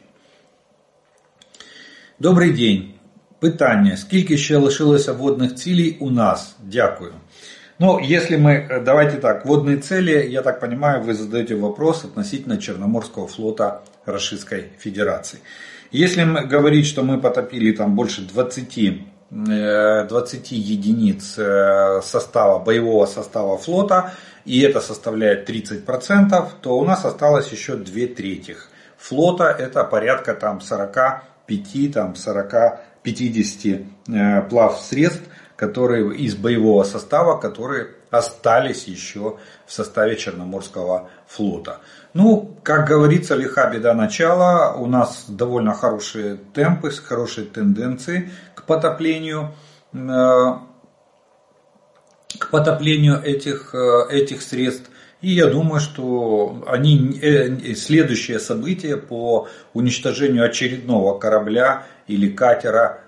Добрий 2.20 2.52
день. 2.52 2.93
Питання. 3.39 3.98
Скільки 3.98 4.38
ще 4.38 4.58
лишилося 4.58 5.13
водних 5.13 5.56
цілей 5.56 5.98
у 6.00 6.12
нас? 6.12 6.56
Дякую. 6.63 7.13
Ну, 7.80 8.00
если 8.00 8.38
мы, 8.38 8.82
давайте 8.84 9.17
так, 9.17 9.46
водные 9.46 9.78
цели, 9.78 10.28
я 10.28 10.41
так 10.41 10.60
понимаю, 10.60 11.04
вы 11.04 11.13
задаете 11.13 11.56
вопрос 11.56 12.06
относительно 12.06 12.58
Черноморского 12.58 13.28
флота 13.28 13.84
Российской 14.06 14.72
Федерации. 14.80 15.39
Если 15.91 16.24
мы 16.24 16.48
говорить, 16.48 16.88
что 16.88 17.04
мы 17.04 17.22
потопили 17.22 17.72
там 17.72 17.96
больше 17.96 18.22
20, 18.22 19.04
20 19.30 20.52
э, 20.52 20.56
единиц 20.56 21.38
э, 21.38 22.02
состава, 22.04 22.58
боевого 22.58 23.06
состава 23.06 23.58
флота, 23.58 24.13
и 24.47 24.62
это 24.62 24.81
составляет 24.81 25.49
30%, 25.49 26.47
то 26.62 26.79
у 26.79 26.86
нас 26.86 27.05
осталось 27.05 27.51
еще 27.51 27.75
2 27.75 28.15
третьих 28.15 28.69
флота 28.97 29.45
это 29.45 29.83
порядка 29.83 30.33
там 30.33 30.60
45, 30.62 31.93
там 31.93 32.15
40, 32.15 32.79
50 33.03 33.81
э, 34.10 34.41
плав 34.49 34.79
средств, 34.79 35.23
которые 35.55 36.15
из 36.15 36.36
боевого 36.36 36.83
состава, 36.83 37.39
которые 37.39 37.89
остались 38.10 38.88
еще 38.88 39.38
в 39.65 39.71
составе 39.73 40.15
Черноморского 40.15 41.10
флота. 41.27 41.79
Ну, 42.13 42.55
как 42.63 42.88
говорится, 42.88 43.36
лиха 43.36 43.69
беда 43.69 43.93
начала. 43.93 44.73
У 44.75 44.86
нас 44.88 45.25
довольно 45.27 45.73
хорошие 45.73 46.38
темпы, 46.53 46.91
хорошие 46.91 47.47
тенденции 47.47 48.31
к 48.55 48.63
потоплению 48.63 49.53
э, 49.93 49.97
к 52.39 52.49
потоплению 52.49 53.21
этих, 53.21 53.73
э, 53.73 54.07
этих 54.09 54.41
средств. 54.41 54.89
И 55.21 55.29
я 55.29 55.47
думаю, 55.47 55.79
что 55.79 56.63
они, 56.67 57.19
э, 57.21 57.73
следующее 57.73 58.39
событие 58.39 58.97
по 58.97 59.47
уничтожению 59.73 60.45
очередного 60.45 61.17
корабля 61.17 61.85
или 62.07 62.29
катера, 62.29 63.01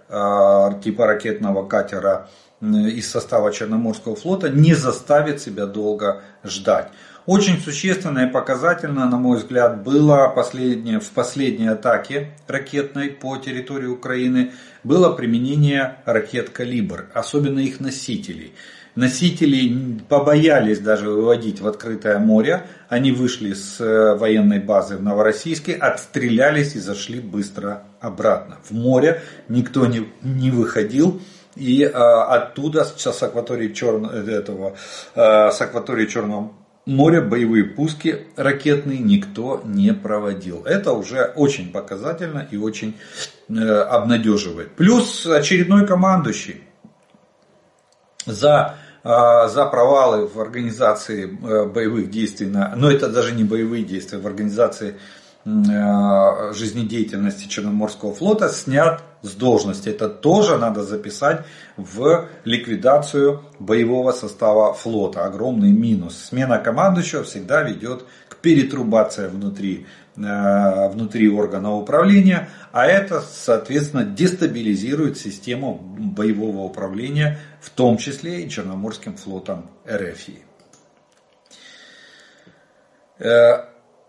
типа 0.83 1.05
ракетного 1.05 1.67
катера 1.67 2.29
из 2.61 3.09
состава 3.09 3.51
Черноморского 3.53 4.15
флота 4.15 4.49
не 4.49 4.73
заставит 4.73 5.39
себя 5.39 5.67
долго 5.67 6.23
ждать. 6.43 6.89
Очень 7.25 7.59
существенно 7.59 8.27
и 8.27 8.31
показательно, 8.31 9.07
на 9.07 9.17
мой 9.17 9.37
взгляд, 9.37 9.83
было 9.83 10.29
последнее, 10.29 10.99
в 10.99 11.09
последней 11.11 11.67
атаке 11.67 12.31
ракетной 12.47 13.11
по 13.11 13.37
территории 13.37 13.85
Украины 13.85 14.51
было 14.83 15.13
применение 15.13 15.97
ракет 16.05 16.49
«Калибр», 16.49 17.05
особенно 17.13 17.59
их 17.59 17.79
носителей. 17.79 18.53
Носители 18.99 19.97
побоялись 20.09 20.79
даже 20.79 21.09
выводить 21.09 21.61
в 21.61 21.67
открытое 21.67 22.19
море. 22.19 22.67
Они 22.89 23.13
вышли 23.13 23.53
с 23.53 23.79
э, 23.79 24.15
военной 24.15 24.59
базы 24.59 24.97
в 24.97 25.01
Новороссийске, 25.01 25.73
отстрелялись 25.75 26.75
и 26.75 26.79
зашли 26.79 27.21
быстро 27.21 27.83
обратно. 28.01 28.57
В 28.61 28.71
море 28.71 29.21
никто 29.47 29.85
не, 29.85 30.09
не 30.21 30.51
выходил. 30.51 31.21
И 31.55 31.81
э, 31.81 31.87
оттуда, 31.87 32.83
с 32.83 33.23
акватории, 33.23 33.71
Черного, 33.71 34.11
этого, 34.11 34.75
э, 35.15 35.49
с 35.49 35.61
акватории 35.61 36.05
Черного 36.05 36.51
моря 36.85 37.21
боевые 37.21 37.63
пуски 37.63 38.27
ракетные 38.35 38.99
никто 38.99 39.61
не 39.63 39.93
проводил. 39.93 40.65
Это 40.65 40.91
уже 40.91 41.31
очень 41.37 41.71
показательно 41.71 42.45
и 42.51 42.57
очень 42.57 42.97
э, 43.47 43.53
обнадеживает. 43.53 44.71
Плюс 44.75 45.25
очередной 45.25 45.87
командующий 45.87 46.63
за, 48.25 48.75
э, 48.75 48.88
за 49.03 49.65
провалы 49.65 50.27
в 50.27 50.39
организации 50.39 51.25
э, 51.25 51.65
боевых 51.65 52.09
действий, 52.09 52.47
на, 52.47 52.75
но 52.75 52.91
это 52.91 53.09
даже 53.09 53.33
не 53.33 53.43
боевые 53.43 53.83
действия, 53.83 54.19
в 54.19 54.27
организации 54.27 54.95
Э, 55.45 56.51
жизнедеятельности 56.53 57.47
Черноморского 57.47 58.13
флота 58.13 58.49
снят 58.49 59.01
с 59.21 59.31
должности. 59.31 59.89
Это 59.89 60.09
тоже 60.09 60.57
надо 60.57 60.83
записать 60.83 61.45
в 61.77 62.27
ликвидацию 62.43 63.41
боевого 63.57 64.11
состава 64.11 64.73
флота. 64.73 65.23
Огромный 65.23 65.71
минус. 65.71 66.17
Смена 66.17 66.59
командующего 66.59 67.23
всегда 67.23 67.63
ведет 67.63 68.05
к 68.27 68.35
перетрубации 68.35 69.27
внутри, 69.27 69.85
э, 70.08 70.08
внутри 70.18 71.28
органа 71.28 71.74
управления, 71.74 72.48
а 72.72 72.86
это, 72.86 73.20
соответственно, 73.20 74.04
дестабилизирует 74.04 75.18
систему 75.18 75.74
боевого 75.74 76.62
управления, 76.62 77.38
в 77.60 77.70
том 77.70 77.96
числе 77.98 78.42
и 78.42 78.48
Черноморским 78.48 79.16
флотом 79.16 79.70
РФ. 79.88 80.28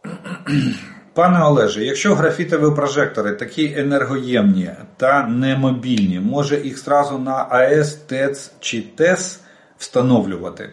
Пане 1.13 1.43
Олеже, 1.43 1.85
якщо 1.85 2.15
графітові 2.15 2.75
прожектори 2.75 3.31
такі 3.31 3.73
енергоємні 3.77 4.71
та 4.97 5.27
немобільні, 5.27 6.19
може 6.19 6.61
їх 6.61 6.77
сразу 6.77 7.17
на 7.17 7.47
АЕС, 7.49 7.95
ТЕЦ 7.95 8.51
чи 8.59 8.81
ТЕС 8.81 9.41
встановлювати? 9.77 10.69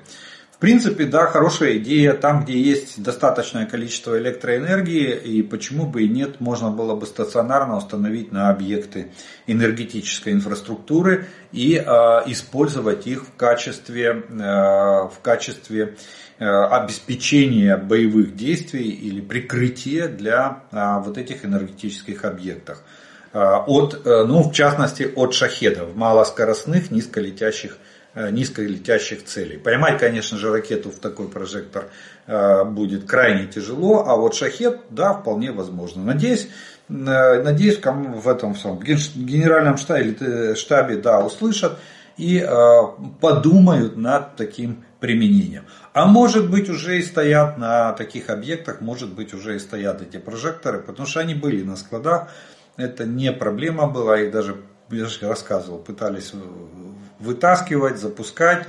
в 0.57 0.59
принципе, 0.59 1.05
да, 1.05 1.27
хорошая 1.27 1.77
идея. 1.77 2.13
Там, 2.13 2.43
где 2.43 2.59
есть 2.59 3.01
достаточное 3.01 3.67
количество 3.67 4.17
электроэнергии, 4.17 5.15
и 5.15 5.43
почему 5.43 5.85
бы 5.85 6.03
и 6.03 6.09
нет, 6.09 6.41
можно 6.41 6.71
было 6.71 6.95
бы 6.95 7.05
стационарно 7.05 7.77
установить 7.77 8.31
на 8.31 8.49
объекты 8.49 9.11
энергетической 9.45 10.33
инфраструктуры 10.33 11.27
и 11.51 11.75
э, 11.75 11.83
использовать 12.25 13.05
их 13.05 13.27
в 13.27 13.35
качестве, 13.35 14.23
э, 14.27 14.33
в 14.33 15.19
качестве 15.21 15.95
Э, 16.39 16.65
обеспечения 16.65 17.77
боевых 17.77 18.35
действий 18.35 18.91
или 18.91 19.21
прикрытия 19.21 20.07
для 20.07 20.65
а, 20.71 20.99
вот 20.99 21.17
этих 21.17 21.43
энергетических 21.43 22.25
объектов. 22.25 22.83
От, 23.33 24.05
э, 24.05 24.23
ну, 24.23 24.43
в 24.43 24.53
частности, 24.53 25.11
от 25.15 25.33
шахедов, 25.33 25.95
малоскоростных, 25.95 26.91
низколетящих, 26.91 27.71
э, 27.71 27.96
низколетящих 28.31 29.25
целей. 29.25 29.57
Поймать, 29.57 29.99
конечно 29.99 30.37
же, 30.37 30.51
ракету 30.51 30.89
в 30.89 30.95
такой 30.99 31.27
прожектор 31.27 31.89
будет 32.25 33.05
крайне 33.05 33.45
тяжело, 33.45 34.05
а 34.07 34.15
вот 34.15 34.33
шахет, 34.33 34.79
да, 34.89 35.13
вполне 35.13 35.51
возможно. 35.51 36.03
Надеюсь, 36.03 36.49
надеюсь, 36.89 37.79
в 37.83 38.27
этом 38.27 38.53
в 38.53 38.83
генеральном 38.83 39.77
штабе, 39.77 40.55
штабе 40.55 40.97
да, 40.97 41.23
услышат 41.23 41.77
и 42.17 42.43
подумают 43.21 43.97
над 43.97 44.35
таким 44.35 44.83
применением. 44.99 45.65
А 45.93 46.07
может 46.07 46.49
быть 46.49 46.69
уже 46.69 46.97
и 46.97 47.03
стоят 47.03 47.59
на 47.59 47.93
таких 47.93 48.31
объектах, 48.31 48.81
может 48.81 49.13
быть 49.13 49.33
уже 49.35 49.55
и 49.55 49.59
стоят 49.59 50.01
эти 50.01 50.17
прожекторы, 50.17 50.79
потому 50.79 51.07
что 51.07 51.19
они 51.19 51.35
были 51.35 51.63
на 51.63 51.75
складах. 51.75 52.29
Это 52.77 53.05
не 53.05 53.31
проблема 53.31 53.87
была, 53.87 54.19
их 54.19 54.31
даже, 54.31 54.57
я 54.89 55.05
же 55.05 55.27
рассказывал, 55.27 55.77
пытались 55.77 56.33
вытаскивать, 57.19 57.97
запускать. 57.97 58.67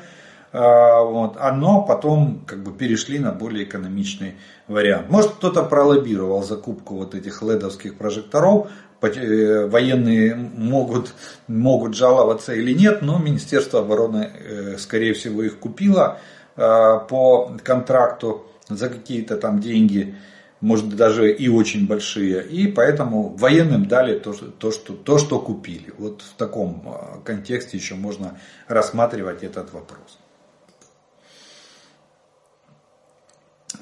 А, 0.51 1.03
вот, 1.03 1.37
а 1.39 1.53
но 1.53 1.83
потом 1.83 2.43
как 2.47 2.63
бы 2.63 2.73
перешли 2.73 3.19
на 3.19 3.33
более 3.33 3.65
экономичный 3.65 4.37
вариант. 4.67 5.11
Может 5.11 5.33
кто-то 5.33 5.63
пролоббировал 5.63 6.43
закупку 6.43 6.97
вот 6.97 7.15
этих 7.15 7.43
ледовских 7.43 7.99
прожекторов, 7.99 8.69
э, 9.03 9.67
военные 9.67 10.35
могут, 10.35 11.13
могут 11.49 11.95
жаловаться 11.95 12.55
или 12.55 12.73
нет, 12.73 13.03
но 13.03 13.19
Министерство 13.19 13.81
обороны 13.81 14.31
э, 14.33 14.79
скорее 14.79 15.13
всего 15.13 15.43
их 15.43 15.59
купило. 15.59 16.19
Э, 16.57 17.01
по 17.09 17.53
контракту 17.63 18.47
за 18.69 18.89
какие-то 18.89 19.37
там 19.37 19.61
деньги, 19.61 20.17
может 20.62 20.96
даже 20.96 21.32
и 21.32 21.50
очень 21.50 21.88
большие. 21.88 22.44
И 22.46 22.68
поэтому 22.68 23.36
военным 23.38 23.86
дали 23.86 24.18
то, 24.18 24.34
то, 24.34 24.72
что, 24.72 24.94
то, 24.94 25.18
что 25.18 25.40
купили. 25.40 25.94
Вот 25.98 26.22
в 26.22 26.34
таком 26.38 26.84
э, 26.86 27.26
контексте 27.26 27.78
еще 27.78 27.96
можно 27.96 28.38
рассматривать 28.68 29.44
этот 29.44 29.74
вопрос. 29.74 30.18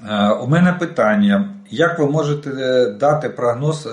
Е, 0.09 0.29
у 0.29 0.47
мене 0.47 0.73
питання, 0.73 1.55
як 1.69 1.99
ви 1.99 2.05
можете 2.05 2.85
дати 2.99 3.29
прогноз, 3.29 3.87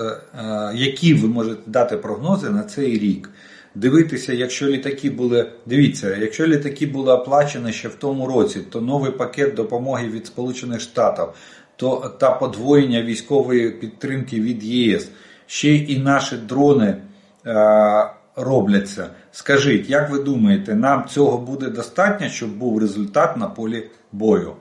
які 0.73 1.13
ви 1.13 1.27
можете 1.27 1.61
дати 1.65 1.97
прогнози 1.97 2.49
на 2.49 2.63
цей 2.63 2.99
рік? 2.99 3.29
дивитися, 3.75 4.33
якщо 4.33 4.67
літаки 4.67 5.09
були. 5.09 5.51
Дивіться, 5.65 6.15
якщо 6.15 6.47
літаки 6.47 6.85
були 6.85 7.13
оплачені 7.13 7.71
ще 7.73 7.87
в 7.87 7.95
тому 7.95 8.27
році, 8.27 8.59
то 8.69 8.81
новий 8.81 9.11
пакет 9.11 9.53
допомоги 9.53 10.07
від 10.07 10.27
Сполучених 10.27 10.81
Штатів 10.81 11.27
то 11.75 12.15
та 12.19 12.31
подвоєння 12.31 13.01
військової 13.01 13.71
підтримки 13.71 14.41
від 14.41 14.63
ЄС, 14.63 15.09
ще 15.47 15.75
і 15.75 15.99
наші 15.99 16.35
дрони 16.35 16.95
е, 17.45 18.09
робляться. 18.35 19.09
Скажіть, 19.31 19.89
як 19.89 20.09
ви 20.09 20.19
думаєте, 20.19 20.75
нам 20.75 21.05
цього 21.07 21.37
буде 21.37 21.69
достатньо, 21.69 22.29
щоб 22.29 22.49
був 22.57 22.79
результат 22.79 23.37
на 23.37 23.47
полі 23.47 23.89
бою? 24.11 24.53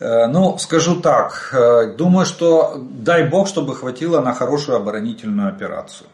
Е, 0.00 0.28
ну, 0.28 0.58
скажу 0.58 1.00
так, 1.00 1.54
е, 1.54 1.86
думаю, 1.96 2.26
что 2.26 2.80
дай 3.00 3.24
бог, 3.24 3.46
чтобы 3.46 3.74
хватило 3.74 4.20
на 4.20 4.32
хорошую 4.32 4.78
оборонительную 4.78 5.48
операцию 5.48 6.08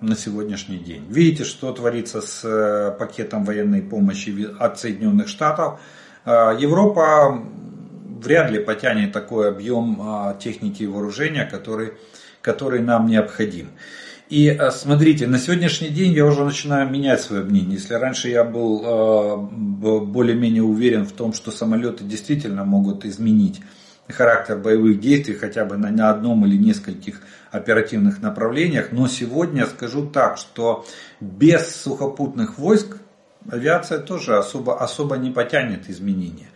на 0.00 0.14
сегодняшний 0.14 0.78
день. 0.78 1.04
Видите, 1.08 1.44
что 1.44 1.72
творится 1.72 2.20
с 2.20 2.44
э, 2.44 2.98
пакетом 2.98 3.44
военной 3.44 3.82
помощи 3.82 4.48
от 4.58 4.78
Соединенных 4.78 5.28
Штатов. 5.28 5.80
Э, 6.24 6.56
Европа 6.58 7.42
вряд 8.23 8.51
ли 8.51 8.59
потянет 8.59 9.11
такой 9.11 9.49
объем 9.49 10.01
э, 10.01 10.35
техники 10.39 10.83
и 10.83 10.87
вооружения, 10.87 11.45
который, 11.45 11.93
который 12.41 12.81
нам 12.81 13.07
необходим. 13.07 13.69
И 14.29 14.57
смотрите, 14.71 15.27
на 15.27 15.37
сегодняшний 15.39 15.89
день 15.89 16.13
я 16.13 16.25
уже 16.25 16.45
начинаю 16.45 16.89
менять 16.89 17.19
свое 17.19 17.43
мнение. 17.43 17.73
Если 17.73 17.95
раньше 17.95 18.29
я 18.29 18.45
был 18.45 19.49
более-менее 19.49 20.63
уверен 20.63 21.05
в 21.05 21.11
том, 21.11 21.33
что 21.33 21.51
самолеты 21.51 22.05
действительно 22.05 22.63
могут 22.63 23.03
изменить 23.03 23.59
характер 24.11 24.57
боевых 24.57 24.99
действий 24.99 25.35
хотя 25.35 25.65
бы 25.65 25.77
на 25.77 26.09
одном 26.09 26.45
или 26.45 26.57
нескольких 26.57 27.21
оперативных 27.51 28.21
направлениях. 28.21 28.91
Но 28.91 29.07
сегодня 29.07 29.65
скажу 29.65 30.07
так, 30.07 30.37
что 30.37 30.85
без 31.19 31.75
сухопутных 31.75 32.57
войск 32.57 32.97
авиация 33.49 33.99
тоже 33.99 34.37
особо, 34.37 34.79
особо 34.79 35.17
не 35.17 35.31
потянет 35.31 35.89
изменения. 35.89 36.49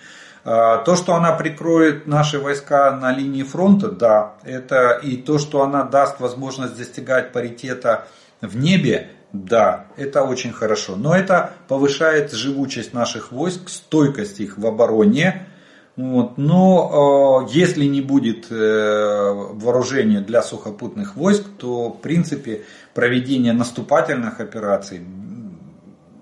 А, 0.47 0.77
то, 0.77 0.95
что 0.95 1.15
она 1.15 1.31
прикроет 1.31 2.05
наши 2.05 2.37
войска 2.39 2.91
на 2.91 3.11
линии 3.11 3.41
фронта, 3.41 3.89
да, 3.89 4.35
это 4.43 4.91
и 4.91 5.17
то, 5.17 5.39
что 5.39 5.63
она 5.63 5.83
даст 5.83 6.19
возможность 6.19 6.77
достигать 6.77 7.31
паритета 7.31 8.07
в 8.41 8.55
небе, 8.55 9.09
да, 9.33 9.87
это 9.97 10.21
очень 10.21 10.53
хорошо. 10.53 10.95
Но 10.95 11.15
это 11.15 11.53
повышает 11.67 12.31
живучесть 12.31 12.93
наших 12.93 13.31
войск, 13.31 13.69
стойкость 13.69 14.39
их 14.39 14.59
в 14.59 14.67
обороне, 14.67 15.47
вот. 15.95 16.37
Но 16.37 17.47
э, 17.47 17.53
если 17.53 17.85
не 17.85 18.01
будет 18.01 18.51
э, 18.51 19.31
вооружения 19.53 20.19
для 20.19 20.43
сухопутных 20.43 21.15
войск, 21.15 21.43
то 21.57 21.89
в 21.89 22.01
принципе 22.01 22.65
проведение 22.93 23.53
наступательных 23.53 24.39
операций 24.39 25.01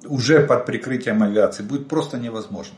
уже 0.05 0.41
под 0.41 0.65
прикрытием 0.65 1.23
авиации 1.23 1.63
будет 1.63 1.87
просто 1.87 2.17
невозможно. 2.17 2.77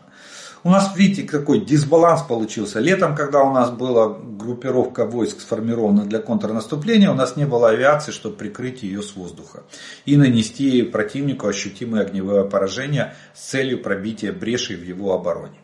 У 0.66 0.70
нас, 0.72 0.98
видите, 0.98 1.22
какой 1.22 1.64
дисбаланс 1.64 2.24
получился. 2.24 2.80
Летом, 2.80 3.16
когда 3.16 3.44
у 3.44 3.54
нас 3.54 3.70
была 3.70 4.10
группировка 4.10 5.06
войск 5.06 5.40
сформирована 5.40 6.06
для 6.06 6.18
контрнаступления, 6.18 7.12
у 7.12 7.14
нас 7.14 7.36
не 7.36 7.46
было 7.46 7.70
авиации, 7.70 8.12
чтобы 8.12 8.36
прикрыть 8.36 8.82
ее 8.82 9.04
с 9.04 9.16
воздуха 9.16 9.62
и 10.06 10.18
нанести 10.18 10.82
противнику 10.82 11.46
ощутимое 11.46 12.02
огневое 12.02 12.46
поражение 12.46 13.14
с 13.36 13.42
целью 13.42 13.84
пробития 13.84 14.34
брешей 14.34 14.76
в 14.76 14.84
его 14.84 15.14
обороне. 15.14 15.60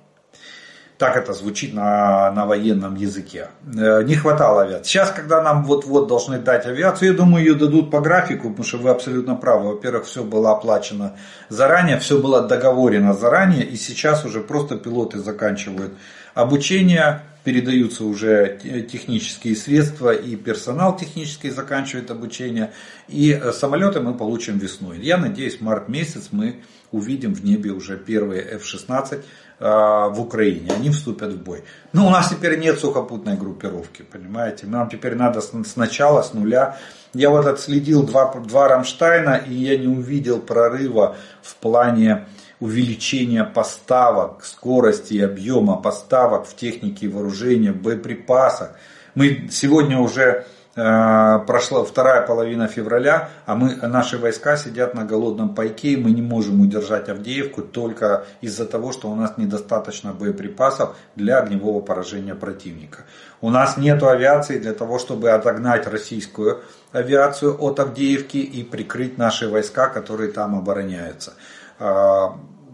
Так 1.01 1.17
это 1.17 1.33
звучит 1.33 1.73
на, 1.73 2.31
на 2.31 2.45
военном 2.45 2.93
языке. 2.93 3.47
Э, 3.75 4.03
не 4.03 4.13
хватало 4.13 4.61
авиации. 4.61 4.87
Сейчас, 4.87 5.09
когда 5.09 5.41
нам 5.41 5.63
вот-вот 5.63 6.07
должны 6.07 6.37
дать 6.37 6.67
авиацию, 6.67 7.13
я 7.13 7.17
думаю, 7.17 7.43
ее 7.43 7.55
дадут 7.55 7.89
по 7.89 8.01
графику, 8.01 8.49
потому 8.51 8.63
что 8.63 8.77
вы 8.77 8.91
абсолютно 8.91 9.33
правы. 9.33 9.69
Во-первых, 9.69 10.05
все 10.05 10.23
было 10.23 10.51
оплачено 10.51 11.15
заранее, 11.49 11.97
все 11.97 12.19
было 12.19 12.47
договорено 12.47 13.15
заранее, 13.15 13.65
и 13.65 13.77
сейчас 13.77 14.25
уже 14.25 14.41
просто 14.41 14.77
пилоты 14.77 15.17
заканчивают 15.17 15.93
обучение, 16.35 17.21
передаются 17.43 18.03
уже 18.03 18.59
технические 18.91 19.55
средства 19.55 20.13
и 20.13 20.35
персонал 20.35 20.95
технический 20.95 21.49
заканчивает 21.49 22.11
обучение. 22.11 22.73
И 23.07 23.31
э, 23.31 23.51
самолеты 23.53 24.01
мы 24.01 24.13
получим 24.13 24.59
весной. 24.59 24.99
Я 24.99 25.17
надеюсь, 25.17 25.61
март 25.61 25.89
месяц 25.89 26.27
мы 26.31 26.57
увидим 26.91 27.33
в 27.33 27.43
небе 27.43 27.71
уже 27.71 27.97
первые 27.97 28.41
F-16 28.41 29.23
а, 29.59 30.09
в 30.09 30.19
Украине, 30.19 30.71
они 30.75 30.89
вступят 30.89 31.33
в 31.33 31.43
бой. 31.43 31.63
Но 31.93 32.07
у 32.07 32.09
нас 32.09 32.29
теперь 32.29 32.57
нет 32.59 32.79
сухопутной 32.79 33.37
группировки, 33.37 34.01
понимаете? 34.01 34.65
Нам 34.65 34.89
теперь 34.89 35.15
надо 35.15 35.41
сначала, 35.41 36.21
с 36.21 36.33
нуля. 36.33 36.77
Я 37.13 37.29
вот 37.29 37.45
отследил 37.45 38.03
два, 38.03 38.33
два 38.33 38.67
Рамштайна, 38.67 39.35
и 39.35 39.53
я 39.53 39.77
не 39.77 39.87
увидел 39.87 40.39
прорыва 40.39 41.15
в 41.41 41.55
плане 41.55 42.25
увеличения 42.59 43.43
поставок, 43.43 44.45
скорости 44.45 45.15
и 45.15 45.21
объема 45.21 45.77
поставок 45.77 46.45
в 46.45 46.55
технике 46.55 47.07
и 47.07 47.09
вооружении, 47.09 47.69
в 47.69 47.81
боеприпасах. 47.81 48.71
Мы 49.15 49.49
сегодня 49.51 49.99
уже 49.99 50.45
прошла 50.73 51.83
вторая 51.83 52.25
половина 52.25 52.67
февраля, 52.67 53.29
а 53.45 53.55
мы, 53.55 53.75
наши 53.75 54.17
войска 54.17 54.55
сидят 54.55 54.93
на 54.93 55.03
голодном 55.03 55.53
пайке, 55.53 55.89
и 55.89 55.97
мы 55.97 56.11
не 56.11 56.21
можем 56.21 56.61
удержать 56.61 57.09
Авдеевку 57.09 57.61
только 57.61 58.25
из-за 58.39 58.65
того, 58.65 58.93
что 58.93 59.09
у 59.09 59.15
нас 59.15 59.37
недостаточно 59.37 60.13
боеприпасов 60.13 60.95
для 61.17 61.39
огневого 61.39 61.81
поражения 61.81 62.35
противника. 62.35 62.99
У 63.41 63.49
нас 63.49 63.75
нет 63.75 64.01
авиации 64.01 64.59
для 64.59 64.73
того, 64.73 64.97
чтобы 64.97 65.31
отогнать 65.31 65.87
российскую 65.87 66.61
авиацию 66.93 67.57
от 67.59 67.79
Авдеевки 67.79 68.37
и 68.37 68.63
прикрыть 68.63 69.17
наши 69.17 69.49
войска, 69.49 69.89
которые 69.89 70.31
там 70.31 70.57
обороняются. 70.57 71.33
Э, 71.79 72.27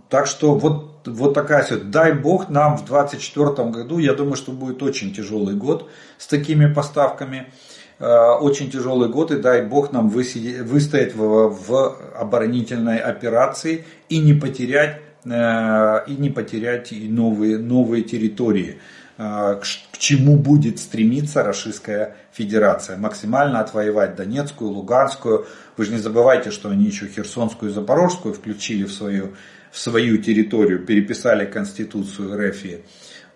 так 0.10 0.28
что 0.28 0.56
вот, 0.56 1.08
вот 1.08 1.34
такая 1.34 1.64
ситуация. 1.64 1.90
Дай 1.90 2.14
бог 2.14 2.50
нам 2.50 2.78
в 2.78 2.86
2024 2.86 3.70
году, 3.70 3.98
я 3.98 4.14
думаю, 4.14 4.36
что 4.36 4.52
будет 4.52 4.82
очень 4.84 5.14
тяжелый 5.14 5.56
год 5.56 5.90
с 6.18 6.28
такими 6.28 6.72
поставками. 6.72 7.52
Э, 8.00 8.38
очень 8.40 8.70
тяжелый 8.70 9.10
год, 9.10 9.32
и 9.32 9.38
дай 9.38 9.64
бог 9.64 9.92
нам 9.92 10.10
выстоять 10.10 11.16
в, 11.16 11.98
оборонительной 12.16 13.00
операции 13.00 13.86
и 14.08 14.20
не 14.20 14.34
потерять, 14.34 15.02
э, 15.26 16.04
и 16.08 16.16
не 16.16 16.30
потерять 16.30 16.92
новые, 16.92 17.58
новые 17.58 18.04
территории 18.04 18.80
э, 19.18 19.60
к 19.92 19.98
чему 19.98 20.38
будет 20.38 20.78
стремиться 20.78 21.42
Российская 21.42 22.16
Федерация. 22.32 22.98
Максимально 22.98 23.62
отвоевать 23.62 24.16
Донецкую, 24.16 24.72
Луганскую. 24.72 25.48
Вы 25.76 25.86
же 25.86 25.92
не 25.92 25.98
забывайте, 25.98 26.52
что 26.52 26.70
они 26.70 26.86
еще 26.86 27.08
Херсонскую 27.08 27.72
и 27.72 27.74
Запорожскую 27.74 28.36
включили 28.36 28.84
в 28.84 28.94
свою, 28.94 29.34
в 29.72 29.80
свою 29.80 30.18
территорию, 30.20 30.86
переписали 30.86 31.46
Конституцию 31.46 32.38
РФ. 32.38 32.64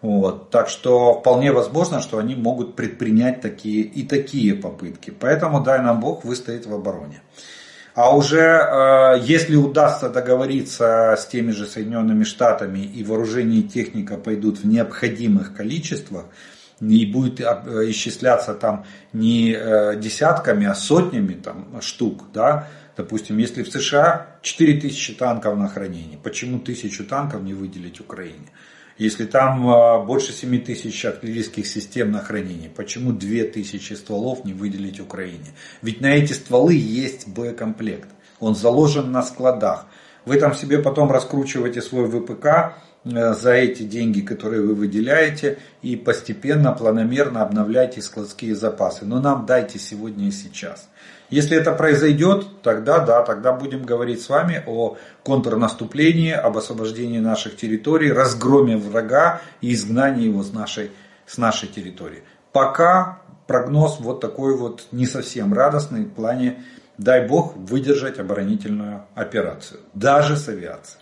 Вот. 0.02 0.50
Так 0.50 0.68
что 0.68 1.20
вполне 1.20 1.52
возможно, 1.52 2.02
что 2.02 2.18
они 2.18 2.36
могут 2.36 2.76
предпринять 2.76 3.42
такие 3.42 3.84
и 3.84 4.04
такие 4.04 4.56
попытки. 4.56 5.12
Поэтому 5.12 5.62
дай 5.62 5.82
нам 5.82 6.00
Бог 6.00 6.26
выстоять 6.26 6.66
в 6.66 6.74
обороне. 6.74 7.22
А 7.94 8.16
уже 8.16 8.40
э, 8.40 9.20
если 9.22 9.56
удастся 9.56 10.10
договориться 10.10 11.16
с 11.20 11.26
теми 11.28 11.52
же 11.52 11.66
Соединенными 11.66 12.24
Штатами 12.24 12.80
и 12.80 13.04
вооружение 13.04 13.60
и 13.60 13.68
техника 13.68 14.16
пойдут 14.16 14.60
в 14.60 14.66
необходимых 14.66 15.54
количествах, 15.56 16.26
и 16.80 17.06
будет 17.06 17.42
э, 17.42 17.46
исчисляться 17.90 18.54
там 18.54 18.86
не 19.14 19.54
э, 19.54 19.98
десятками, 19.98 20.66
а 20.66 20.74
сотнями 20.74 21.34
там, 21.34 21.82
штук, 21.82 22.24
да, 22.34 22.70
допустим, 22.96 23.38
если 23.38 23.62
в 23.62 23.70
США 23.70 24.38
4000 24.42 25.14
танков 25.16 25.58
на 25.58 25.68
хранении, 25.68 26.18
почему 26.22 26.60
тысячу 26.60 27.06
танков 27.06 27.44
не 27.44 27.54
выделить 27.54 28.00
Украине? 28.00 28.48
Если 29.02 29.26
там 29.26 29.68
а, 29.68 29.98
больше 29.98 30.32
7 30.32 30.64
тысяч 30.64 31.04
артиллерийских 31.06 31.66
систем 31.66 32.12
на 32.12 32.20
хранении, 32.20 32.68
почему 32.68 33.12
2 33.12 33.46
тысячи 33.46 33.94
стволов 33.94 34.46
не 34.46 34.54
выделить 34.54 35.00
Украине? 35.00 35.56
Ведь 35.82 36.02
на 36.02 36.14
эти 36.14 36.34
стволы 36.34 36.76
есть 36.76 37.28
боекомплект. 37.28 38.10
Он 38.40 38.54
заложен 38.54 39.12
на 39.12 39.24
складах. 39.24 39.88
Вы 40.24 40.38
там 40.38 40.54
себе 40.54 40.78
потом 40.78 41.10
раскручиваете 41.10 41.82
свой 41.82 42.08
ВПК 42.08 42.76
за 43.04 43.54
эти 43.54 43.84
деньги, 43.84 44.22
которые 44.22 44.62
вы 44.62 44.76
выделяете, 44.76 45.58
и 45.82 45.96
постепенно, 45.96 46.72
планомерно 46.72 47.42
обновляйте 47.42 48.02
складские 48.02 48.56
запасы. 48.56 49.06
Но 49.06 49.20
нам 49.20 49.46
дайте 49.46 49.80
сегодня 49.80 50.28
и 50.28 50.32
сейчас. 50.32 50.88
Если 51.30 51.58
это 51.58 51.72
произойдет, 51.72 52.62
тогда 52.62 53.00
да, 53.00 53.24
тогда 53.24 53.54
будем 53.54 53.84
говорить 53.84 54.22
с 54.22 54.30
вами 54.30 54.64
о 54.68 54.98
контрнаступлении, 55.24 56.34
об 56.34 56.58
освобождении 56.58 57.20
наших 57.20 57.56
территорий, 57.56 58.12
разгроме 58.12 58.76
врага 58.78 59.42
и 59.62 59.74
изгнании 59.74 60.26
его 60.26 60.44
с 60.44 60.52
нашей, 60.52 60.92
с 61.26 61.38
нашей 61.38 61.70
территории. 61.70 62.24
Пока 62.52 63.22
прогноз 63.48 64.00
вот 64.02 64.20
такой 64.20 64.58
вот 64.58 64.88
не 64.92 65.06
совсем 65.06 65.54
радостный 65.54 66.04
в 66.04 66.12
плане, 66.12 66.64
дай 66.98 67.26
бог, 67.26 67.56
выдержать 67.56 68.20
оборонительную 68.20 69.06
операцию, 69.16 69.80
даже 69.94 70.36
с 70.36 70.50
авиацией. 70.50 71.02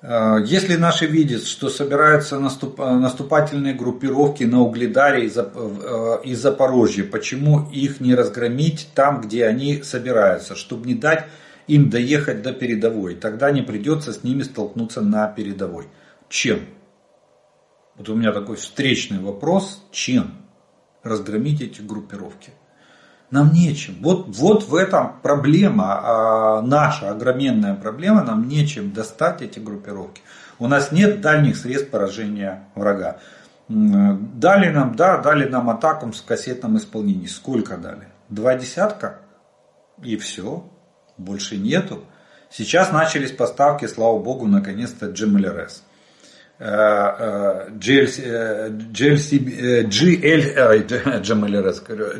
если 0.00 0.76
наши 0.76 1.06
видят, 1.06 1.42
что 1.42 1.68
собираются 1.68 2.38
наступ, 2.38 2.78
наступательные 2.78 3.74
группировки 3.74 4.44
на 4.44 4.60
Угледаре 4.62 5.26
и 5.26 5.32
э, 5.34 6.34
Запорожье, 6.34 7.02
почему 7.02 7.68
их 7.72 7.98
не 7.98 8.14
разгромить 8.14 8.88
там, 8.94 9.20
где 9.20 9.46
они 9.46 9.82
собираются, 9.82 10.54
чтобы 10.54 10.86
не 10.86 10.94
дать 10.94 11.26
им 11.66 11.90
доехать 11.90 12.42
до 12.42 12.52
передовой. 12.52 13.16
Тогда 13.16 13.50
не 13.50 13.62
придется 13.62 14.12
с 14.12 14.22
ними 14.22 14.42
столкнуться 14.42 15.00
на 15.00 15.26
передовой. 15.26 15.88
Чем? 16.28 16.60
Вот 17.96 18.08
у 18.08 18.14
меня 18.14 18.32
такой 18.32 18.54
встречный 18.54 19.18
вопрос. 19.18 19.84
Чем 19.90 20.46
разгромить 21.02 21.60
эти 21.60 21.80
группировки? 21.80 22.52
Нам 23.30 23.52
нечем. 23.52 23.96
Вот, 24.00 24.26
вот 24.28 24.64
в 24.64 24.74
этом 24.74 25.20
проблема, 25.22 26.00
а, 26.02 26.62
наша 26.62 27.10
огроменная 27.10 27.74
проблема, 27.74 28.22
нам 28.24 28.48
нечем 28.48 28.92
достать 28.92 29.42
эти 29.42 29.58
группировки. 29.58 30.22
У 30.58 30.66
нас 30.66 30.92
нет 30.92 31.20
дальних 31.20 31.56
средств 31.56 31.90
поражения 31.90 32.64
врага. 32.74 33.18
Дали 33.68 34.70
нам, 34.70 34.96
да, 34.96 35.18
дали 35.18 35.46
нам 35.46 35.68
атаку 35.68 36.10
с 36.12 36.22
кассетным 36.22 36.78
исполнением. 36.78 37.28
Сколько 37.28 37.76
дали? 37.76 38.08
Два 38.30 38.54
десятка? 38.54 39.18
И 40.02 40.16
все. 40.16 40.64
Больше 41.18 41.58
нету. 41.58 42.04
Сейчас 42.50 42.92
начались 42.92 43.32
поставки, 43.32 43.86
слава 43.86 44.18
богу, 44.18 44.46
наконец-то 44.46 45.10
GMLRS. 45.10 45.82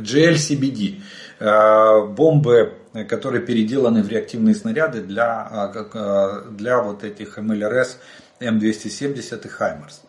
GLCBD, 0.03 1.03
бомбы, 2.15 2.75
которые 3.09 3.45
переделаны 3.45 4.03
в 4.03 4.09
реактивные 4.09 4.55
снаряды 4.55 5.01
для, 5.01 5.73
э, 5.75 5.85
э, 5.93 6.43
для 6.53 6.81
вот 6.81 7.03
этих 7.03 7.37
МЛРС 7.37 7.99
М270 8.41 9.45
и 9.45 9.49
Хаймерс 9.49 10.03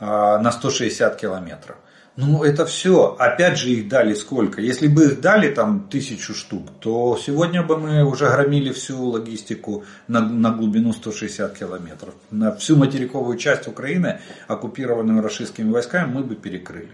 на 0.00 0.50
160 0.50 1.16
километров. 1.16 1.76
Ну, 2.20 2.44
это 2.44 2.66
все. 2.66 3.16
Опять 3.18 3.56
же, 3.58 3.70
их 3.70 3.88
дали 3.88 4.12
сколько? 4.12 4.60
Если 4.60 4.88
бы 4.88 5.04
их 5.04 5.20
дали 5.20 5.48
там 5.54 5.88
тысячу 5.88 6.34
штук, 6.34 6.68
то 6.80 7.18
сегодня 7.18 7.62
бы 7.62 7.78
мы 7.78 8.04
уже 8.04 8.28
громили 8.28 8.72
всю 8.72 9.02
логистику 9.02 9.84
на, 10.06 10.20
на 10.20 10.50
глубину 10.50 10.92
160 10.92 11.56
километров. 11.58 12.14
На 12.30 12.54
всю 12.54 12.76
материковую 12.76 13.38
часть 13.38 13.68
Украины, 13.68 14.20
оккупированную 14.48 15.22
российскими 15.22 15.70
войсками, 15.70 16.12
мы 16.12 16.22
бы 16.22 16.34
перекрыли. 16.34 16.90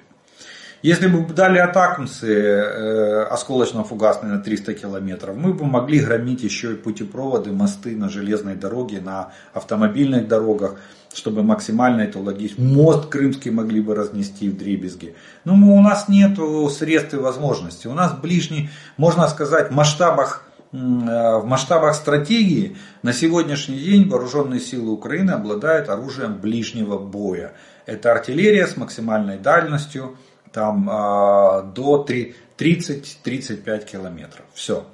Если 0.83 1.07
бы 1.07 1.27
дали 1.33 1.59
атакмсы 1.59 2.33
э, 2.33 3.25
осколочно-фугасные 3.31 4.29
на 4.29 4.39
300 4.39 4.75
километров, 4.75 5.37
мы 5.37 5.53
бы 5.53 5.65
могли 5.65 6.01
громить 6.01 6.43
еще 6.43 6.75
и 6.75 6.77
путепроводы, 6.77 7.53
мосты 7.53 7.97
на 7.97 8.09
железной 8.09 8.55
дороге, 8.57 9.01
на 9.01 9.33
автомобильных 9.53 10.29
дорогах 10.29 10.77
чтобы 11.17 11.43
максимально 11.43 12.03
это 12.03 12.19
логично. 12.19 12.63
Мост 12.63 13.09
крымский 13.09 13.51
могли 13.51 13.81
бы 13.81 13.95
разнести 13.95 14.51
в 14.51 14.57
дребезги. 14.59 15.15
Но 15.45 15.55
у 15.55 15.81
нас 15.81 16.09
нет 16.09 16.39
средств 16.71 17.15
и 17.15 17.17
возможностей. 17.17 17.89
У 17.89 17.95
нас 17.95 18.13
ближний, 18.13 18.69
можно 18.99 19.27
сказать, 19.29 19.71
в 19.71 19.75
масштабах 19.75 20.43
в 20.73 21.45
масштабах 21.45 21.95
стратегии 21.95 22.77
на 23.03 23.13
сегодняшний 23.13 23.79
день 23.79 24.09
вооруженные 24.09 24.61
силы 24.61 24.91
Украины 24.91 25.31
обладают 25.31 25.89
оружием 25.89 26.35
ближнего 26.35 26.99
боя. 26.99 27.55
Это 27.87 28.13
артиллерия 28.13 28.67
с 28.67 28.77
максимальной 28.77 29.39
дальностью 29.39 30.19
там, 30.57 30.87
до 31.75 32.07
30-35 32.57 33.85
километров. 33.85 34.47
Все. 34.55 34.87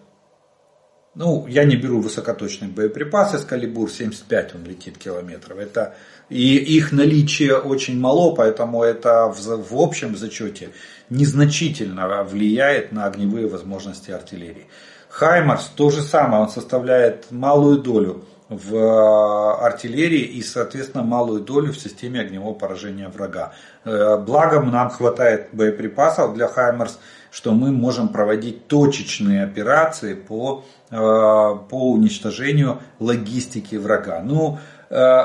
Ну, 1.14 1.46
я 1.46 1.62
не 1.62 1.76
беру 1.76 2.00
высокоточные 2.00 2.68
боеприпасы, 2.68 3.38
с 3.38 3.44
калибур 3.44 3.88
75 3.88 4.56
он 4.56 4.64
летит 4.64 4.98
километров. 4.98 5.58
Это, 5.58 5.94
и 6.28 6.56
их 6.56 6.90
наличие 6.90 7.56
очень 7.56 8.00
мало, 8.00 8.34
поэтому 8.34 8.82
это 8.82 9.26
в, 9.28 9.38
в 9.38 9.80
общем 9.80 10.16
зачете 10.16 10.70
незначительно 11.10 12.24
влияет 12.24 12.90
на 12.90 13.04
огневые 13.04 13.46
возможности 13.46 14.10
артиллерии. 14.10 14.66
Хаймарс 15.10 15.70
то 15.76 15.90
же 15.90 16.02
самое, 16.02 16.42
он 16.42 16.48
составляет 16.48 17.30
малую 17.30 17.78
долю 17.78 18.24
в 18.56 18.74
э, 18.74 19.64
артиллерии 19.64 20.22
и, 20.22 20.42
соответственно, 20.42 21.02
малую 21.02 21.40
долю 21.40 21.72
в 21.72 21.78
системе 21.78 22.20
огневого 22.20 22.54
поражения 22.54 23.08
врага. 23.08 23.52
Э, 23.84 24.18
благом 24.18 24.70
нам 24.70 24.90
хватает 24.90 25.48
боеприпасов 25.52 26.34
для 26.34 26.48
Хаймарс, 26.48 26.98
что 27.30 27.52
мы 27.52 27.72
можем 27.72 28.08
проводить 28.08 28.66
точечные 28.68 29.44
операции 29.44 30.14
по, 30.14 30.64
э, 30.90 30.96
по 30.96 31.92
уничтожению 31.92 32.80
логистики 32.98 33.76
врага. 33.76 34.20
Ну, 34.22 34.58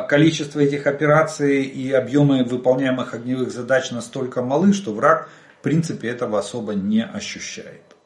количество 0.07 0.61
этих 0.61 0.87
операций 0.87 1.63
и 1.63 1.91
объемы 1.91 2.45
выполняемых 2.45 3.13
огневых 3.13 3.51
задач 3.51 3.91
настолько 3.91 4.41
малы, 4.41 4.71
что 4.71 4.93
враг 4.93 5.27
в 5.59 5.61
принципе 5.61 6.07
этого 6.07 6.39
особо 6.39 6.73
не 6.73 7.03
ощущает. 7.03 7.96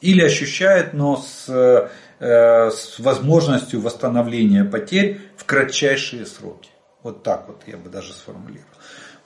Или 0.00 0.22
ощущает, 0.22 0.94
но 0.94 1.16
с 1.16 1.90
Э, 2.22 2.70
с 2.70 2.98
возможностью 2.98 3.80
восстановления 3.80 4.64
потерь 4.64 5.22
в 5.38 5.46
кратчайшие 5.46 6.26
сроки. 6.26 6.68
Вот 7.02 7.22
так 7.22 7.46
вот 7.48 7.62
я 7.66 7.78
бы 7.78 7.88
даже 7.88 8.12
сформулировал. 8.12 8.66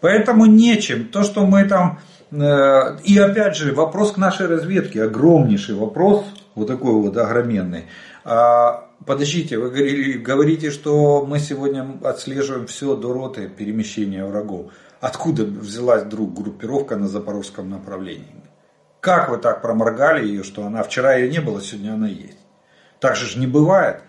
Поэтому 0.00 0.46
нечем. 0.46 1.08
То, 1.08 1.24
что 1.24 1.44
мы 1.44 1.64
там... 1.64 1.98
Э, 2.30 2.96
и 3.02 3.18
опять 3.18 3.56
же, 3.56 3.74
вопрос 3.74 4.12
к 4.12 4.16
нашей 4.16 4.46
разведке. 4.46 5.02
Огромнейший 5.02 5.74
вопрос. 5.74 6.24
Вот 6.54 6.68
такой 6.68 6.92
вот 6.92 7.16
огроменный. 7.16 7.86
А, 8.24 8.88
подождите, 9.04 9.58
вы 9.58 9.70
говорите, 10.18 10.70
что 10.70 11.26
мы 11.26 11.40
сегодня 11.40 11.98
отслеживаем 12.04 12.68
все 12.68 12.94
до 12.94 13.12
роты 13.12 13.48
перемещения 13.48 14.24
врагов. 14.24 14.70
Откуда 15.00 15.44
взялась 15.44 16.04
вдруг 16.04 16.32
группировка 16.32 16.94
на 16.94 17.08
запорожском 17.08 17.70
направлении? 17.70 18.43
Как 19.04 19.28
вы 19.28 19.36
так 19.36 19.60
проморгали 19.60 20.26
ее, 20.26 20.42
что 20.42 20.64
она 20.64 20.82
вчера 20.82 21.14
ее 21.14 21.28
не 21.28 21.38
было, 21.38 21.60
сегодня 21.60 21.92
она 21.92 22.08
есть? 22.08 22.38
Так 23.00 23.16
же 23.16 23.38
не 23.38 23.46
бывает. 23.46 24.00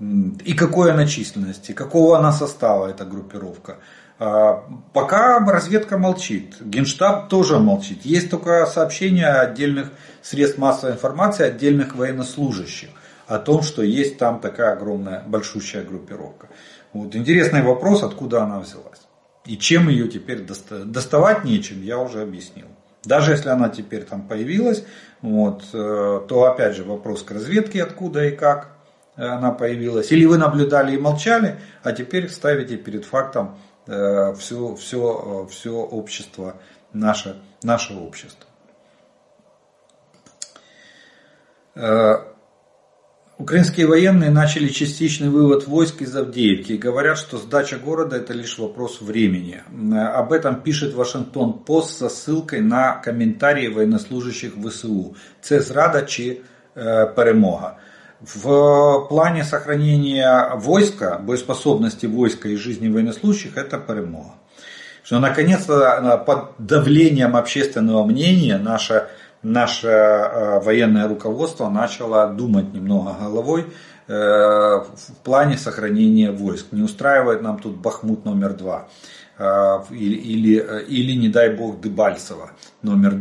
И 0.00 0.54
какой 0.54 0.92
она 0.92 1.06
численности, 1.06 1.72
какого 1.72 2.16
она 2.16 2.32
состава, 2.32 2.88
эта 2.88 3.04
группировка. 3.04 3.76
А, 4.18 4.64
пока 4.94 5.40
разведка 5.40 5.98
молчит, 5.98 6.56
Генштаб 6.58 7.28
тоже 7.28 7.58
молчит. 7.58 8.06
Есть 8.06 8.30
только 8.30 8.64
сообщения 8.64 9.28
отдельных 9.28 9.90
средств 10.22 10.56
массовой 10.56 10.94
информации, 10.94 11.44
отдельных 11.44 11.94
военнослужащих 11.94 12.88
о 13.26 13.38
том, 13.38 13.60
что 13.60 13.82
есть 13.82 14.16
там 14.16 14.40
такая 14.40 14.72
огромная, 14.72 15.22
большущая 15.26 15.84
группировка. 15.84 16.48
Вот 16.94 17.14
интересный 17.14 17.60
вопрос, 17.60 18.02
откуда 18.02 18.42
она 18.44 18.58
взялась. 18.58 19.02
И 19.44 19.58
чем 19.58 19.90
ее 19.90 20.08
теперь 20.08 20.46
доставать 20.46 21.44
нечем, 21.44 21.82
я 21.82 21.98
уже 21.98 22.22
объяснил. 22.22 22.68
Даже 23.04 23.32
если 23.32 23.48
она 23.48 23.68
теперь 23.68 24.04
там 24.04 24.26
появилась, 24.26 24.84
вот, 25.22 25.64
э, 25.72 26.20
то 26.28 26.44
опять 26.44 26.76
же 26.76 26.84
вопрос 26.84 27.22
к 27.22 27.30
разведке, 27.30 27.82
откуда 27.82 28.24
и 28.24 28.30
как 28.30 28.70
она 29.16 29.52
появилась. 29.52 30.10
Или 30.10 30.24
вы 30.24 30.38
наблюдали 30.38 30.96
и 30.96 30.98
молчали, 30.98 31.60
а 31.84 31.92
теперь 31.92 32.28
ставите 32.28 32.76
перед 32.76 33.04
фактом 33.04 33.56
все, 33.86 34.74
все, 34.74 35.46
все 35.48 35.70
общество, 35.72 36.56
наше, 36.92 37.36
наше 37.62 37.94
общество. 37.94 38.48
Э, 43.36 43.42
Украинские 43.42 43.86
военные 43.86 44.30
начали 44.30 44.68
частичный 44.68 45.28
вывод 45.28 45.66
войск 45.66 46.02
из 46.02 46.14
Авдеевки 46.16 46.72
и 46.72 46.78
говорят, 46.78 47.18
что 47.18 47.38
сдача 47.38 47.76
города 47.76 48.16
это 48.16 48.32
лишь 48.32 48.58
вопрос 48.58 49.00
времени. 49.00 49.62
Об 49.92 50.32
этом 50.32 50.60
пишет 50.60 50.94
Вашингтон 50.94 51.52
Пост 51.52 51.98
со 51.98 52.08
ссылкой 52.08 52.60
на 52.60 52.94
комментарии 52.94 53.68
военнослужащих 53.68 54.52
ВСУ. 54.64 55.14
Це 55.40 55.60
зрада 55.60 56.02
чи 56.02 56.40
перемога. 56.74 57.76
В 58.20 59.06
плане 59.08 59.44
сохранения 59.44 60.52
войска, 60.56 61.18
боеспособности 61.18 62.06
войска 62.06 62.48
и 62.48 62.56
жизни 62.56 62.88
военнослужащих 62.88 63.56
это 63.56 63.78
перемога. 63.78 64.34
Что 65.02 65.18
наконец-то 65.20 66.22
под 66.26 66.54
давлением 66.58 67.36
общественного 67.36 68.04
мнения 68.06 68.58
наша 68.58 69.08
наше 69.44 69.88
э, 69.88 70.60
военное 70.60 71.06
руководство 71.06 71.68
начало 71.68 72.28
думать 72.28 72.72
немного 72.72 73.14
головой 73.20 73.66
э, 74.08 74.12
в 74.12 75.12
плане 75.22 75.56
сохранения 75.56 76.32
войск. 76.32 76.68
Не 76.72 76.82
устраивает 76.82 77.42
нам 77.42 77.58
тут 77.58 77.76
Бахмут 77.76 78.24
номер 78.24 78.54
два. 78.54 78.88
Э, 79.38 79.80
или, 79.90 80.16
или, 80.16 80.84
или 80.88 81.12
не 81.12 81.28
дай 81.28 81.54
бог 81.54 81.80
Дебальцево 81.80 82.50
номер, 82.82 83.14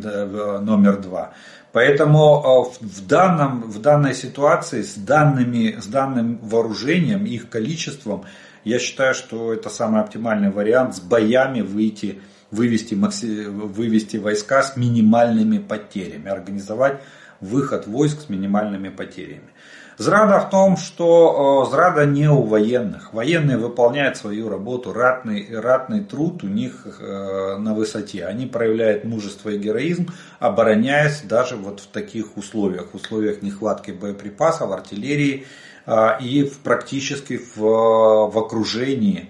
номер 0.62 0.98
два. 0.98 1.34
Поэтому 1.74 2.72
в, 2.80 3.08
данном, 3.08 3.64
в 3.64 3.82
данной 3.82 4.14
ситуации 4.14 4.84
с, 4.84 4.94
данными, 4.94 5.80
с 5.80 5.88
данным 5.88 6.40
вооружением, 6.44 7.26
их 7.26 7.50
количеством, 7.50 8.26
я 8.64 8.80
считаю, 8.80 9.16
что 9.16 9.54
это 9.54 9.70
самый 9.70 10.02
оптимальный 10.02 10.52
вариант 10.52 10.96
с 10.96 11.00
боями 11.00 11.62
выйти 11.62 12.22
вывести, 12.54 12.94
вывести 12.96 14.18
войска 14.18 14.62
с 14.64 14.78
минимальными 14.78 15.58
потерями, 15.58 16.30
организовать 16.30 17.02
выход 17.42 17.88
войск 17.88 18.22
с 18.22 18.30
минимальными 18.30 18.90
потерями. 18.90 19.50
Зрада 19.98 20.40
в 20.40 20.50
том, 20.50 20.76
что 20.76 21.68
зрада 21.70 22.06
не 22.06 22.28
у 22.28 22.42
военных. 22.42 23.14
Военные 23.14 23.58
выполняют 23.58 24.18
свою 24.18 24.50
работу, 24.50 24.92
ратный, 24.92 25.48
ратный 25.52 26.04
труд 26.04 26.44
у 26.44 26.48
них 26.48 26.88
э, 27.00 27.58
на 27.60 27.76
высоте. 27.76 28.26
Они 28.26 28.48
проявляют 28.48 29.04
мужество 29.04 29.50
и 29.50 29.60
героизм, 29.60 30.08
обороняясь 30.40 31.22
даже 31.22 31.58
вот 31.58 31.80
в 31.80 31.88
таких 31.88 32.38
условиях, 32.38 32.88
в 32.92 32.96
условиях 32.96 33.44
нехватки 33.44 33.92
боеприпасов, 33.92 34.72
артиллерии 34.72 35.46
э, 35.86 36.08
и 36.22 36.44
в, 36.44 36.58
практически 36.60 37.38
в, 37.38 37.60
в 37.60 38.38
окружении 38.38 39.30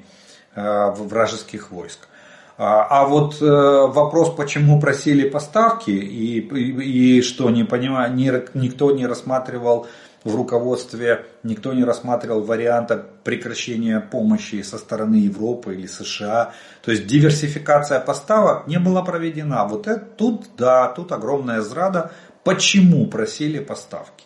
э, 0.55 0.91
вражеских 0.91 1.71
войск. 1.71 2.07
А, 2.57 2.83
а 2.83 3.05
вот 3.05 3.41
э, 3.41 3.45
вопрос, 3.45 4.29
почему 4.35 4.79
просили 4.79 5.27
поставки 5.27 5.89
и, 5.89 6.39
и, 6.39 7.17
и 7.17 7.21
что 7.21 7.49
не 7.49 7.63
понимаю, 7.63 8.13
ни, 8.13 8.31
никто 8.57 8.91
не 8.91 9.07
рассматривал 9.07 9.87
в 10.23 10.35
руководстве, 10.35 11.25
никто 11.43 11.73
не 11.73 11.83
рассматривал 11.83 12.41
варианта 12.41 13.05
прекращения 13.23 13.99
помощи 13.99 14.61
со 14.61 14.77
стороны 14.77 15.15
Европы 15.15 15.75
или 15.75 15.87
США. 15.87 16.53
То 16.83 16.91
есть 16.91 17.07
диверсификация 17.07 17.99
поставок 17.99 18.67
не 18.67 18.79
была 18.79 19.01
проведена. 19.01 19.65
Вот 19.65 19.87
это 19.87 20.05
тут, 20.05 20.45
да, 20.57 20.87
тут 20.89 21.11
огромная 21.11 21.61
зрада. 21.61 22.11
Почему 22.43 23.07
просили 23.07 23.59
поставки? 23.59 24.25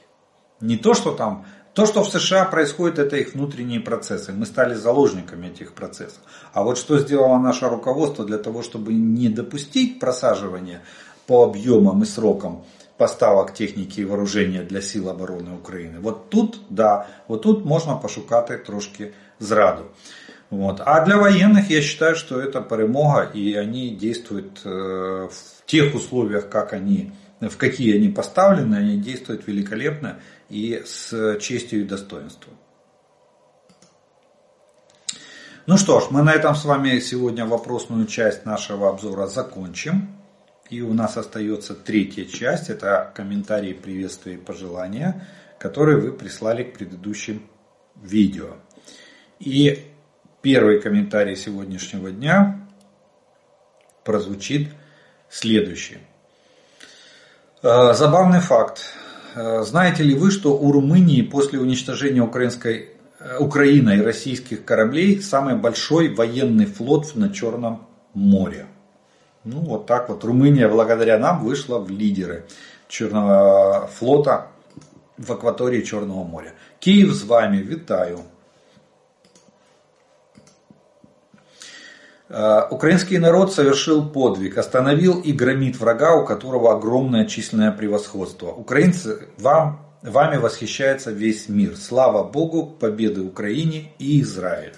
Не 0.60 0.76
то, 0.78 0.94
что 0.94 1.12
там 1.12 1.46
то, 1.78 1.86
что 1.86 2.04
в 2.04 2.10
США 2.10 2.46
происходит, 2.46 2.98
это 2.98 3.18
их 3.18 3.36
внутренние 3.36 3.80
процессы. 3.80 4.34
Мы 4.34 4.48
стали 4.48 4.74
заложниками 4.74 5.46
этих 5.46 5.74
процессов. 5.74 6.18
А 6.52 6.64
вот 6.64 6.80
что 6.80 6.98
сделало 6.98 7.38
наше 7.38 7.70
руководство 7.70 8.26
для 8.26 8.40
того, 8.40 8.64
чтобы 8.64 8.96
не 8.96 9.30
допустить 9.30 10.00
просаживания 10.00 10.82
по 11.28 11.44
объемам 11.44 12.02
и 12.02 12.06
срокам 12.08 12.66
поставок 12.98 13.54
техники 13.54 14.00
и 14.00 14.06
вооружения 14.06 14.64
для 14.64 14.82
сил 14.82 15.08
обороны 15.08 15.54
України. 15.54 16.00
Вот 16.00 16.32
тут, 16.32 16.60
да, 16.72 17.06
вот 17.28 17.44
тут 17.44 17.64
можно 17.64 17.96
пошукати 17.96 18.58
трошки 18.58 19.14
зраду. 19.38 19.84
Вот. 20.50 20.82
А 20.84 21.06
для 21.06 21.18
военных 21.18 21.70
я 21.70 21.84
считаю, 21.84 22.16
что 22.16 22.42
это 22.42 22.60
перемога, 22.62 23.30
и 23.36 23.54
они 23.54 23.92
действуют 23.92 24.62
э, 24.66 24.70
в 25.32 25.66
тех 25.68 25.94
условиях, 25.94 26.50
как 26.50 26.74
они, 26.74 27.12
в 27.40 27.56
какие 27.56 27.98
они 27.98 28.10
поставлены, 28.10 28.78
они 28.78 28.98
действуют 28.98 29.46
великолепно 29.46 30.18
и 30.50 30.84
с 30.86 31.38
честью 31.40 31.82
и 31.82 31.84
достоинством. 31.86 32.54
Ну 35.66 35.78
что 35.78 36.00
ж, 36.00 36.06
мы 36.12 36.24
на 36.24 36.32
этом 36.32 36.56
с 36.56 36.64
вами 36.64 37.00
сегодня 37.00 37.46
вопросную 37.46 38.06
часть 38.08 38.46
нашего 38.46 38.90
обзора 38.90 39.28
закончим. 39.28 40.16
И 40.70 40.82
у 40.82 40.94
нас 40.94 41.18
остается 41.18 41.76
третья 41.76 42.26
часть, 42.26 42.70
это 42.70 43.12
комментарии, 43.16 43.74
приветствия 43.74 44.36
и 44.36 44.38
пожелания, 44.38 45.28
которые 45.60 45.98
вы 46.00 46.12
прислали 46.12 46.64
к 46.64 46.74
предыдущим 46.74 47.50
видео. 47.96 48.56
И 49.40 49.92
первый 50.42 50.82
комментарий 50.82 51.36
сегодняшнего 51.36 52.12
дня 52.12 52.68
прозвучит 54.04 54.70
следующий. 55.30 55.98
Э, 57.62 57.94
забавный 57.94 58.40
факт. 58.40 58.94
Знаете 59.64 60.04
ли 60.04 60.16
вы, 60.16 60.32
что 60.32 60.58
у 60.58 60.72
Румынии 60.72 61.22
после 61.22 61.60
уничтожения 61.60 62.22
украинской, 62.22 62.90
Украиной 63.40 64.02
российских 64.02 64.64
кораблей 64.64 65.22
самый 65.22 65.56
большой 65.56 66.14
военный 66.14 66.66
флот 66.66 67.16
на 67.16 67.30
Черном 67.30 67.88
море? 68.14 68.68
Ну 69.44 69.60
вот 69.60 69.86
так 69.86 70.10
вот 70.10 70.24
Румыния 70.24 70.68
благодаря 70.68 71.18
нам 71.18 71.44
вышла 71.44 71.80
в 71.80 71.90
лидеры 71.90 72.46
Черного 72.88 73.90
флота 73.94 74.48
в 75.18 75.32
акватории 75.32 75.82
Черного 75.82 76.24
моря. 76.24 76.54
Киев 76.80 77.14
с 77.14 77.24
вами, 77.24 77.58
витаю. 77.58 78.22
Украинский 82.30 83.18
народ 83.18 83.54
совершил 83.54 84.10
подвиг, 84.10 84.58
остановил 84.58 85.20
и 85.20 85.32
громит 85.32 85.80
врага, 85.80 86.16
у 86.16 86.26
которого 86.26 86.76
огромное 86.76 87.26
численное 87.26 87.72
превосходство. 87.72 88.48
Украинцы, 88.48 89.28
вам, 89.38 89.86
вами 90.02 90.38
восхищается 90.38 91.12
весь 91.12 91.50
мир. 91.50 91.76
Слава 91.78 92.24
Богу, 92.24 92.66
победы 92.66 93.22
Украине 93.22 93.92
и 94.00 94.22
Израилю. 94.22 94.76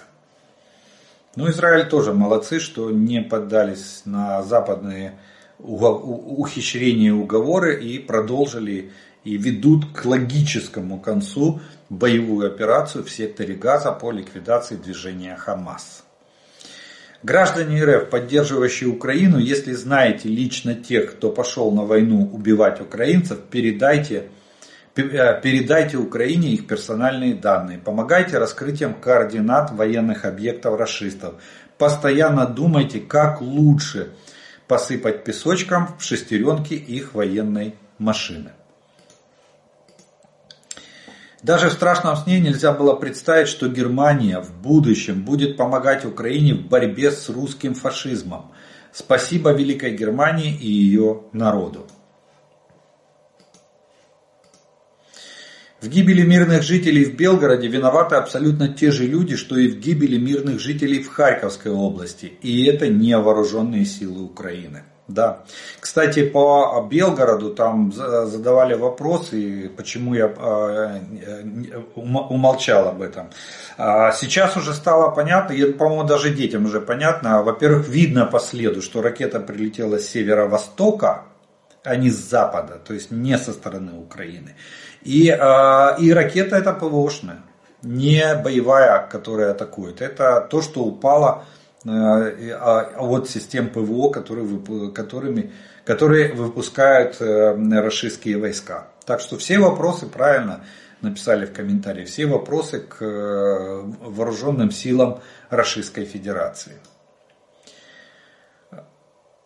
Ну, 1.36 1.48
Израиль 1.50 1.88
тоже 1.88 2.12
молодцы, 2.12 2.58
что 2.58 2.90
не 2.90 3.22
поддались 3.22 4.02
на 4.04 4.42
западные 4.42 5.18
ухищрения 5.58 7.08
и 7.08 7.12
уговоры 7.12 7.82
и 7.82 7.98
продолжили 7.98 8.90
и 9.22 9.36
ведут 9.36 9.92
к 9.92 10.04
логическому 10.06 10.98
концу 10.98 11.60
боевую 11.88 12.46
операцию 12.46 13.04
в 13.04 13.10
секторе 13.10 13.54
Газа 13.54 13.92
по 13.92 14.10
ликвидации 14.10 14.76
движения 14.76 15.36
Хамас. 15.36 16.04
Граждане 17.22 17.84
РФ, 17.84 18.08
поддерживающие 18.08 18.88
Украину, 18.88 19.38
если 19.38 19.74
знаете 19.74 20.28
лично 20.30 20.74
тех, 20.74 21.12
кто 21.12 21.30
пошел 21.30 21.70
на 21.70 21.82
войну 21.82 22.30
убивать 22.32 22.80
украинцев, 22.80 23.40
передайте, 23.50 24.30
э, 24.96 25.40
передайте 25.42 25.98
Украине 25.98 26.48
их 26.48 26.66
персональные 26.66 27.34
данные. 27.34 27.76
Помогайте 27.78 28.38
раскрытием 28.38 28.94
координат 28.94 29.70
военных 29.70 30.24
объектов 30.24 30.78
расистов. 30.78 31.34
Постоянно 31.76 32.46
думайте, 32.46 33.00
как 33.00 33.42
лучше 33.42 34.12
посыпать 34.66 35.22
песочком 35.22 35.88
в 35.98 36.02
шестеренки 36.02 36.72
их 36.72 37.12
военной 37.12 37.74
машины. 37.98 38.52
Даже 41.42 41.70
в 41.70 41.72
страшном 41.72 42.16
сне 42.16 42.38
нельзя 42.38 42.72
было 42.72 42.94
представить, 42.94 43.48
что 43.48 43.68
Германия 43.68 44.40
в 44.40 44.52
будущем 44.60 45.24
будет 45.24 45.56
помогать 45.56 46.04
Украине 46.04 46.54
в 46.54 46.68
борьбе 46.68 47.10
с 47.10 47.30
русским 47.30 47.74
фашизмом. 47.74 48.52
Спасибо 48.92 49.52
Великой 49.52 49.96
Германии 49.96 50.54
и 50.54 50.68
ее 50.68 51.22
народу. 51.32 51.86
В 55.80 55.88
гибели 55.88 56.26
мирных 56.26 56.62
жителей 56.62 57.06
в 57.06 57.16
Белгороде 57.16 57.68
виноваты 57.68 58.16
абсолютно 58.16 58.68
те 58.68 58.90
же 58.90 59.06
люди, 59.06 59.36
что 59.36 59.56
и 59.56 59.66
в 59.66 59.78
гибели 59.78 60.18
мирных 60.18 60.60
жителей 60.60 61.02
в 61.02 61.08
Харьковской 61.08 61.72
области. 61.72 62.26
И 62.42 62.66
это 62.66 62.88
не 62.88 63.16
вооруженные 63.16 63.86
силы 63.86 64.24
Украины. 64.24 64.82
Да. 65.12 65.40
Кстати, 65.80 66.24
по 66.24 66.86
Белгороду 66.88 67.54
там 67.54 67.92
задавали 67.92 68.74
вопросы, 68.74 69.70
почему 69.76 70.14
я 70.14 70.26
а, 70.26 71.00
умолчал 71.96 72.88
об 72.88 73.02
этом. 73.02 73.30
А 73.76 74.12
сейчас 74.12 74.56
уже 74.56 74.72
стало 74.72 75.10
понятно, 75.10 75.52
и, 75.54 75.72
по-моему, 75.72 76.04
даже 76.04 76.30
детям 76.30 76.66
уже 76.66 76.80
понятно. 76.80 77.42
Во-первых, 77.42 77.88
видно 77.88 78.24
по 78.26 78.38
следу, 78.38 78.82
что 78.82 79.02
ракета 79.02 79.40
прилетела 79.40 79.98
с 79.98 80.06
северо-востока, 80.08 81.24
а 81.82 81.96
не 81.96 82.10
с 82.10 82.16
запада, 82.16 82.78
то 82.86 82.94
есть 82.94 83.10
не 83.10 83.36
со 83.38 83.52
стороны 83.52 83.98
Украины. 83.98 84.54
И, 85.02 85.28
а, 85.30 85.96
и 85.98 86.12
ракета 86.12 86.56
это 86.56 86.72
ПВОшная, 86.72 87.42
не 87.82 88.34
боевая, 88.36 89.08
которая 89.10 89.52
атакует. 89.52 90.02
Это 90.02 90.46
то, 90.48 90.62
что 90.62 90.82
упало 90.84 91.44
от 91.84 93.28
систем 93.28 93.70
ПВО, 93.70 94.10
которые, 94.10 94.46
которыми, 94.92 95.52
которые 95.84 96.34
выпускают 96.34 97.20
э, 97.20 97.54
российские 97.80 98.38
войска. 98.38 98.88
Так 99.06 99.20
что 99.20 99.38
все 99.38 99.58
вопросы 99.58 100.06
правильно 100.06 100.64
написали 101.00 101.46
в 101.46 101.52
комментарии, 101.52 102.04
все 102.04 102.26
вопросы 102.26 102.80
к 102.80 103.02
э, 103.02 103.82
вооруженным 104.02 104.70
силам 104.70 105.20
Российской 105.48 106.04
Федерации. 106.04 106.74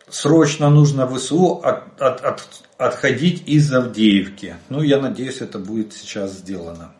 Срочно 0.09 0.69
нужно 0.69 1.07
ВСУ 1.07 1.61
от, 1.63 1.99
от, 2.01 2.21
от, 2.21 2.41
отходить 2.77 3.47
из 3.47 3.73
Авдеевки. 3.73 4.55
Ну, 4.69 4.81
я 4.81 4.99
надеюсь, 4.99 5.41
это 5.41 5.57
будет 5.57 5.93
сейчас 5.93 6.33
сделано. 6.33 6.93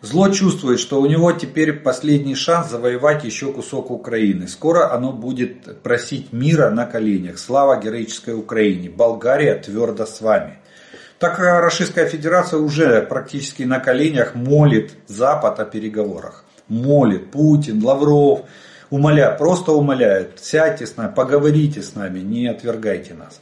Зло 0.00 0.28
чувствует, 0.28 0.80
что 0.80 1.00
у 1.00 1.06
него 1.06 1.32
теперь 1.32 1.72
последний 1.72 2.34
шанс 2.34 2.70
завоевать 2.70 3.24
еще 3.24 3.52
кусок 3.52 3.90
Украины. 3.90 4.48
Скоро 4.48 4.92
оно 4.92 5.12
будет 5.12 5.82
просить 5.82 6.32
мира 6.32 6.70
на 6.70 6.84
коленях. 6.84 7.38
Слава 7.38 7.80
героической 7.80 8.34
Украине. 8.34 8.90
Болгария 8.90 9.54
твердо 9.54 10.04
с 10.04 10.20
вами. 10.20 10.58
Так 11.18 11.38
Российская 11.38 12.06
Федерация 12.06 12.58
уже 12.58 13.00
практически 13.00 13.62
на 13.62 13.80
коленях 13.80 14.34
молит 14.34 14.92
Запад 15.06 15.58
о 15.60 15.64
переговорах. 15.64 16.44
Молит 16.68 17.30
Путин, 17.30 17.82
Лавров, 17.82 18.42
умоляет, 18.90 19.38
просто 19.38 19.72
умоляет, 19.72 20.38
сядьте 20.40 20.86
с 20.86 20.96
нами, 20.96 21.12
поговорите 21.14 21.82
с 21.82 21.94
нами, 21.94 22.20
не 22.20 22.46
отвергайте 22.46 23.14
нас. 23.14 23.40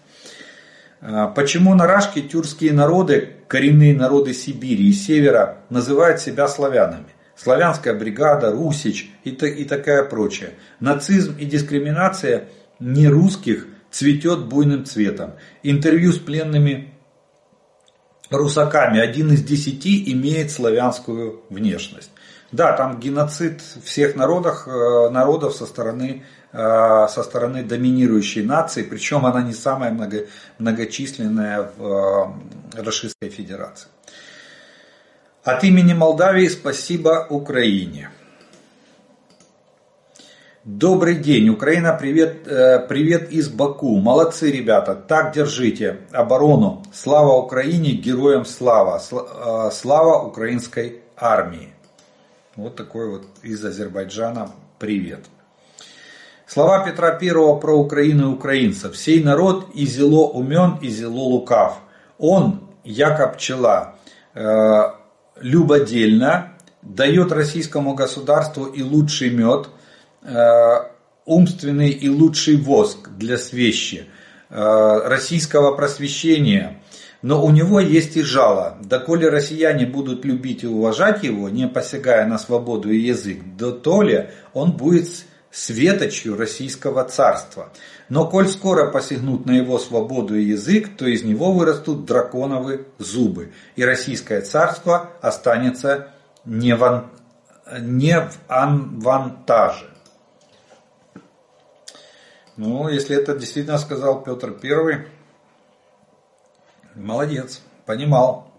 А, 1.02 1.26
почему 1.26 1.74
на 1.74 1.86
Рашке 1.86 2.22
тюркские 2.22 2.72
народы, 2.72 3.34
коренные 3.48 3.94
народы 3.94 4.32
Сибири 4.32 4.88
и 4.88 4.92
Севера, 4.92 5.58
называют 5.68 6.20
себя 6.20 6.46
славянами? 6.46 7.06
Славянская 7.34 7.94
бригада, 7.94 8.52
Русич 8.52 9.10
и, 9.24 9.30
и 9.30 9.64
такая 9.64 10.04
прочая. 10.04 10.50
Нацизм 10.78 11.36
и 11.38 11.44
дискриминация 11.44 12.48
не 12.78 13.08
русских 13.08 13.66
цветет 13.90 14.46
буйным 14.46 14.84
цветом. 14.84 15.32
Интервью 15.64 16.12
с 16.12 16.18
пленными 16.18 16.94
русаками 18.30 19.00
один 19.00 19.32
из 19.32 19.42
десяти 19.42 20.12
имеет 20.12 20.52
славянскую 20.52 21.42
внешность. 21.50 22.10
Да, 22.52 22.76
там 22.76 23.00
геноцид 23.00 23.60
всех 23.82 24.14
народов, 24.14 24.68
э, 24.68 25.08
народов 25.10 25.54
со 25.54 25.66
стороны 25.66 26.22
со 26.52 27.22
стороны 27.22 27.62
доминирующей 27.62 28.42
нации, 28.42 28.82
причем 28.82 29.24
она 29.24 29.42
не 29.42 29.54
самая 29.54 29.90
много, 29.90 30.26
многочисленная 30.58 31.70
в 31.76 32.34
э, 32.76 32.82
Российской 32.82 33.30
Федерации. 33.30 33.88
От 35.42 35.64
имени 35.64 35.94
Молдавии 35.94 36.48
спасибо 36.48 37.26
Украине. 37.30 38.10
Добрый 40.64 41.16
день, 41.16 41.48
Украина, 41.48 41.96
привет, 41.98 42.46
э, 42.46 42.86
привет 42.86 43.32
из 43.32 43.48
Баку. 43.48 43.96
Молодцы, 43.98 44.52
ребята, 44.52 44.94
так 44.94 45.32
держите 45.32 46.00
оборону. 46.12 46.84
Слава 46.92 47.32
Украине, 47.32 47.92
героям 47.92 48.44
слава. 48.44 49.00
Слава 49.70 50.22
украинской 50.22 51.00
армии. 51.16 51.72
Вот 52.56 52.76
такой 52.76 53.08
вот 53.10 53.24
из 53.42 53.64
Азербайджана 53.64 54.52
привет. 54.78 55.20
Слова 56.52 56.84
Петра 56.84 57.18
I 57.18 57.30
про 57.30 57.78
Украину 57.78 58.28
и 58.28 58.34
украинцев. 58.34 58.94
«Сей 58.94 59.24
народ 59.24 59.68
и 59.72 59.86
зело 59.86 60.28
умен, 60.28 60.76
и 60.82 60.88
зело 60.88 61.22
лукав. 61.22 61.78
Он, 62.18 62.60
яко 62.84 63.28
пчела, 63.28 63.94
э, 64.34 64.82
любодельно, 65.40 66.52
дает 66.82 67.32
российскому 67.32 67.94
государству 67.94 68.66
и 68.66 68.82
лучший 68.82 69.30
мед, 69.30 69.70
э, 70.24 70.90
умственный 71.24 71.88
и 71.88 72.10
лучший 72.10 72.56
воск 72.56 73.08
для 73.08 73.38
свещи, 73.38 74.04
э, 74.50 75.08
российского 75.08 75.74
просвещения, 75.74 76.82
но 77.22 77.42
у 77.42 77.50
него 77.50 77.80
есть 77.80 78.18
и 78.18 78.22
жало. 78.22 78.76
Доколе 78.82 79.30
россияне 79.30 79.86
будут 79.86 80.26
любить 80.26 80.64
и 80.64 80.66
уважать 80.66 81.24
его, 81.24 81.48
не 81.48 81.66
посягая 81.66 82.26
на 82.26 82.36
свободу 82.36 82.90
и 82.90 82.98
язык, 82.98 83.38
до 83.56 83.72
то 83.72 84.02
ли 84.02 84.28
он 84.52 84.72
будет 84.72 85.08
светочью 85.52 86.36
российского 86.36 87.04
царства. 87.04 87.72
Но 88.08 88.28
коль 88.28 88.48
скоро 88.48 88.90
посягнут 88.90 89.46
на 89.46 89.52
его 89.52 89.78
свободу 89.78 90.34
и 90.34 90.44
язык, 90.44 90.96
то 90.96 91.06
из 91.06 91.22
него 91.22 91.52
вырастут 91.52 92.06
драконовы 92.06 92.86
зубы, 92.98 93.52
и 93.76 93.84
российское 93.84 94.40
царство 94.40 95.10
останется 95.20 96.08
не 96.44 96.74
в, 96.74 97.10
не 97.80 98.18
в 98.18 98.38
авантаже. 98.48 99.90
Ну, 102.56 102.88
если 102.88 103.16
это 103.16 103.36
действительно 103.36 103.78
сказал 103.78 104.22
Петр 104.22 104.56
I, 104.62 105.06
молодец, 106.94 107.60
понимал. 107.86 108.51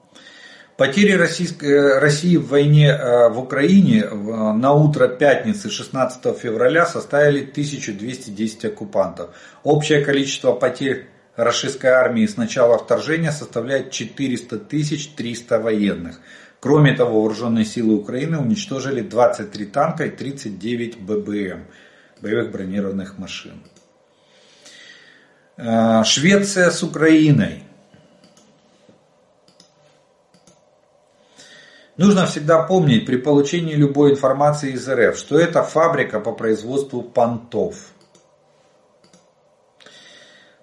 Потери 0.84 1.14
Российской, 1.14 1.98
России 1.98 2.36
в 2.36 2.50
войне 2.50 2.90
э, 2.90 3.30
в 3.30 3.40
Украине 3.40 4.04
на 4.04 4.74
утро 4.74 5.08
пятницы 5.08 5.70
16 5.70 6.38
февраля 6.38 6.86
составили 6.86 7.40
1210 7.40 8.66
оккупантов. 8.66 9.30
Общее 9.64 10.04
количество 10.04 10.52
потерь 10.52 11.08
российской 11.38 11.88
армии 11.88 12.26
с 12.26 12.36
начала 12.36 12.78
вторжения 12.78 13.32
составляет 13.32 13.92
400 13.92 14.60
300 14.60 15.60
военных. 15.60 16.20
Кроме 16.60 16.94
того, 16.94 17.22
вооруженные 17.22 17.64
силы 17.64 17.96
Украины 17.96 18.40
уничтожили 18.40 19.00
23 19.00 19.66
танка 19.68 20.08
и 20.08 20.10
39 20.10 21.00
ББМ, 21.00 21.64
боевых 22.20 22.52
бронированных 22.52 23.18
машин. 23.18 23.64
Э, 25.56 26.04
Швеция 26.04 26.72
с 26.72 26.84
Украиной. 26.84 27.64
Нужно 31.97 32.27
всегда 32.27 32.63
помнить 32.63 33.07
при 33.07 33.17
получении 33.17 33.75
любой 33.75 34.13
информации 34.13 34.73
из 34.73 34.89
РФ, 34.89 35.19
что 35.19 35.39
это 35.39 35.63
фабрика 35.65 36.21
по 36.21 36.33
производству 36.33 37.03
понтов. 37.03 37.75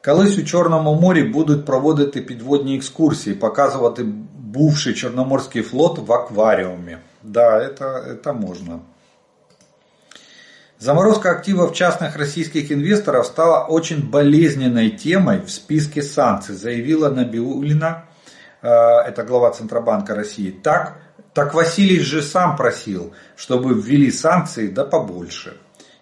Колись 0.06 0.38
у 0.38 0.44
Чорному 0.44 0.96
морі 0.96 1.24
будуть 1.24 1.66
проводити 1.66 2.22
підводні 2.22 2.76
екскурсії, 2.76 3.36
показувати 3.36 4.06
бувший 4.34 4.94
Чорноморський 4.94 5.62
флот 5.62 6.00
в 6.00 6.14
акваріумі. 6.14 6.98
Да, 7.24 7.60
это, 7.60 8.12
это 8.12 8.34
можно. 8.34 8.80
Заморозка 10.78 11.32
активов 11.32 11.74
частных 11.74 12.16
российских 12.18 12.72
инвесторов 12.72 13.26
стала 13.26 13.66
очень 13.66 14.10
болезненной 14.10 14.92
темой 14.92 15.40
в 15.40 15.50
списке 15.50 16.04
санкций, 16.04 16.56
заявила 16.56 17.10
Набиулина, 17.10 18.06
э, 18.62 18.68
это 18.68 19.24
глава 19.24 19.52
Центробанка 19.52 20.14
России. 20.16 20.52
Так, 20.52 20.98
так 21.35 21.55
Василий 21.55 22.01
же 22.01 22.23
сам 22.23 22.57
просил, 22.57 23.15
чтобы 23.37 23.75
ввели 23.75 24.11
санкции 24.11 24.69
да 24.69 24.85
побольше. 24.85 25.57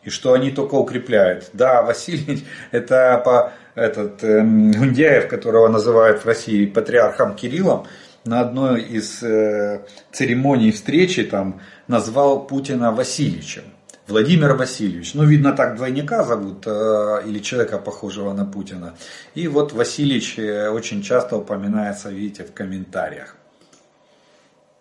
И 0.04 0.10
что 0.10 0.32
они 0.32 0.50
только 0.50 0.74
укрепляют. 0.74 1.50
Да, 1.52 1.82
Василий, 1.82 2.46
это 2.70 3.20
по, 3.24 3.52
этот 3.74 4.24
э, 4.24 4.40
Гундяев, 4.40 5.28
которого 5.28 5.68
называют 5.68 6.22
в 6.22 6.26
России 6.26 6.66
патриархом 6.66 7.34
Кириллом, 7.34 7.86
на 8.24 8.40
одной 8.40 8.82
из 8.82 9.22
э, 9.22 9.84
церемоний 10.12 10.72
встречи 10.72 11.22
там 11.24 11.60
назвал 11.88 12.46
Путина 12.46 12.92
Васильевичем. 12.92 13.64
Владимир 14.06 14.54
Васильевич. 14.54 15.14
Ну, 15.14 15.24
видно, 15.24 15.52
так 15.52 15.76
двойника 15.76 16.24
зовут, 16.24 16.66
э, 16.66 17.22
или 17.26 17.40
человека, 17.40 17.78
похожего 17.78 18.32
на 18.32 18.46
Путина. 18.46 18.94
И 19.34 19.48
вот 19.48 19.72
Васильевич 19.72 20.38
э, 20.38 20.70
очень 20.70 21.02
часто 21.02 21.36
упоминается, 21.36 22.08
видите, 22.08 22.44
в 22.44 22.52
комментариях. 22.52 23.36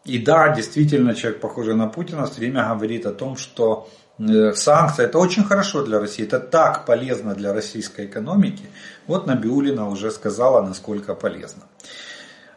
И 0.07 0.19
да, 0.19 0.49
действительно, 0.55 1.13
человек, 1.13 1.41
похожий 1.41 1.75
на 1.75 1.87
Путина, 1.87 2.25
все 2.25 2.39
время 2.39 2.67
говорит 2.73 3.05
о 3.05 3.11
том, 3.11 3.35
что 3.35 3.89
э, 4.17 4.53
санкции 4.53 5.03
это 5.03 5.19
очень 5.19 5.43
хорошо 5.43 5.83
для 5.83 5.99
России, 5.99 6.25
это 6.25 6.39
так 6.39 6.85
полезно 6.85 7.35
для 7.35 7.53
российской 7.53 8.05
экономики. 8.05 8.63
Вот 9.05 9.27
Набиулина 9.27 9.89
уже 9.89 10.09
сказала, 10.11 10.61
насколько 10.61 11.13
полезно. 11.13 11.63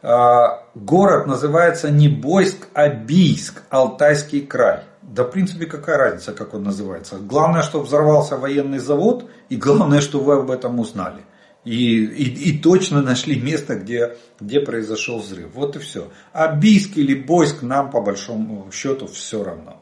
А, 0.03 0.63
город 0.75 1.27
называется 1.27 1.91
не 1.91 2.09
Бойск, 2.09 2.69
а 2.73 2.89
Бийск, 2.89 3.63
Алтайский 3.69 4.47
край. 4.47 4.85
Да, 5.03 5.25
в 5.25 5.31
принципе, 5.33 5.67
какая 5.67 5.99
разница, 5.99 6.33
как 6.33 6.55
он 6.55 6.63
называется. 6.63 7.17
Главное, 7.17 7.63
что 7.63 7.81
взорвался 7.81 8.37
военный 8.37 8.79
завод, 8.79 9.29
и 9.49 9.57
главное, 9.57 10.01
что 10.07 10.21
вы 10.21 10.35
об 10.35 10.51
этом 10.53 10.79
узнали. 10.79 11.25
И, 11.65 12.05
и, 12.05 12.51
и 12.51 12.59
точно 12.59 13.03
нашли 13.03 13.39
место, 13.39 13.75
где, 13.75 14.17
где 14.41 14.61
произошел 14.61 15.19
взрыв. 15.19 15.51
Вот 15.53 15.77
и 15.77 15.79
все. 15.79 16.11
А 16.33 16.55
Бийск 16.55 16.97
или 16.97 17.15
Бойск 17.15 17.63
нам 17.63 17.91
по 17.91 18.01
большому 18.01 18.71
счету 18.73 19.07
все 19.07 19.45
равно. 19.45 19.81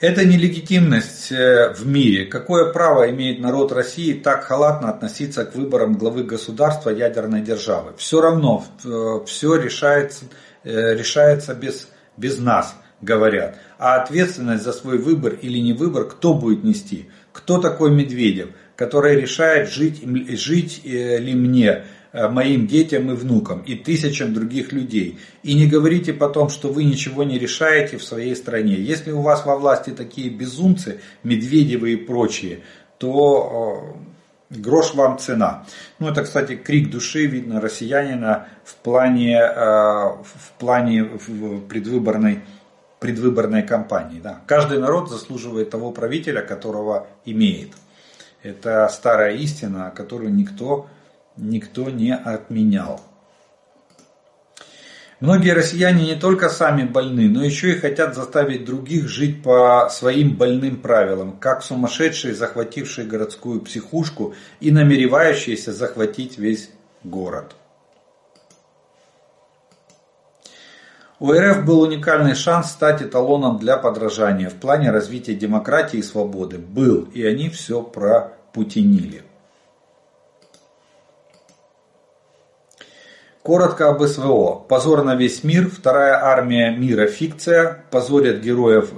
Это 0.00 0.24
нелегитимность 0.26 1.32
э, 1.32 1.72
в 1.72 1.86
мире. 1.86 2.26
Какое 2.26 2.72
право 2.72 3.08
имеет 3.10 3.40
народ 3.40 3.72
России 3.72 4.12
так 4.12 4.44
халатно 4.44 4.90
относиться 4.90 5.46
к 5.46 5.54
выборам 5.54 5.94
главы 5.94 6.24
государства 6.24 6.90
ядерной 6.90 7.40
державы? 7.40 7.94
Все 7.96 8.20
равно, 8.20 8.64
э, 8.84 9.20
все 9.26 9.56
решается, 9.56 10.26
э, 10.62 10.94
решается 10.94 11.54
без, 11.54 11.88
без 12.18 12.38
нас, 12.38 12.74
говорят. 13.00 13.56
А 13.78 14.02
ответственность 14.02 14.64
за 14.64 14.72
свой 14.72 14.98
выбор 14.98 15.34
или 15.40 15.58
не 15.58 15.72
выбор 15.72 16.04
кто 16.04 16.34
будет 16.34 16.64
нести? 16.64 17.08
Кто 17.34 17.58
такой 17.58 17.90
Медведев, 17.90 18.48
который 18.74 19.20
решает, 19.20 19.68
жить, 19.68 20.02
жить 20.38 20.80
ли 20.84 21.34
мне, 21.34 21.84
Э, 22.14 22.28
моим 22.28 22.68
детям 22.68 23.10
и 23.10 23.16
внукам 23.16 23.62
и 23.62 23.74
тысячам 23.74 24.32
других 24.32 24.70
людей. 24.70 25.18
И 25.42 25.54
не 25.54 25.66
говорите 25.66 26.12
потом, 26.12 26.48
что 26.48 26.68
вы 26.68 26.84
ничего 26.84 27.24
не 27.24 27.40
решаете 27.40 27.98
в 27.98 28.04
своей 28.04 28.36
стране. 28.36 28.74
Если 28.74 29.10
у 29.10 29.20
вас 29.20 29.44
во 29.44 29.56
власти 29.56 29.90
такие 29.90 30.30
безумцы, 30.30 31.00
Медведевы 31.24 31.94
и 31.94 31.96
прочие, 31.96 32.60
то 32.98 33.96
э, 34.48 34.56
грош 34.60 34.94
вам 34.94 35.18
цена. 35.18 35.66
Ну 35.98 36.08
это, 36.08 36.22
кстати, 36.22 36.54
крик 36.54 36.88
души, 36.88 37.26
видно, 37.26 37.60
россиянина 37.60 38.46
в 38.62 38.76
плане, 38.76 39.36
э, 39.36 39.56
в 39.56 40.52
плане 40.60 41.04
предвыборной 41.68 42.42
предвыборной 43.04 43.62
кампании. 43.62 44.18
Да. 44.18 44.40
Каждый 44.46 44.78
народ 44.78 45.10
заслуживает 45.10 45.68
того 45.68 45.92
правителя, 45.92 46.40
которого 46.40 47.06
имеет. 47.26 47.72
Это 48.42 48.88
старая 48.90 49.34
истина, 49.34 49.92
которую 49.94 50.32
никто 50.32 50.86
никто 51.36 51.90
не 51.90 52.14
отменял. 52.14 53.02
Многие 55.20 55.50
россияне 55.50 56.06
не 56.06 56.14
только 56.14 56.48
сами 56.48 56.84
больны, 56.84 57.28
но 57.28 57.44
еще 57.44 57.72
и 57.72 57.78
хотят 57.78 58.14
заставить 58.14 58.64
других 58.64 59.06
жить 59.06 59.42
по 59.42 59.90
своим 59.90 60.36
больным 60.36 60.80
правилам, 60.80 61.36
как 61.38 61.62
сумасшедшие, 61.62 62.34
захватившие 62.34 63.06
городскую 63.06 63.60
психушку 63.60 64.34
и 64.60 64.70
намеревающиеся 64.70 65.74
захватить 65.74 66.38
весь 66.38 66.70
город. 67.02 67.54
У 71.20 71.32
РФ 71.32 71.64
был 71.64 71.82
уникальный 71.82 72.34
шанс 72.34 72.70
стать 72.70 73.00
эталоном 73.00 73.58
для 73.58 73.76
подражания 73.76 74.50
в 74.50 74.54
плане 74.54 74.90
развития 74.90 75.34
демократии 75.34 75.98
и 75.98 76.02
свободы. 76.02 76.58
Был, 76.58 77.08
и 77.14 77.24
они 77.24 77.48
все 77.48 77.82
пропутинили. 77.82 79.22
Коротко 83.44 83.90
об 83.90 84.02
СВО. 84.02 84.64
Позор 84.68 85.04
на 85.04 85.14
весь 85.14 85.44
мир. 85.44 85.70
Вторая 85.70 86.14
армия 86.14 86.74
мира 86.74 87.06
фикция. 87.06 87.84
Позорят 87.90 88.40
героев 88.40 88.90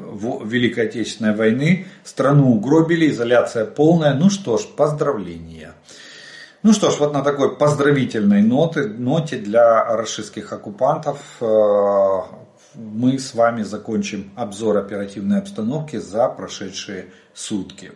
Великой 0.45 0.87
Отечественной 0.87 1.35
войны. 1.35 1.87
Страну 2.05 2.53
угробили. 2.53 3.11
Изоляция 3.11 3.67
полная. 3.67 4.15
Ну 4.15 4.31
что 4.31 4.57
ж, 4.57 4.67
поздравления. 4.67 5.75
Ну 6.67 6.73
что 6.73 6.91
ж, 6.91 6.99
вот 6.99 7.13
на 7.13 7.23
такой 7.23 7.57
поздравительной 7.57 8.43
ноте, 8.43 8.89
ноте 8.89 9.37
для 9.37 9.85
российских 9.97 10.53
оккупантов 10.53 11.21
э, 11.41 11.47
мы 12.75 13.21
с 13.21 13.37
вами 13.37 13.63
закончим 13.63 14.33
обзор 14.35 14.79
оперативной 14.79 15.39
обстановки 15.39 15.99
за 15.99 16.29
прошедшие 16.29 17.13
сутки. 17.35 17.93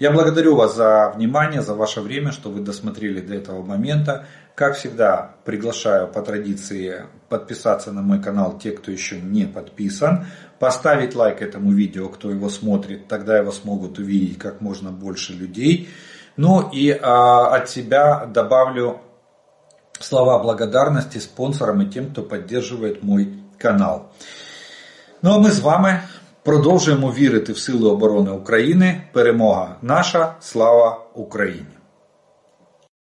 Я 0.00 0.10
благодарю 0.10 0.56
вас 0.56 0.74
за 0.74 1.12
внимание, 1.14 1.62
за 1.62 1.76
ваше 1.76 2.00
время, 2.00 2.32
что 2.32 2.50
вы 2.50 2.60
досмотрели 2.60 3.20
до 3.20 3.36
этого 3.36 3.62
момента. 3.62 4.26
Как 4.56 4.74
всегда, 4.74 5.36
приглашаю 5.44 6.08
по 6.08 6.20
традиции 6.20 7.04
подписаться 7.28 7.92
на 7.92 8.02
мой 8.02 8.20
канал 8.20 8.58
те, 8.58 8.72
кто 8.72 8.90
еще 8.90 9.20
не 9.20 9.44
подписан. 9.46 10.26
Поставить 10.58 11.14
лайк 11.14 11.40
этому 11.40 11.70
видео, 11.70 12.08
кто 12.08 12.32
его 12.32 12.48
смотрит, 12.48 13.06
тогда 13.06 13.38
его 13.38 13.52
смогут 13.52 14.00
увидеть 14.00 14.38
как 14.38 14.60
можно 14.60 14.90
больше 14.90 15.34
людей. 15.34 15.88
Ну 16.37 16.69
и 16.73 16.99
а, 17.01 17.55
от 17.55 17.69
себя 17.69 18.25
добавлю 18.25 19.01
слова 19.99 20.39
благодарности 20.39 21.19
спонсорам 21.19 21.81
и 21.81 21.85
тем, 21.85 22.11
кто 22.11 22.23
поддерживает 22.23 23.03
мой 23.03 23.39
канал. 23.57 24.01
Ну 25.21 25.31
а 25.31 25.37
ми 25.37 25.51
з 25.51 25.59
вами 25.59 26.01
продовжуємо 26.43 27.11
вірити 27.11 27.53
в 27.53 27.57
Сили 27.57 27.89
оборони 27.89 28.31
України. 28.31 29.01
Перемога 29.11 29.75
наша, 29.81 30.35
слава 30.39 31.05
Україні! 31.13 31.76